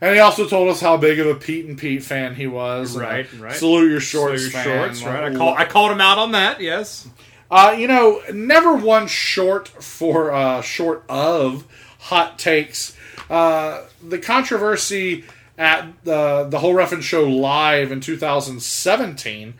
[0.00, 2.96] And he also told us how big of a Pete and Pete fan he was.
[2.96, 3.54] Right, right.
[3.54, 4.64] Salute your shorts, So your fan.
[4.64, 5.32] shorts, right?
[5.32, 6.60] I, call, I called him out on that.
[6.60, 7.08] Yes,
[7.50, 11.64] Uh, you know, never one short for uh, short of
[11.98, 12.96] hot takes.
[13.30, 15.24] Uh, the controversy
[15.58, 19.54] at the the whole Ref'n Show live in 2017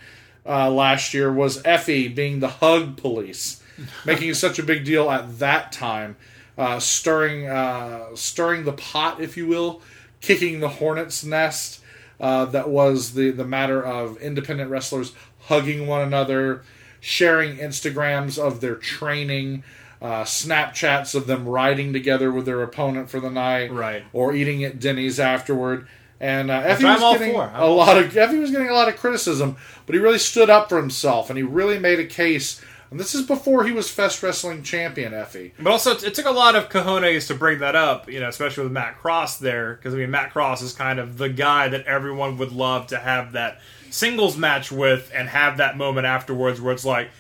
[0.45, 3.63] uh, last year was Effie being the hug police,
[4.05, 6.17] making such a big deal at that time,
[6.59, 9.81] uh, stirring uh, stirring the pot, if you will,
[10.21, 11.81] kicking the hornet's nest.
[12.19, 15.13] Uh, that was the the matter of independent wrestlers
[15.43, 16.63] hugging one another,
[17.01, 19.63] sharing Instagrams of their training,
[20.01, 24.03] uh, Snapchats of them riding together with their opponent for the night, Right.
[24.13, 25.87] or eating at Denny's afterward.
[26.19, 28.97] And uh, Effie I'm was getting a lot of Effie was getting a lot of
[28.97, 32.63] criticism, but he really stood up for himself and he really made a case.
[32.91, 35.53] And this is before he was Fest Wrestling champion, Effie.
[35.59, 38.09] but also it took a lot of cojones to bring that up.
[38.09, 41.19] You know, especially with Matt Cross there, because I mean Matt Cross is kind of
[41.19, 43.61] the guy that everyone would love to have that
[43.91, 47.11] singles match with, and have that moment afterwards where it's like.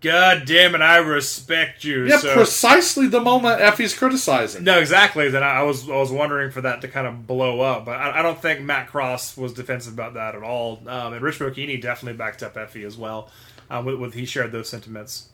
[0.00, 0.80] God damn it!
[0.80, 2.06] I respect you.
[2.06, 4.64] Yeah, so, precisely the moment Effie's criticizing.
[4.64, 5.28] No, exactly.
[5.30, 8.18] Then I was I was wondering for that to kind of blow up, but I,
[8.18, 10.82] I don't think Matt Cross was defensive about that at all.
[10.88, 13.30] Um, and Rich Bocchini definitely backed up Effie as well.
[13.70, 15.28] Um, with, with he shared those sentiments.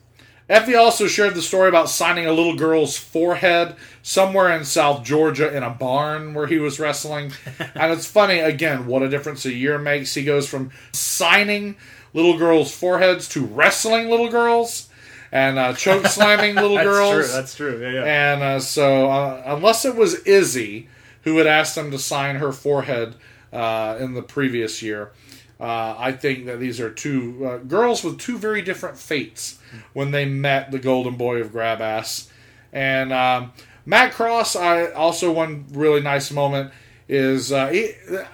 [0.49, 5.55] Effie also shared the story about signing a little girl's forehead somewhere in South Georgia
[5.55, 7.31] in a barn where he was wrestling.
[7.75, 10.15] and it's funny, again, what a difference a year makes.
[10.15, 11.75] He goes from signing
[12.13, 14.89] little girls' foreheads to wrestling little girls
[15.31, 17.31] and uh, choke slamming little girls.
[17.31, 17.55] That's girls.
[17.55, 17.71] true.
[17.71, 17.81] That's true.
[17.81, 18.33] Yeah, yeah.
[18.33, 20.87] And uh, so, uh, unless it was Izzy
[21.23, 23.15] who had asked him to sign her forehead
[23.53, 25.11] uh, in the previous year,
[25.59, 29.59] uh, I think that these are two uh, girls with two very different fates
[29.93, 32.31] when they met the Golden Boy of Grab Ass.
[32.71, 33.51] And um,
[33.85, 36.71] Matt Cross, I also one really nice moment
[37.09, 37.91] is uh, he,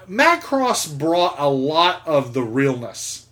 [0.07, 3.27] Matt Cross brought a lot of the realness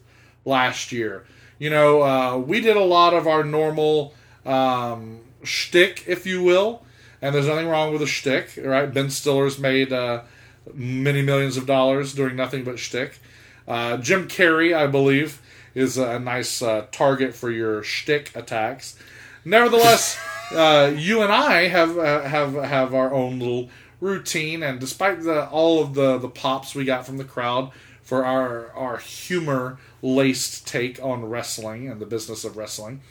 [0.46, 1.26] last year.
[1.60, 4.14] You know, uh, we did a lot of our normal
[4.46, 6.84] um, shtick, if you will.
[7.22, 8.94] And there's nothing wrong with a shtick, right?
[8.94, 10.24] Ben Stiller's made uh,
[10.74, 13.20] many millions of dollars doing nothing but shtick.
[13.68, 15.42] Uh, Jim Carrey, I believe,
[15.74, 18.98] is a nice uh, target for your shtick attacks.
[19.46, 20.18] Nevertheless,
[20.52, 23.70] uh, you and I have uh, have have our own little
[24.00, 27.72] routine, and despite the all of the the pops we got from the crowd
[28.02, 33.02] for our our humor laced take on wrestling and the business of wrestling,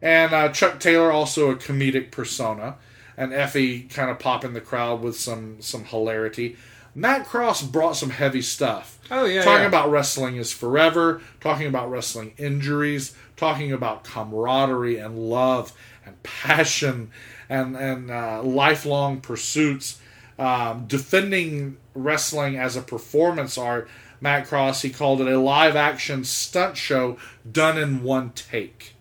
[0.00, 2.76] and uh, Chuck Taylor also a comedic persona,
[3.16, 6.56] and Effie kind of popping the crowd with some some hilarity.
[6.94, 8.98] Matt Cross brought some heavy stuff.
[9.10, 9.68] Oh, yeah, talking yeah.
[9.68, 15.72] about wrestling is forever, talking about wrestling injuries, talking about camaraderie and love
[16.04, 17.10] and passion
[17.48, 20.00] and and uh, lifelong pursuits,
[20.38, 23.88] um, defending wrestling as a performance art.
[24.20, 27.16] Matt Cross he called it a live action stunt show
[27.50, 28.94] done in one take.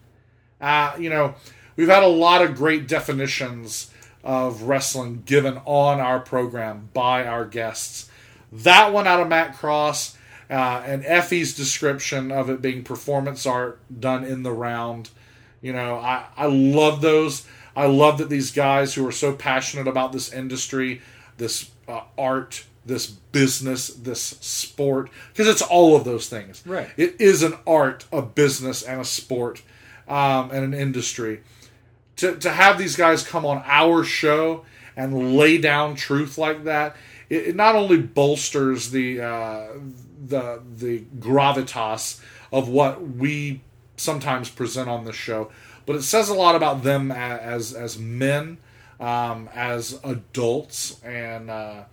[0.59, 1.35] Uh, you know,
[1.75, 3.90] we've had a lot of great definitions
[4.23, 8.09] of wrestling given on our program by our guests.
[8.51, 10.17] That one out of Matt Cross
[10.49, 15.09] uh, and Effie's description of it being performance art done in the round.
[15.61, 17.47] You know, I, I love those.
[17.75, 21.01] I love that these guys who are so passionate about this industry,
[21.37, 26.61] this uh, art, this business, this sport, because it's all of those things.
[26.65, 26.89] Right.
[26.97, 29.61] It is an art, a business, and a sport,
[30.07, 31.41] um, and an industry
[32.21, 34.63] to, to have these guys come on our show
[34.95, 36.95] and lay down truth like that,
[37.29, 39.67] it, it not only bolsters the uh,
[40.27, 42.21] the the gravitas
[42.51, 43.61] of what we
[43.97, 45.51] sometimes present on the show,
[45.87, 48.59] but it says a lot about them as as men,
[48.99, 51.85] um, as adults, and uh,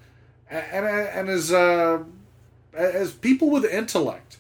[0.51, 2.03] and and as uh,
[2.75, 4.37] as people with intellect,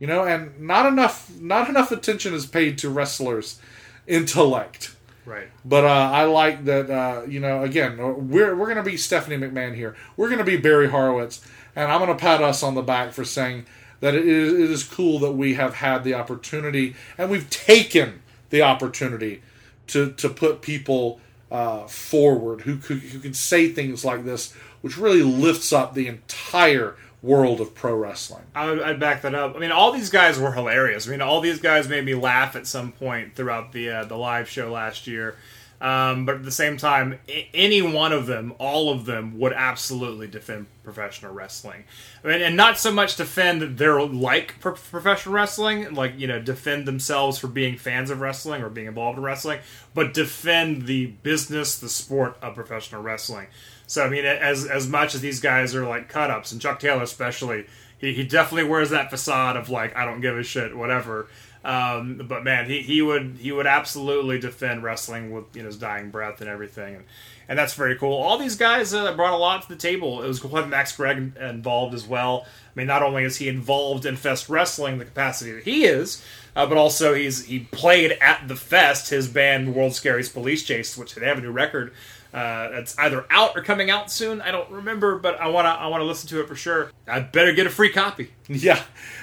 [0.00, 3.60] you know, and not enough not enough attention is paid to wrestlers'
[4.08, 4.96] intellect.
[5.26, 5.48] Right.
[5.64, 6.90] But uh, I like that.
[6.90, 7.98] Uh, you know, again,
[8.28, 9.94] we're we're gonna be Stephanie McMahon here.
[10.16, 11.44] We're gonna be Barry Horowitz,
[11.76, 13.66] and I'm gonna pat us on the back for saying
[14.00, 18.22] that it is, it is cool that we have had the opportunity and we've taken
[18.48, 19.42] the opportunity
[19.88, 21.20] to to put people
[21.50, 26.06] uh, forward who could who can say things like this, which really lifts up the
[26.06, 28.42] entire world of pro wrestling.
[28.54, 29.54] I would, I'd back that up.
[29.56, 31.06] I mean, all these guys were hilarious.
[31.06, 34.16] I mean, all these guys made me laugh at some point throughout the uh, the
[34.16, 35.36] live show last year.
[35.82, 39.54] Um, but at the same time, I- any one of them, all of them, would
[39.54, 41.84] absolutely defend professional wrestling.
[42.22, 46.38] I mean, and not so much defend their like pro- professional wrestling, like you know,
[46.38, 49.60] defend themselves for being fans of wrestling or being involved in wrestling,
[49.94, 53.46] but defend the business, the sport of professional wrestling.
[53.90, 56.78] So I mean, as as much as these guys are like cut ups, and Chuck
[56.78, 57.66] Taylor especially,
[57.98, 61.26] he, he definitely wears that facade of like I don't give a shit, whatever.
[61.64, 65.76] Um, but man, he, he would he would absolutely defend wrestling with you know his
[65.76, 67.04] dying breath and everything, and
[67.48, 68.12] and that's very cool.
[68.12, 70.22] All these guys uh, brought a lot to the table.
[70.22, 72.46] It was cool having Max Gregg involved as well.
[72.46, 76.24] I mean, not only is he involved in Fest Wrestling the capacity that he is,
[76.54, 80.96] uh, but also he's he played at the Fest his band World's Scariest Police Chase,
[80.96, 81.92] which they have a new record
[82.32, 84.40] uh, that's either out or coming out soon.
[84.40, 86.90] I don't remember, but I wanna I wanna listen to it for sure.
[87.08, 88.30] I better get a free copy.
[88.52, 88.82] Yeah,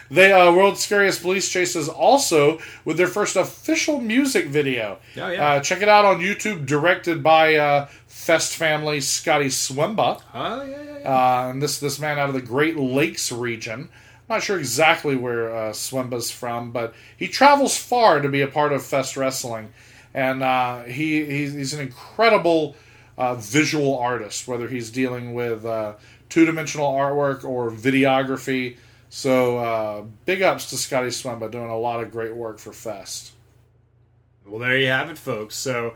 [0.09, 4.99] they uh, World's Scariest Police Chases also with their first official music video.
[5.17, 5.45] Oh, yeah.
[5.45, 10.21] Uh, check it out on YouTube, directed by uh, Fest family Scotty Swimba.
[10.33, 11.43] Oh yeah, yeah, yeah.
[11.45, 13.89] Uh, and this this man out of the Great Lakes region.
[14.29, 18.47] I'm not sure exactly where uh, Swimba's from, but he travels far to be a
[18.47, 19.73] part of Fest Wrestling,
[20.13, 22.75] and uh, he he's, he's an incredible
[23.17, 24.47] uh, visual artist.
[24.47, 25.93] Whether he's dealing with uh,
[26.29, 28.77] two dimensional artwork or videography,
[29.09, 33.31] so uh, big ups to Scotty Swimba doing a lot of great work for Fest.
[34.45, 35.55] Well, there you have it, folks.
[35.55, 35.95] So,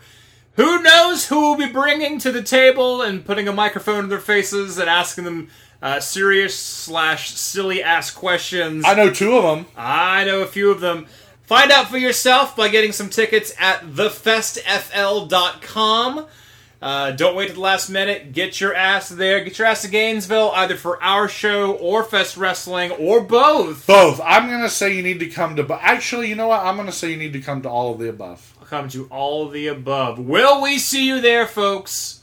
[0.55, 4.19] who knows who will be bringing to the table and putting a microphone in their
[4.19, 5.49] faces and asking them
[5.81, 8.83] uh, serious slash silly ass questions.
[8.85, 9.65] I know two of them.
[9.75, 11.07] I know a few of them.
[11.43, 16.27] Find out for yourself by getting some tickets at thefestfl.com.
[16.81, 18.33] Uh, don't wait to the last minute.
[18.33, 19.43] Get your ass there.
[19.43, 23.85] Get your ass to Gainesville, either for our show or Fest Wrestling or both.
[23.85, 24.19] Both.
[24.23, 25.63] I'm gonna say you need to come to.
[25.63, 26.61] But actually, you know what?
[26.61, 28.55] I'm gonna say you need to come to all of the above.
[28.59, 30.17] I'll come to all of the above.
[30.17, 32.21] Will we see you there, folks?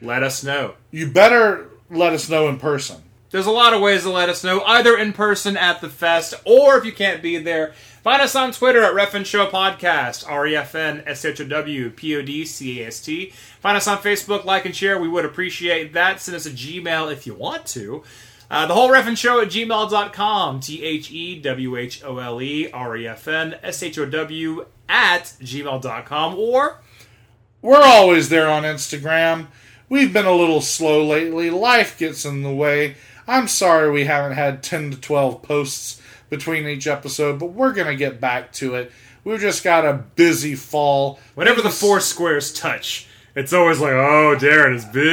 [0.00, 0.74] Let us know.
[0.92, 3.02] You better let us know in person.
[3.30, 6.34] There's a lot of ways to let us know, either in person at the fest,
[6.46, 10.46] or if you can't be there, find us on Twitter at Refn Show Podcast, R
[10.46, 13.30] E F N S H O W P O D C A S T.
[13.60, 14.98] Find us on Facebook, like and share.
[14.98, 16.20] We would appreciate that.
[16.20, 18.02] Send us a Gmail if you want to.
[18.50, 20.60] Uh, the whole Refn Show at gmail.com.
[20.60, 24.06] T H E W H O L E R E F N S H O
[24.06, 26.34] W at gmail.com.
[26.34, 26.80] Or
[27.60, 29.48] We're always there on Instagram.
[29.90, 31.50] We've been a little slow lately.
[31.50, 32.96] Life gets in the way.
[33.26, 35.97] I'm sorry we haven't had 10 to 12 posts
[36.30, 38.92] between each episode, but we're going to get back to it.
[39.24, 41.18] We've just got a busy fall.
[41.34, 45.08] whenever the four squares touch, it's always like, oh, Daryn is busy.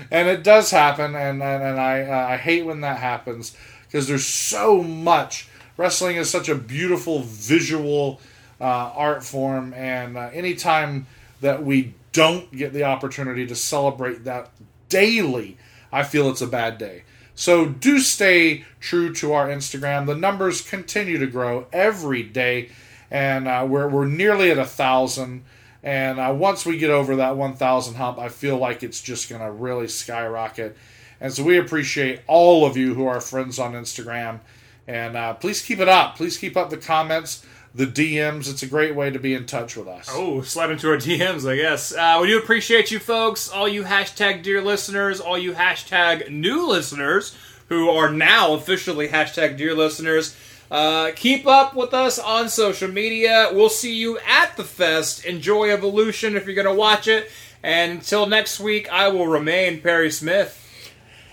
[0.10, 4.06] and it does happen, and and, and I uh, I hate when that happens because
[4.06, 5.48] there's so much.
[5.76, 8.20] Wrestling is such a beautiful visual
[8.60, 11.06] uh, art form, and uh, anytime
[11.40, 14.50] that we don't get the opportunity to celebrate that
[14.88, 15.56] daily,
[15.92, 17.03] I feel it's a bad day.
[17.34, 20.06] So do stay true to our Instagram.
[20.06, 22.70] The numbers continue to grow every day,
[23.10, 25.44] and uh, we're we're nearly at a thousand.
[25.82, 29.42] And uh, once we get over that 1,000 hump, I feel like it's just going
[29.42, 30.78] to really skyrocket.
[31.20, 34.40] And so we appreciate all of you who are friends on Instagram.
[34.88, 36.16] And uh, please keep it up.
[36.16, 37.44] Please keep up the comments,
[37.74, 38.48] the DMs.
[38.48, 40.08] It's a great way to be in touch with us.
[40.10, 41.92] Oh, slide into our DMs, I guess.
[41.94, 46.66] Uh, we do appreciate you folks, all you hashtag dear listeners, all you hashtag new
[46.66, 47.36] listeners
[47.68, 50.36] who are now officially hashtag dear listeners.
[50.70, 53.50] Uh, keep up with us on social media.
[53.52, 55.24] We'll see you at the fest.
[55.24, 57.30] Enjoy Evolution if you're going to watch it.
[57.62, 60.60] And until next week, I will remain Perry Smith.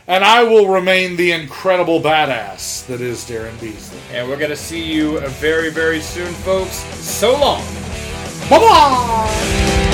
[0.07, 3.99] And I will remain the incredible badass that is Daryn Beasley.
[4.11, 6.75] And we're going to see you very, very soon, folks.
[6.75, 7.63] So long.
[8.49, 9.90] Bye bye!